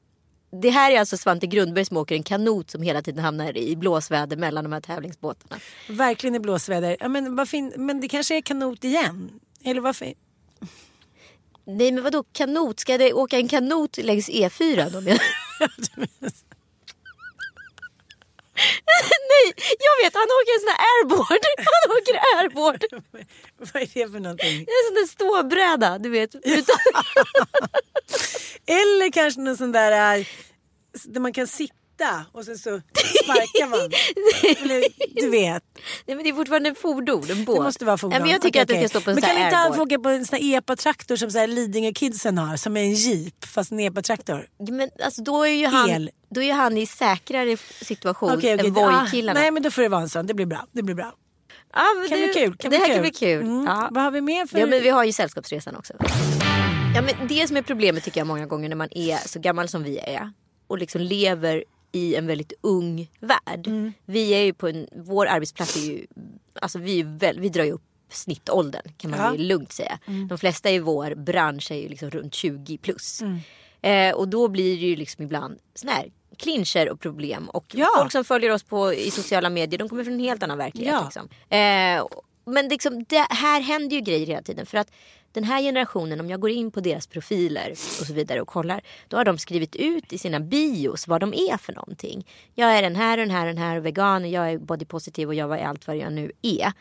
Det 0.61 0.69
här 0.69 0.91
är 0.91 0.99
alltså 0.99 1.17
Svante 1.17 1.47
Grundberg 1.47 1.85
som 1.85 1.97
åker 1.97 2.15
en 2.15 2.23
kanot 2.23 2.71
som 2.71 2.81
hela 2.81 3.01
tiden 3.01 3.23
hamnar 3.23 3.57
i 3.57 3.75
blåsväder 3.75 4.37
mellan 4.37 4.63
de 4.63 4.73
här 4.73 4.81
tävlingsbåtarna. 4.81 5.61
Verkligen 5.89 6.35
i 6.35 6.39
blåsväder. 6.39 6.97
Ja, 6.99 7.07
men, 7.07 7.35
vad 7.35 7.49
fin... 7.49 7.73
men 7.77 8.01
det 8.01 8.07
kanske 8.07 8.37
är 8.37 8.41
kanot 8.41 8.83
igen? 8.83 9.29
Eller 9.63 9.81
varför? 9.81 10.13
Nej 11.65 11.91
men 11.91 12.03
vadå 12.03 12.23
kanot? 12.31 12.79
Ska 12.79 12.97
det 12.97 13.13
åka 13.13 13.37
en 13.37 13.47
kanot 13.47 13.97
längs 13.97 14.29
E4 14.29 14.89
då? 14.89 15.17
Nej, 19.31 19.45
jag 19.87 19.95
vet 20.03 20.13
han 20.13 20.29
åker 20.37 20.53
en 20.55 20.61
sån 20.63 20.73
här 20.73 20.81
airboard. 20.91 21.43
Han 21.73 21.97
åker 21.97 22.15
airboard. 22.37 22.83
vad 23.73 23.81
är 23.81 23.89
det 23.93 24.11
för 24.11 24.19
någonting? 24.19 24.65
Det 24.65 24.71
är 24.71 24.79
en 24.81 24.87
sån 24.87 24.95
där 24.95 25.07
ståbräda, 25.07 25.97
du 25.99 26.09
vet. 26.09 26.35
Utan... 26.35 26.77
Eller 28.65 29.11
kanske 29.11 29.41
någon 29.41 29.57
sån 29.57 29.71
där 29.71 30.17
äh, 30.17 30.25
där 31.03 31.21
man 31.21 31.33
kan 31.33 31.47
sitta 31.47 31.78
och 32.31 32.45
sen 32.45 32.57
så 32.57 32.81
sparkar 33.23 33.67
man. 33.69 33.79
Eller, 34.63 34.83
du 35.21 35.29
vet. 35.29 35.63
Nej 36.05 36.15
men 36.15 36.23
det 36.23 36.29
är 36.29 36.33
fortfarande 36.33 36.69
en 36.69 36.75
fordon, 36.75 37.23
en 37.29 37.45
båt. 37.45 37.57
Det 37.57 37.63
måste 37.63 37.85
vara 37.85 37.97
fordon. 37.97 38.13
Ja, 38.13 38.19
men 38.19 38.29
jag 38.31 38.41
tycker 38.41 38.63
Okej, 38.63 38.75
att 38.75 38.81
det 38.81 38.89
ska 38.89 38.99
stå 38.99 39.01
på 39.05 39.09
en 39.09 39.15
Men 39.15 39.21
kan 39.23 39.35
här 39.37 39.45
inte 39.45 39.55
han 39.55 39.73
få 39.75 39.81
åka 39.83 39.99
på 39.99 40.09
en 40.09 40.25
sån 40.25 40.39
här 40.39 40.57
epa-traktor 40.57 41.15
som 41.15 41.31
så 41.31 41.37
här 41.39 41.47
Lidingö-kidsen 41.47 42.37
har? 42.37 42.57
Som 42.57 42.77
är 42.77 42.81
en 42.81 42.93
jeep 42.93 43.45
fast 43.45 43.71
en 43.71 43.79
epa-traktor. 43.79 44.47
Men 44.71 44.89
alltså 45.03 45.21
då 45.23 45.43
är 45.43 45.53
ju 45.53 45.65
han, 45.67 45.89
El. 45.89 46.09
då 46.29 46.41
är 46.41 46.53
han 46.53 46.77
i 46.77 46.85
säkrare 46.85 47.57
situation 47.81 48.31
Okej, 48.31 48.53
okej. 48.55 48.67
än 48.67 48.77
Ah, 48.77 48.79
Voi-killarna. 49.01 49.39
nej 49.39 49.51
men 49.51 49.63
då 49.63 49.71
får 49.71 49.81
det 49.81 49.89
vara 49.89 50.01
en 50.01 50.09
sån. 50.09 50.27
Det 50.27 50.33
blir 50.33 50.45
bra. 50.45 50.65
Det 50.71 50.83
blir 50.83 50.95
bra. 50.95 51.13
men 51.73 52.09
Kan 52.09 52.17
det, 52.19 52.23
bli 52.25 52.33
kul. 52.33 52.55
Kan 52.57 52.71
det 52.71 52.77
bli 52.77 52.77
här 52.77 52.85
kul. 52.85 52.93
kan 52.95 53.01
bli 53.01 53.11
kul. 53.11 53.41
Mm. 53.43 53.65
Ja. 53.65 53.89
Vad 53.91 54.03
har 54.03 54.11
vi 54.11 54.21
mer 54.21 54.45
för... 54.45 54.59
Ja 54.59 54.65
men 54.65 54.83
vi 54.83 54.89
har 54.89 55.03
ju 55.03 55.11
Sällskapsresan 55.11 55.75
också. 55.75 55.93
Ja 56.95 57.01
men 57.01 57.27
det 57.27 57.47
som 57.47 57.57
är 57.57 57.61
problemet 57.61 58.03
tycker 58.03 58.19
jag 58.19 58.27
många 58.27 58.45
gånger 58.45 58.69
när 58.69 58.75
man 58.75 58.87
är 58.91 59.27
så 59.27 59.39
gammal 59.39 59.67
som 59.67 59.83
vi 59.83 59.97
är 59.97 60.31
och 60.67 60.77
liksom 60.77 61.01
lever 61.01 61.63
i 61.91 62.15
en 62.15 62.27
väldigt 62.27 62.53
ung 62.61 63.09
värld. 63.19 63.67
Mm. 63.67 63.93
Vi 64.05 64.29
är 64.33 64.41
ju 64.41 64.53
på 64.53 64.67
en, 64.67 64.87
vår 64.95 65.25
arbetsplats 65.25 65.75
är 65.75 65.81
ju, 65.81 66.05
alltså 66.61 66.79
vi, 66.79 67.03
väl, 67.03 67.39
vi 67.39 67.49
drar 67.49 67.63
ju 67.63 67.71
upp 67.71 67.81
snittåldern 68.11 68.91
kan 68.97 69.11
man 69.11 69.19
Ja. 69.19 69.27
Mm. 69.27 69.41
ju 69.41 69.47
lugnt 69.47 69.71
säga. 69.71 69.99
De 70.29 70.37
flesta 70.37 70.69
i 70.71 70.79
vår 70.79 71.15
bransch 71.15 71.71
är 71.71 71.75
ju 71.75 71.87
liksom 71.89 72.09
runt 72.09 72.33
20 72.33 72.77
plus. 72.77 73.21
Mm. 73.21 73.39
Eh, 73.81 74.15
och 74.15 74.27
då 74.27 74.47
blir 74.47 74.79
det 74.79 74.85
ju 74.85 74.95
liksom 74.95 75.23
ibland 75.23 75.59
sån 75.75 75.89
här 75.89 76.11
clincher 76.37 76.89
och 76.89 76.99
problem. 76.99 77.49
Och 77.49 77.65
Ja. 77.75 77.87
folk 77.97 78.11
som 78.11 78.23
följer 78.23 78.51
oss 78.51 78.63
på, 78.63 78.93
i 78.93 79.11
sociala 79.11 79.49
medier 79.49 79.77
de 79.79 79.89
kommer 79.89 80.03
från 80.03 80.13
en 80.13 80.19
helt 80.19 80.43
annan 80.43 80.57
verklighet. 80.57 80.93
Ja. 80.93 81.03
Liksom. 81.03 81.29
Eh, 81.49 82.21
men 82.45 82.67
liksom, 82.69 83.03
det, 83.03 83.27
här 83.29 83.61
händer 83.61 83.95
ju 83.95 84.01
grejer 84.01 84.27
hela 84.27 84.41
tiden. 84.41 84.65
För 84.65 84.77
att 84.77 84.91
den 85.31 85.43
här 85.43 85.61
generationen, 85.61 86.19
om 86.19 86.29
jag 86.29 86.39
går 86.39 86.49
in 86.49 86.71
på 86.71 86.79
deras 86.79 87.07
profiler 87.07 87.71
och 87.71 88.05
så 88.07 88.13
vidare 88.13 88.41
och 88.41 88.47
kollar. 88.47 88.81
Då 89.07 89.17
har 89.17 89.25
de 89.25 89.37
skrivit 89.37 89.75
ut 89.75 90.13
i 90.13 90.17
sina 90.17 90.39
bios 90.39 91.07
vad 91.07 91.21
de 91.21 91.33
är 91.33 91.57
för 91.57 91.73
någonting. 91.73 92.27
Jag 92.55 92.77
är 92.77 92.81
den 92.81 92.95
här 92.95 93.17
och 93.17 93.25
den 93.25 93.35
här 93.35 93.47
och 93.47 93.53
den 93.53 93.63
här 93.63 93.79
vegan. 93.79 94.31
Jag 94.31 94.51
är 94.51 94.57
body 94.57 94.85
positive 94.85 95.27
och 95.27 95.35
jag 95.35 95.59
är 95.59 95.65
allt 95.65 95.87
vad 95.87 95.97
jag 95.97 96.13
nu 96.13 96.31
är. 96.41 96.71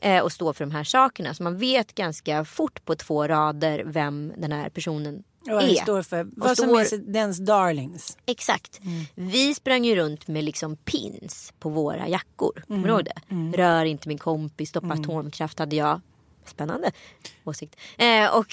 Eh, 0.00 0.22
och 0.22 0.32
står 0.32 0.52
för 0.52 0.64
de 0.64 0.70
här 0.70 0.84
sakerna. 0.84 1.34
Så 1.34 1.42
man 1.42 1.58
vet 1.58 1.94
ganska 1.94 2.44
fort 2.44 2.84
på 2.84 2.94
två 2.94 3.26
rader 3.28 3.82
vem 3.86 4.32
den 4.36 4.52
här 4.52 4.68
personen 4.70 5.22
Och 5.40 5.54
vad 5.54 5.64
är. 5.64 5.74
står 5.74 6.02
för. 6.02 6.28
Vad 6.36 6.56
som 6.56 6.68
står- 6.68 6.80
är 6.80 7.12
dens 7.12 7.38
darlings. 7.38 8.18
Exakt. 8.26 8.80
Mm. 8.84 9.04
Vi 9.14 9.54
sprang 9.54 9.84
ju 9.84 9.94
runt 9.96 10.28
med 10.28 10.44
liksom 10.44 10.76
pins 10.76 11.52
på 11.58 11.68
våra 11.68 12.08
jackor. 12.08 12.64
Kommer 12.66 12.78
Mm. 12.78 12.82
du 12.82 12.94
ihåg 12.94 13.04
det? 13.04 13.56
Rör 13.62 13.84
inte 13.84 14.08
min 14.08 14.18
kompis, 14.18 14.68
stoppa 14.68 14.92
atomkraft 14.92 15.58
hade 15.58 15.76
jag 15.76 16.00
Spännande 16.48 16.90
åsikt. 17.44 17.76
Eh, 17.98 18.26
och 18.36 18.46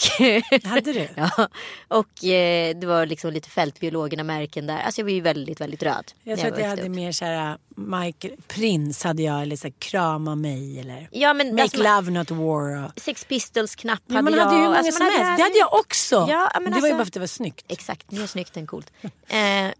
Hade 0.69 0.93
du? 0.93 1.07
ja, 1.15 1.47
och 1.87 2.23
eh, 2.25 2.75
det 2.75 2.87
var 2.87 3.05
liksom 3.05 3.33
lite 3.33 3.49
fältbiologerna-märken 3.49 4.67
där. 4.67 4.77
Alltså 4.79 5.01
jag 5.01 5.05
var 5.05 5.11
ju 5.11 5.21
väldigt, 5.21 5.61
väldigt 5.61 5.83
röd. 5.83 6.11
Jag 6.23 6.39
tror 6.39 6.51
att 6.53 6.59
jag 6.59 6.67
hade 6.69 6.81
upp. 6.81 6.89
mer 6.89 7.11
såhär 7.11 7.57
Michael 7.77 8.33
Prince 8.47 9.07
hade 9.07 9.23
jag 9.23 9.41
eller 9.41 9.55
så 9.55 9.67
här, 9.67 9.73
krama 9.79 10.35
mig 10.35 10.79
eller 10.79 11.09
Ja, 11.11 11.33
men 11.33 11.49
Make 11.51 11.63
alltså, 11.63 11.83
love 11.83 12.11
not 12.11 12.31
war. 12.31 12.85
Och... 12.85 12.91
Sex 13.01 13.25
Pistols-knapp 13.25 13.99
Ja, 14.07 14.15
hade 14.15 14.23
man 14.23 14.33
jag. 14.33 14.43
hade 14.45 14.55
ju 14.55 14.61
hur 14.61 14.65
många 14.67 14.77
Alltså, 14.77 14.91
som 14.91 15.05
man 15.05 15.13
hade- 15.13 15.25
helst. 15.25 15.37
Det 15.37 15.43
hade 15.43 15.57
jag 15.57 15.73
också. 15.73 16.15
Ja, 16.29 16.51
men 16.53 16.63
det 16.63 16.69
var 16.69 16.75
alltså- 16.75 16.87
ju 16.87 16.93
bara 16.93 16.97
för 16.97 17.07
att 17.09 17.13
det 17.13 17.19
var 17.19 17.27
snyggt. 17.27 17.65
Exakt, 17.67 18.11
mer 18.11 18.27
snyggt 18.27 18.57
än 18.57 18.67
coolt. 18.67 18.91
Eh, 19.27 19.71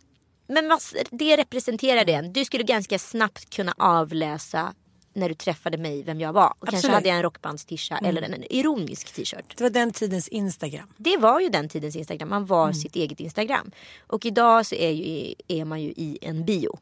men 0.48 0.68
vad, 0.70 0.80
det 1.12 1.38
representerar 1.38 2.06
det. 2.06 2.22
Du 2.22 2.46
skulle 2.46 2.64
ganska 2.64 3.00
snabbt 3.00 3.56
kunna 3.56 3.74
avläsa 3.78 4.74
när 5.16 5.30
du 5.30 5.36
träffade 5.36 5.78
mig 5.78 6.04
vem 6.04 6.20
jag 6.20 6.34
var. 6.34 6.54
Och 6.60 6.68
kanske 6.68 6.92
hade 6.92 7.08
jag 7.08 7.16
en 7.18 7.24
rockbandstisha 7.24 7.98
eller 7.98 8.22
en 8.22 8.44
ironisk 8.54 9.14
t-shirt. 9.14 9.58
Det 9.58 9.64
var 9.64 9.70
den 9.70 9.92
tidens 9.92 10.28
Instagram. 10.28 10.88
Det 10.98 11.18
var 11.18 11.40
ju 11.40 11.50
den 11.50 11.70
tidens 11.70 11.96
Instagram. 11.96 12.30
Man 12.30 12.46
var 12.46 12.64
Mm. 12.64 12.74
sitt 12.74 12.96
eget 12.96 13.20
Instagram. 13.20 13.72
Och 14.08 14.26
idag 14.26 14.66
så 14.66 14.76
är, 14.76 14.90
ju, 14.92 15.34
är 15.48 15.66
man 15.66 15.82
ju 15.82 15.90
i 15.90 16.18
en 16.22 16.46
bio. 16.46 16.80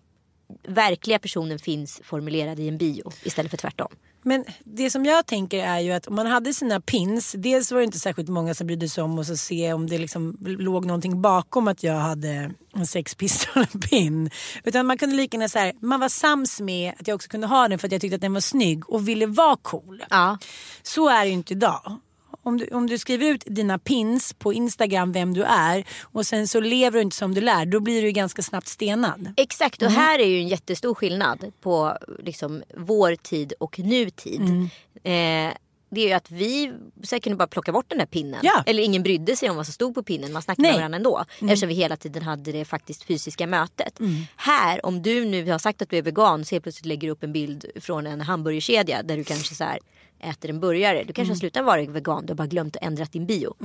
Verkliga 0.68 1.20
personen 1.20 1.60
finns 1.60 2.02
formulerad 2.04 2.60
i 2.60 2.68
en 2.68 2.78
bio 2.78 3.12
istället 3.24 3.50
för 3.52 3.58
tvärtom. 3.58 3.96
Men 4.24 4.46
det 4.64 4.90
som 4.90 5.06
jag 5.06 5.26
tänker 5.26 5.66
är 5.66 5.80
ju 5.80 5.92
att 5.92 6.08
om 6.08 6.16
man 6.16 6.28
hade 6.28 6.54
sina 6.54 6.82
pins. 6.82 7.36
Dels 7.38 7.72
var 7.72 7.80
det 7.80 7.86
inte 7.86 8.00
särskilt 8.00 8.30
många 8.30 8.54
som 8.54 8.68
brydde 8.68 8.90
sig 8.90 9.04
om 9.04 9.20
att 9.20 9.28
så 9.28 9.38
se 9.38 9.74
om 9.74 9.90
det 9.90 9.98
liksom 9.98 10.38
låg 10.42 10.86
någonting 10.86 11.22
bakom 11.22 11.68
att 11.68 11.84
jag 11.84 11.94
hade 11.96 12.52
en 12.74 12.88
Sex 12.88 13.16
Pistols-pin. 13.16 14.30
Utan 14.64 14.86
man 14.86 14.98
kunde 14.98 15.16
lika 15.16 15.38
gärna 15.38 15.50
så 15.50 15.60
här, 15.60 15.74
man 15.80 16.00
var 16.00 16.10
sams 16.10 16.60
med 16.60 16.94
att 17.00 17.08
jag 17.08 17.16
också 17.16 17.30
kunde 17.30 17.48
ha 17.48 17.68
den 17.68 17.80
för 17.80 17.88
att 17.88 17.92
jag 17.92 18.02
tyckte 18.02 18.16
att 18.16 18.22
den 18.22 18.34
var 18.34 18.42
snygg 18.42 18.90
och 18.90 19.08
ville 19.08 19.26
vara 19.26 19.58
cool. 19.62 20.04
Ja, 20.10 20.38
Så 20.84 21.10
är 21.10 21.22
det 21.22 21.28
ju 21.28 21.34
inte 21.34 21.54
idag. 21.54 22.00
Om 22.44 22.58
du, 22.58 22.68
om 22.68 22.88
du 22.88 22.98
skriver 22.98 23.26
ut 23.26 23.44
dina 23.46 23.80
pins 23.80 24.34
på 24.34 24.54
Instagram 24.54 25.12
vem 25.12 25.34
du 25.34 25.44
är 25.44 25.86
och 26.02 26.26
sen 26.26 26.48
så 26.48 26.60
lever 26.60 26.98
du 26.98 27.02
inte 27.02 27.16
som 27.16 27.34
du 27.34 27.42
lär 27.42 27.66
då 27.66 27.80
blir 27.80 28.02
du 28.02 28.08
ju 28.08 28.14
ganska 28.14 28.42
snabbt 28.42 28.68
stenad. 28.68 29.34
exakt. 29.38 29.82
Mm. 29.82 29.94
Och 29.94 30.02
här 30.02 30.20
är 30.20 30.28
ju 30.28 30.38
en 30.38 30.48
jättestor 30.48 30.96
skillnad 30.96 31.52
på 31.62 31.98
liksom, 32.20 32.64
vår 32.78 33.16
tid 33.16 33.54
och 33.60 33.80
nutid. 33.80 34.42
Mm. 34.42 34.70
Eh, 35.04 35.54
det 35.90 36.02
är 36.02 36.08
ju 36.08 36.14
att 36.14 36.32
vi 36.32 36.74
så 37.04 37.20
kunde 37.20 37.38
bara 37.38 37.48
plocka 37.48 37.72
bort 37.72 37.90
den 37.90 37.98
där 37.98 38.06
pinnen. 38.06 38.40
Ja. 38.44 38.64
Eller 38.66 38.84
ingen 38.84 39.04
brydde 39.04 39.36
sig 39.36 39.50
om 39.50 39.56
vad 39.56 39.66
som 39.66 39.74
stod 39.74 39.96
på 39.96 40.04
pinnen. 40.04 40.34
Man 40.34 40.42
snackade 40.42 40.68
Nej. 40.68 40.72
med 40.72 40.80
varandra 40.80 40.96
ändå. 40.96 41.26
Eftersom 41.42 41.70
vi 41.70 41.76
hela 41.76 41.98
tiden 41.98 42.24
hade 42.24 42.52
det 42.52 42.66
faktiskt 42.66 43.04
fysiska 43.04 43.48
mötet. 43.48 44.00
Här, 44.36 44.86
om 44.86 45.02
du 45.02 45.26
nu 45.26 45.52
har 45.52 45.60
sagt 45.60 45.82
att 45.82 45.90
du 45.90 45.98
är 45.98 46.02
vegan 46.02 46.46
så 46.46 46.56
helt 46.56 46.64
plötsligt 46.64 46.86
lägger 46.86 47.08
du 47.08 47.12
upp 47.12 47.24
en 47.24 47.34
bild 47.34 47.66
från 47.76 48.08
en 48.08 48.22
hamburgerkedja 48.22 49.04
där 49.04 49.18
du 49.18 49.24
kanske 49.24 49.56
så 49.56 49.64
här, 49.64 49.80
äter 50.24 50.50
en 50.50 50.60
burgare. 50.60 51.04
Du 51.04 51.14
kanske 51.14 51.32
har 51.32 51.38
slutat 51.38 51.66
vara 51.66 51.82
vegan, 51.82 52.26
du 52.26 52.32
har 52.32 52.36
bara 52.36 52.48
glömt 52.48 52.76
att 52.76 52.84
ändra 52.84 53.06
din 53.06 53.26
bio. 53.26 53.56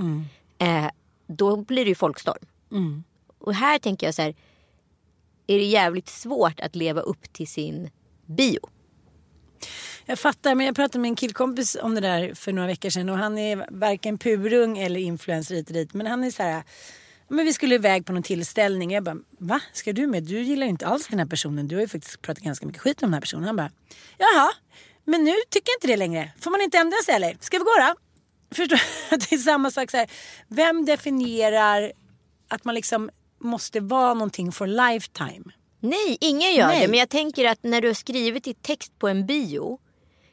Eh, 0.59 0.90
då 1.27 1.57
blir 1.57 1.85
det 1.85 1.88
ju 1.88 1.94
folkstorm. 1.94 2.44
Och 3.38 3.55
här 3.55 3.79
tänker 3.79 4.07
jag 4.07 4.14
så 4.14 4.23
här, 4.23 4.35
är 5.47 5.59
det 5.59 5.64
jävligt 5.64 6.09
svårt 6.09 6.61
att 6.61 6.77
leva 6.77 7.01
upp 7.01 7.33
till 7.33 7.49
sin 7.49 7.90
bio. 8.27 8.61
Jag 10.07 10.18
fattar 10.18 10.55
men 10.55 10.66
jag 10.66 10.77
pratade 10.77 11.03
med 11.03 11.09
en 11.09 11.16
killkompis 11.16 11.77
om 11.83 11.94
det 11.94 12.01
där 12.01 12.35
för 12.35 12.53
några 12.53 12.66
veckor 12.66 12.90
sedan 12.90 13.09
och 13.09 13.18
han 13.18 13.38
är 13.38 13.66
varken 13.71 14.18
purung 14.18 14.79
eller 14.79 15.01
influencer 15.01 15.55
hit 15.55 15.68
och 15.68 15.75
dit 15.75 15.94
men 15.94 16.07
han 16.07 16.25
är 16.25 16.31
så 16.31 16.42
här 16.42 16.62
men 17.29 17.44
vi 17.44 17.53
skulle 17.53 17.75
iväg 17.75 18.07
på 18.07 18.12
någon 18.12 18.23
tillställning. 18.23 18.90
Jag 18.90 19.05
bara, 19.05 19.16
va? 19.38 19.61
Ska 19.73 19.92
du 19.92 20.07
med? 20.07 20.23
Du 20.23 20.42
gillar 20.42 20.66
ju 20.66 20.71
inte 20.71 20.87
alls 20.87 21.09
den 21.09 21.18
här 21.18 21.27
personen. 21.27 21.68
Du 21.68 21.77
har 21.77 21.81
ju 21.83 21.88
faktiskt 21.88 22.23
pratat 22.23 22.44
ganska 22.44 22.66
mycket 22.66 22.83
skit 22.83 23.03
om 23.03 23.07
den 23.07 23.14
här 23.14 23.21
personen. 23.21 23.44
Han 23.44 23.57
bara, 23.57 23.71
jaha, 24.18 24.51
men 25.09 25.25
nu 25.25 25.35
tycker 25.51 25.71
jag 25.71 25.77
inte 25.77 25.87
det 25.87 25.97
längre. 25.97 26.33
Får 26.40 26.51
man 26.51 26.61
inte 26.61 26.79
ändra 26.79 26.97
sig 27.05 27.14
eller? 27.14 27.37
Ska 27.40 27.59
vi 27.59 27.64
gå 27.64 27.71
då? 27.81 27.94
Förstår? 28.57 28.81
Det 29.11 29.33
är 29.33 29.38
samma 29.38 29.71
sak 29.71 29.90
så 29.90 29.97
här. 29.97 30.11
Vem 30.49 30.85
definierar 30.85 31.92
att 32.49 32.64
man 32.64 32.75
liksom 32.75 33.11
måste 33.40 33.81
vara 33.81 34.14
någonting 34.14 34.53
for 34.53 34.66
lifetime? 34.66 35.44
Nej, 35.81 36.18
ingen 36.21 36.55
gör 36.55 36.66
Nej. 36.66 36.81
det. 36.81 36.88
Men 36.88 36.99
jag 36.99 37.09
tänker 37.09 37.44
att 37.44 37.62
när 37.62 37.81
du 37.81 37.88
har 37.88 37.94
skrivit 37.94 38.47
i 38.47 38.55
text 38.55 38.99
på 38.99 39.09
en 39.09 39.27
bio 39.27 39.79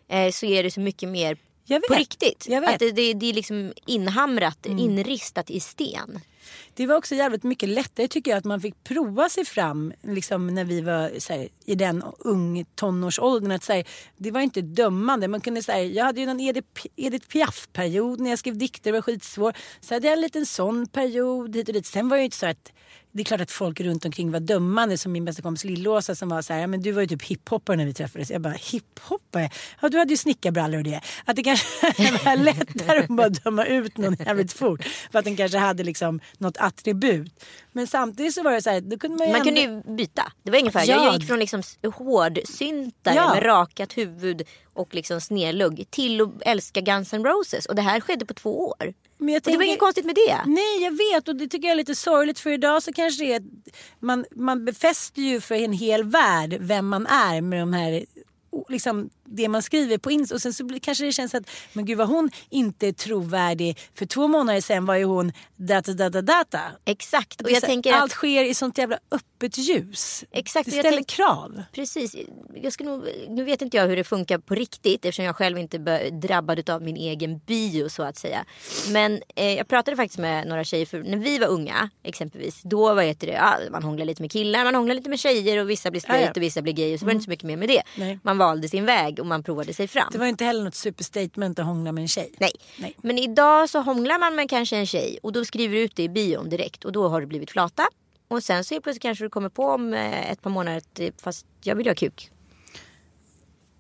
eh, 0.09 0.31
så 0.31 0.45
är 0.45 0.63
det 0.63 0.71
så 0.71 0.79
mycket 0.79 1.09
mer 1.09 1.37
Jag 1.65 1.79
vet. 1.79 1.87
på 1.87 1.93
riktigt. 1.93 2.45
Jag 2.49 2.61
vet. 2.61 2.69
Att 2.69 2.79
det, 2.79 2.91
det, 2.91 3.13
det 3.13 3.29
är 3.29 3.33
liksom 3.33 3.73
inhamrat, 3.85 4.65
inristat 4.65 5.49
i 5.49 5.59
sten. 5.59 6.19
Det 6.73 6.87
var 6.87 6.95
också 6.95 7.15
jävligt 7.15 7.43
mycket 7.43 7.69
lättare 7.69 8.07
tycker 8.07 8.31
jag 8.31 8.37
att 8.37 8.45
man 8.45 8.61
fick 8.61 8.83
prova 8.83 9.29
sig 9.29 9.45
fram 9.45 9.93
liksom, 10.01 10.47
när 10.47 10.63
vi 10.63 10.81
var 10.81 11.29
här, 11.29 11.47
i 11.65 11.75
den 11.75 12.03
ung 12.19 12.65
tonårsåldern. 12.75 13.51
Att, 13.51 13.63
så 13.63 13.73
här, 13.73 13.83
det 14.17 14.31
var 14.31 14.41
inte 14.41 14.61
dömande. 14.61 15.27
Man 15.27 15.41
kunde, 15.41 15.63
så 15.63 15.71
här, 15.71 15.79
jag 15.79 16.05
hade 16.05 16.21
ju 16.21 16.29
en 16.29 16.39
Edith, 16.39 16.85
Edith 16.95 17.27
Piaf-period 17.27 18.19
när 18.19 18.29
jag 18.29 18.39
skrev 18.39 18.57
dikter. 18.57 18.91
Det 18.91 18.97
var 18.97 19.01
skitsvår. 19.01 19.53
Så 19.81 19.93
hade 19.93 20.07
jag 20.07 20.13
en 20.13 20.21
liten 20.21 20.45
sån 20.45 20.87
period 20.87 21.55
hit 21.55 21.67
och 21.67 21.73
dit. 21.73 21.85
Sen 21.85 22.09
var 22.09 22.17
det 22.17 22.21
ju 22.21 22.25
inte 22.25 22.37
så 22.37 22.45
att 22.45 22.71
det 23.15 23.21
är 23.21 23.23
klart 23.23 23.41
att 23.41 23.51
folk 23.51 23.81
runt 23.81 24.05
omkring 24.05 24.31
var 24.31 24.39
dömande 24.39 24.97
som 24.97 25.11
min 25.11 25.25
bästa 25.25 25.41
kompis 25.41 25.63
Lillåsa 25.63 26.15
som 26.15 26.29
var 26.29 26.41
så 26.41 26.53
här, 26.53 26.61
ja, 26.61 26.67
men 26.67 26.81
du 26.81 26.91
var 26.91 27.01
ju 27.01 27.07
typ 27.07 27.23
hiphoppare 27.23 27.77
när 27.77 27.85
vi 27.85 27.93
träffades. 27.93 28.31
Jag 28.31 28.41
bara 28.41 28.53
hiphoppare? 28.53 29.49
Ja 29.81 29.89
du 29.89 29.97
hade 29.97 30.11
ju 30.11 30.17
snickarbrallor 30.17 30.77
och 30.77 30.83
det. 30.83 31.01
Att 31.25 31.35
det 31.35 31.43
kanske 31.43 31.65
var 32.25 32.37
lättare 32.37 32.99
att 32.99 33.07
bara 33.07 33.29
döma 33.29 33.65
ut 33.65 33.97
någon 33.97 34.15
jävligt 34.19 34.53
fort. 34.53 34.83
För 35.11 35.19
att 35.19 35.25
den 35.25 35.35
kanske 35.35 35.57
hade 35.57 35.83
liksom 35.83 36.19
något 36.37 36.57
attribut. 36.57 37.45
Men 37.75 37.87
samtidigt 37.87 38.33
så 38.33 38.43
var 38.43 38.51
det 38.51 38.61
så 38.61 38.69
här, 38.69 38.81
då 38.81 38.97
kunde 38.97 39.17
man 39.17 39.27
ju 39.27 39.33
Man 39.33 39.43
kunde 39.43 39.61
ändå- 39.61 39.89
ju 39.91 39.95
byta. 39.95 40.31
Det 40.43 40.51
var 40.51 40.57
ingen 40.59 40.71
fara. 40.71 40.85
Ja. 40.85 41.03
Jag 41.05 41.13
gick 41.13 41.27
från 41.27 41.39
liksom 41.39 41.61
hårdsyntare 41.95 43.15
Ja. 43.15 43.33
med 43.33 43.45
rakat 43.45 43.97
huvud 43.97 44.41
och 44.73 44.95
liksom 44.95 45.21
snedlugg 45.21 45.85
till 45.89 46.21
att 46.21 46.29
älska 46.41 46.81
Guns 46.81 47.13
N' 47.13 47.25
Roses. 47.25 47.65
Och 47.65 47.75
det 47.75 47.81
här 47.81 47.99
skedde 48.01 48.25
på 48.25 48.33
två 48.33 48.67
år. 48.67 48.93
Men 49.17 49.29
jag 49.33 49.39
Och 49.39 49.43
det 49.43 49.49
var 49.51 49.51
tänker- 49.51 49.65
inget 49.65 49.79
konstigt 49.79 50.05
med 50.05 50.15
det. 50.15 50.41
Nej 50.45 50.83
jag 50.83 50.97
vet 50.97 51.27
och 51.27 51.35
det 51.35 51.47
tycker 51.47 51.67
jag 51.67 51.71
är 51.73 51.77
lite 51.77 51.95
sorgligt 51.95 52.39
för 52.39 52.49
idag 52.51 52.83
så 52.83 52.93
kanske 52.93 53.23
det 53.25 53.33
är 53.33 53.43
man, 53.99 54.25
man 54.35 54.65
befäster 54.65 55.21
ju 55.21 55.41
för 55.41 55.55
en 55.55 55.73
hel 55.73 56.03
värld 56.03 56.57
vem 56.59 56.87
man 56.87 57.07
är 57.07 57.41
med 57.41 57.59
de 57.59 57.73
här 57.73 58.05
liksom 58.69 59.09
det 59.25 59.47
man 59.49 59.61
skriver 59.61 59.97
på 59.97 60.11
Insta 60.11 60.35
och 60.35 60.41
sen 60.41 60.53
så 60.53 60.63
blir, 60.63 60.79
kanske 60.79 61.05
det 61.05 61.11
känns 61.11 61.35
att 61.35 61.49
men 61.73 61.85
gud 61.85 61.97
vad 61.97 62.07
hon 62.07 62.29
inte 62.49 62.87
är 62.87 62.91
trovärdig 62.91 63.77
för 63.95 64.05
två 64.05 64.27
månader 64.27 64.61
sedan 64.61 64.85
var 64.85 64.95
ju 64.95 65.03
hon 65.03 65.31
data 65.55 65.93
data 65.93 66.21
data. 66.21 66.59
Exakt. 66.85 67.41
Och 67.41 67.51
jag 67.51 67.59
så- 67.61 67.65
tänker 67.67 67.93
Allt 67.93 68.03
att... 68.03 68.11
sker 68.11 68.43
i 68.43 68.53
sånt 68.53 68.77
jävla 68.77 68.99
öppet 69.11 69.57
ljus. 69.57 70.23
Exakt, 70.31 70.65
Det 70.65 70.71
ställer 70.71 70.91
tänk- 70.91 71.07
krav. 71.07 71.63
Precis. 71.71 72.15
Jag 72.61 72.73
ska 72.73 72.83
nog, 72.83 73.03
nu 73.29 73.43
vet 73.43 73.61
inte 73.61 73.77
jag 73.77 73.87
hur 73.87 73.95
det 73.95 74.03
funkar 74.03 74.37
på 74.37 74.55
riktigt 74.55 75.05
eftersom 75.05 75.25
jag 75.25 75.35
själv 75.35 75.57
inte 75.57 75.77
är 75.77 76.11
drabbad 76.11 76.69
av 76.69 76.81
min 76.81 76.97
egen 76.97 77.37
bio 77.37 77.89
så 77.89 78.03
att 78.03 78.17
säga. 78.17 78.45
Men 78.89 79.21
eh, 79.35 79.53
jag 79.53 79.67
pratade 79.67 79.97
faktiskt 79.97 80.19
med 80.19 80.47
några 80.47 80.63
tjejer 80.63 80.85
för 80.85 80.99
när 81.03 81.17
vi 81.17 81.37
var 81.37 81.47
unga 81.47 81.89
exempelvis. 82.03 82.61
Då 82.63 82.93
vad 82.93 83.03
heter 83.05 83.27
det, 83.27 83.33
ja, 83.33 83.57
man 83.71 83.83
hånglar 83.83 84.05
lite 84.05 84.21
med 84.21 84.31
killar, 84.31 84.63
man 84.63 84.75
hånglar 84.75 84.95
lite 84.95 85.09
med 85.09 85.19
tjejer 85.19 85.57
och 85.61 85.69
vissa 85.69 85.91
blir 85.91 86.01
straight 86.01 86.21
Ja, 86.21 86.27
ja. 86.27 86.31
och 86.35 86.41
vissa 86.41 86.61
blir 86.61 86.73
gay 86.73 86.93
och 86.93 86.99
så 86.99 87.05
var 87.05 87.11
det 87.11 87.15
inte 87.15 87.23
så 87.23 87.29
mycket 87.29 87.45
mer 87.45 87.57
med 87.57 87.69
det. 87.69 87.81
Nej. 87.97 88.19
Man 88.23 88.37
valde 88.37 88.69
sin 88.69 88.85
väg 88.85 89.14
och 89.19 89.25
man 89.25 89.43
provade 89.43 89.73
sig 89.73 89.87
fram. 89.87 90.09
Det 90.11 90.17
var 90.17 90.25
inte 90.25 90.45
heller 90.45 90.63
något 90.63 90.75
superstatement 90.75 91.59
att 91.59 91.65
hångla 91.65 91.91
med 91.91 92.01
en 92.01 92.07
tjej. 92.07 92.31
Nej. 92.37 92.51
Nej. 92.77 92.95
men 93.01 93.17
idag 93.17 93.69
så 93.69 93.79
hånglar 93.79 94.19
man 94.19 94.35
med 94.35 94.49
kanske 94.49 94.77
en 94.77 94.85
tjej 94.85 95.19
och 95.23 95.31
då 95.31 95.45
skriver 95.45 95.75
du 95.75 95.81
ut 95.81 95.95
det 95.95 96.03
i 96.03 96.09
bion 96.09 96.49
direkt 96.49 96.85
och 96.85 96.91
då 96.91 97.07
har 97.07 97.21
du 97.21 97.27
blivit 97.27 97.51
flata. 97.51 97.87
Och 98.27 98.43
sen 98.43 98.63
så 98.63 98.81
plötsligt 98.81 99.01
kanske 99.01 99.25
du 99.25 99.29
kommer 99.29 99.49
på 99.49 99.65
om 99.65 99.93
eh, 99.93 100.31
ett 100.31 100.41
par 100.41 100.49
månader 100.49 100.77
att 100.77 100.99
eh, 100.99 101.09
fast 101.21 101.45
jag 101.63 101.75
vill 101.75 101.87
ha 101.87 101.95
kuk. 101.95 102.31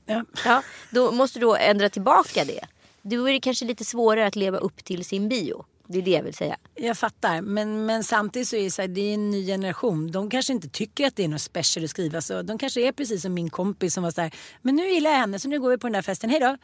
Ja. 0.05 0.25
Ja, 0.45 0.63
då 0.91 1.11
måste 1.11 1.39
du 1.39 1.45
då 1.45 1.55
ändra 1.55 1.89
tillbaka 1.89 2.45
det. 2.45 2.65
Då 3.01 3.29
är 3.29 3.33
det 3.33 3.39
kanske 3.39 3.65
lite 3.65 3.85
svårare 3.85 4.27
att 4.27 4.35
leva 4.35 4.57
upp 4.57 4.83
till 4.83 5.05
sin 5.05 5.29
bio. 5.29 5.65
Det 5.87 5.97
är 5.97 6.01
det 6.01 6.11
jag 6.11 6.23
vill 6.23 6.33
säga. 6.33 6.57
Jag 6.75 6.97
fattar, 6.97 7.41
men, 7.41 7.85
men 7.85 8.03
samtidigt 8.03 8.47
så 8.47 8.55
är 8.55 8.63
det, 8.63 8.71
så 8.71 8.81
här, 8.81 8.87
det 8.87 9.01
är 9.01 9.13
en 9.13 9.31
ny 9.31 9.45
generation. 9.45 10.11
De 10.11 10.29
kanske 10.29 10.53
inte 10.53 10.69
tycker 10.69 11.07
att 11.07 11.15
det 11.15 11.23
är 11.23 11.27
något 11.27 11.41
special 11.41 11.83
att 11.83 11.89
skriva 11.89 12.21
så. 12.21 12.41
De 12.41 12.57
kanske 12.57 12.81
är 12.87 12.91
precis 12.91 13.21
som 13.21 13.33
min 13.33 13.49
kompis 13.49 13.93
som 13.93 14.03
var 14.03 14.11
så 14.11 14.21
här, 14.21 14.33
men 14.61 14.75
nu 14.75 14.89
gillar 14.89 15.11
jag 15.11 15.17
henne 15.17 15.39
så 15.39 15.47
nu 15.47 15.59
går 15.59 15.69
vi 15.69 15.77
på 15.77 15.87
den 15.87 15.93
där 15.93 16.01
festen, 16.01 16.29
hej 16.29 16.39
då. 16.39 16.57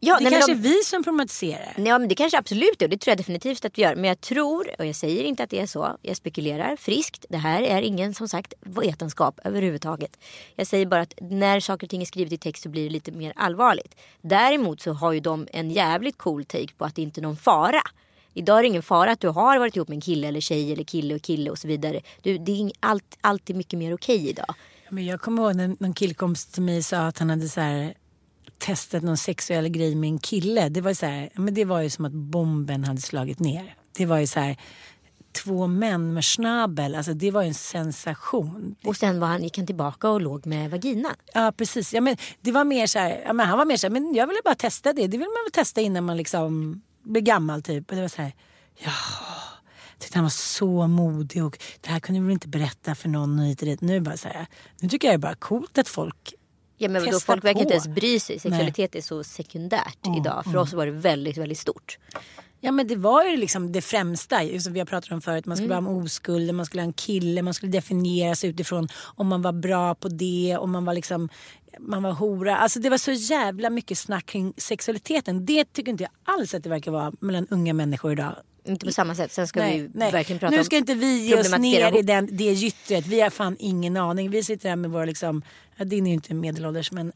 Ja, 0.00 0.18
det 0.18 0.24
nej, 0.24 0.32
kanske 0.32 0.52
de- 0.54 0.58
är 0.58 0.62
vi 0.62 0.74
som 0.84 1.04
problematiserar. 1.04 1.74
Ja, 1.76 1.98
men 1.98 2.08
det 2.08 2.14
kanske 2.14 2.38
absolut 2.38 2.82
är 2.82 2.86
och 2.86 2.90
det 2.90 2.98
tror 2.98 3.10
jag 3.10 3.18
definitivt 3.18 3.64
att 3.64 3.78
vi 3.78 3.82
gör. 3.82 3.94
Men 3.94 4.04
jag 4.04 4.20
tror, 4.20 4.70
och 4.78 4.86
jag 4.86 4.96
säger 4.96 5.24
inte 5.24 5.42
att 5.42 5.50
det 5.50 5.60
är 5.60 5.66
så, 5.66 5.96
jag 6.02 6.16
spekulerar 6.16 6.76
friskt. 6.76 7.26
Det 7.28 7.36
här 7.36 7.62
är 7.62 7.82
ingen 7.82 8.14
som 8.14 8.28
sagt 8.28 8.54
vetenskap 8.60 9.40
överhuvudtaget. 9.44 10.18
Jag 10.56 10.66
säger 10.66 10.86
bara 10.86 11.00
att 11.00 11.14
när 11.20 11.60
saker 11.60 11.86
och 11.86 11.90
ting 11.90 12.02
är 12.02 12.06
skrivet 12.06 12.32
i 12.32 12.38
text 12.38 12.62
så 12.62 12.68
blir 12.68 12.84
det 12.84 12.90
lite 12.90 13.12
mer 13.12 13.32
allvarligt. 13.36 13.94
Däremot 14.22 14.80
så 14.80 14.92
har 14.92 15.12
ju 15.12 15.20
de 15.20 15.48
en 15.52 15.70
jävligt 15.70 16.18
cool 16.18 16.44
take 16.44 16.74
på 16.78 16.84
att 16.84 16.94
det 16.94 17.02
inte 17.02 17.20
är 17.20 17.22
någon 17.22 17.36
fara. 17.36 17.82
Idag 18.34 18.58
är 18.58 18.62
det 18.62 18.68
ingen 18.68 18.82
fara 18.82 19.12
att 19.12 19.20
du 19.20 19.28
har 19.28 19.58
varit 19.58 19.76
ihop 19.76 19.88
med 19.88 19.96
en 19.96 20.00
kille 20.00 20.28
eller 20.28 20.40
tjej 20.40 20.72
eller 20.72 20.84
kille 20.84 21.14
och 21.14 21.22
kille 21.22 21.50
och 21.50 21.58
så 21.58 21.68
vidare. 21.68 22.00
Du, 22.22 22.38
det 22.38 22.52
är 22.52 22.56
ing- 22.56 22.74
allt, 22.80 23.18
alltid 23.20 23.56
mycket 23.56 23.78
mer 23.78 23.94
okej 23.94 24.28
idag. 24.28 24.54
Men 24.90 25.06
jag 25.06 25.20
kommer 25.20 25.42
ihåg 25.42 25.56
när 25.56 25.76
någon 25.78 25.94
killkompis 25.94 26.46
till 26.46 26.62
mig 26.62 26.82
sa 26.82 26.98
att 27.06 27.18
han 27.18 27.30
hade 27.30 27.48
så 27.48 27.60
här, 27.60 27.94
testat 28.58 29.02
någon 29.02 29.16
sexuell 29.16 29.68
grej 29.68 29.94
med 29.94 30.08
en 30.08 30.18
kille. 30.18 30.68
Det 30.68 30.80
var, 30.80 30.94
så 30.94 31.06
här, 31.06 31.30
men 31.34 31.54
det 31.54 31.64
var 31.64 31.80
ju 31.80 31.90
som 31.90 32.04
att 32.04 32.12
bomben 32.12 32.84
hade 32.84 33.00
slagit 33.00 33.38
ner. 33.38 33.74
Det 33.96 34.06
var 34.06 34.18
ju 34.18 34.26
så 34.26 34.40
här, 34.40 34.56
två 35.32 35.66
män 35.66 36.14
med 36.14 36.24
schnabel. 36.24 36.94
Alltså 36.94 37.14
det 37.14 37.30
var 37.30 37.42
ju 37.42 37.48
en 37.48 37.54
sensation. 37.54 38.74
Och 38.84 38.96
sen 38.96 39.20
var 39.20 39.28
han, 39.28 39.42
gick 39.42 39.56
han 39.56 39.66
tillbaka 39.66 40.08
och 40.10 40.20
låg 40.20 40.46
med 40.46 40.70
vagina. 40.70 41.08
Ja 41.34 41.52
precis. 41.56 41.94
Ja, 41.94 42.00
men 42.00 42.16
det 42.40 42.52
var 42.52 42.64
mer 42.64 42.86
så 42.86 42.98
här, 42.98 43.22
ja, 43.26 43.32
men 43.32 43.46
han 43.46 43.58
var 43.58 43.64
mer 43.64 43.76
så 43.76 43.86
här, 43.86 43.92
men 43.92 44.14
jag 44.14 44.26
ville 44.26 44.40
bara 44.44 44.54
testa 44.54 44.92
det. 44.92 45.06
Det 45.06 45.18
vill 45.18 45.28
man 45.28 45.44
väl 45.46 45.52
testa 45.52 45.80
innan 45.80 46.04
man 46.04 46.16
liksom 46.16 46.82
blir 47.04 47.22
gammal 47.22 47.62
typ. 47.62 47.90
Och 47.90 47.96
det 47.96 48.02
var 48.02 48.08
så 48.08 48.22
här, 48.22 48.32
ja. 48.78 48.92
Jag 49.92 49.98
tyckte 50.00 50.18
han 50.18 50.24
var 50.24 50.30
så 50.30 50.86
modig 50.86 51.44
och 51.44 51.58
det 51.80 51.88
här 51.90 52.00
kunde 52.00 52.20
vi 52.20 52.26
väl 52.26 52.32
inte 52.32 52.48
berätta 52.48 52.94
för 52.94 53.08
någon 53.08 53.38
och 53.38 53.46
hit 53.46 53.62
och 53.62 53.66
dit. 53.68 53.80
Nu, 53.80 54.00
bara 54.00 54.16
så 54.16 54.28
här, 54.28 54.46
nu 54.80 54.88
tycker 54.88 55.08
jag 55.08 55.12
det 55.12 55.16
är 55.16 55.28
bara 55.28 55.34
coolt 55.34 55.78
att 55.78 55.88
folk 55.88 56.34
Ja, 56.76 56.88
men 56.88 57.04
då 57.10 57.20
folk 57.20 57.44
verkar 57.44 57.60
inte 57.60 57.72
ens 57.74 57.88
bry 57.88 58.20
sig. 58.20 58.38
Sexualitet 58.38 58.94
är 58.94 59.00
så 59.00 59.24
sekundärt 59.24 59.98
idag. 60.18 60.44
För 60.44 60.56
oss 60.56 60.72
var 60.72 60.86
det 60.86 60.92
väldigt, 60.92 61.36
väldigt 61.36 61.58
stort. 61.58 61.98
Ja 62.60 62.72
men 62.72 62.86
det 62.86 62.96
var 62.96 63.24
ju 63.24 63.36
liksom 63.36 63.72
det 63.72 63.82
främsta 63.82 64.40
som 64.60 64.72
vi 64.72 64.78
har 64.78 64.86
pratat 64.86 65.12
om 65.12 65.20
förut. 65.20 65.46
Man 65.46 65.56
skulle 65.56 65.74
Mm. 65.74 65.84
vara 65.84 65.94
med 65.94 66.04
oskulden, 66.04 66.56
man 66.56 66.66
skulle 66.66 66.82
ha 66.82 66.86
en 66.86 66.92
kille, 66.92 67.42
man 67.42 67.54
skulle 67.54 67.72
definieras 67.72 68.44
utifrån 68.44 68.88
om 69.16 69.26
man 69.26 69.42
var 69.42 69.52
bra 69.52 69.94
på 69.94 70.08
det, 70.08 70.56
om 70.60 70.70
man 70.72 70.84
var 70.84 70.94
liksom 70.94 71.28
man 71.80 72.02
var 72.02 72.12
hora. 72.12 72.56
Alltså 72.56 72.80
det 72.80 72.90
var 72.90 72.98
så 72.98 73.12
jävla 73.12 73.70
mycket 73.70 73.98
snack 73.98 74.26
kring 74.26 74.52
sexualiteten. 74.56 75.46
Det 75.46 75.72
tycker 75.72 75.92
inte 75.92 76.04
jag 76.04 76.34
alls 76.34 76.54
att 76.54 76.62
det 76.62 76.68
verkar 76.68 76.90
vara 76.90 77.12
mellan 77.20 77.46
unga 77.50 77.72
människor 77.74 78.12
idag. 78.12 78.34
Inte 78.64 78.86
på 78.86 78.92
samma 78.92 79.14
sätt. 79.14 79.32
Sen 79.32 79.46
ska 79.48 79.60
Nej, 79.60 79.82
vi 79.82 79.90
nej. 79.94 80.12
verkligen 80.12 80.40
prata 80.40 80.56
Nu 80.56 80.64
ska 80.64 80.76
om 80.76 80.78
inte 80.78 80.94
vi 80.94 81.26
ge 81.26 81.36
oss 81.36 81.58
ner 81.58 81.98
i 81.98 82.02
den, 82.02 82.28
det 82.32 82.44
gyttret. 82.44 83.06
Vi 83.06 83.20
har 83.20 83.30
fan 83.30 83.56
ingen 83.58 83.96
aning. 83.96 84.30
Vi 84.30 84.42
sitter 84.42 84.68
här 84.68 84.76
med 84.76 84.90
våra, 84.90 85.04
liksom, 85.04 85.42
ja, 85.76 85.84
din 85.84 86.06
är 86.06 86.10
ju 86.10 86.14
inte 86.14 86.34
medelålders 86.34 86.92
men 86.92 87.12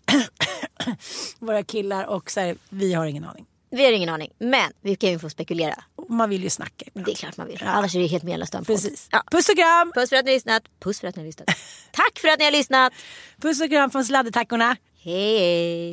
våra 1.38 1.62
killar 1.62 2.04
och 2.04 2.30
så 2.30 2.40
här, 2.40 2.56
vi 2.68 2.94
har 2.94 3.06
ingen 3.06 3.24
aning. 3.24 3.46
Vi 3.70 3.84
har 3.84 3.92
ingen 3.92 4.08
aning. 4.08 4.30
Men 4.38 4.72
vi 4.80 4.96
kan 4.96 5.10
ju 5.10 5.18
få 5.18 5.30
spekulera. 5.30 5.84
Man 6.08 6.30
vill 6.30 6.42
ju 6.42 6.50
snacka. 6.50 6.84
ibland. 6.86 7.06
Det 7.06 7.12
är 7.12 7.14
klart 7.14 7.36
man 7.36 7.46
vill. 7.46 7.62
Annars 7.66 7.94
är 7.94 8.00
det 8.00 8.06
helt 8.06 8.22
meningslöst. 8.24 8.54
att. 8.54 8.66
Precis. 8.66 9.08
Ja. 9.10 9.22
Puss 9.30 9.48
och 9.48 9.56
kram! 9.56 9.92
Puss 9.94 10.08
för 10.10 10.16
att 10.16 10.24
ni 10.24 10.30
har 10.30 10.36
lyssnat. 10.36 10.62
Puss 10.80 11.00
för 11.00 11.08
att 11.08 11.16
ni 11.16 11.22
har 11.22 11.26
lyssnat. 11.26 11.46
Tack 11.92 12.18
för 12.18 12.28
att 12.28 12.38
ni 12.38 12.44
har 12.44 12.52
lyssnat. 12.52 12.92
Puss 13.42 13.60
och 13.60 13.70
kram 13.70 13.90
från 13.90 14.04
sladdetackorna. 14.04 14.76
Hej. 15.02 15.92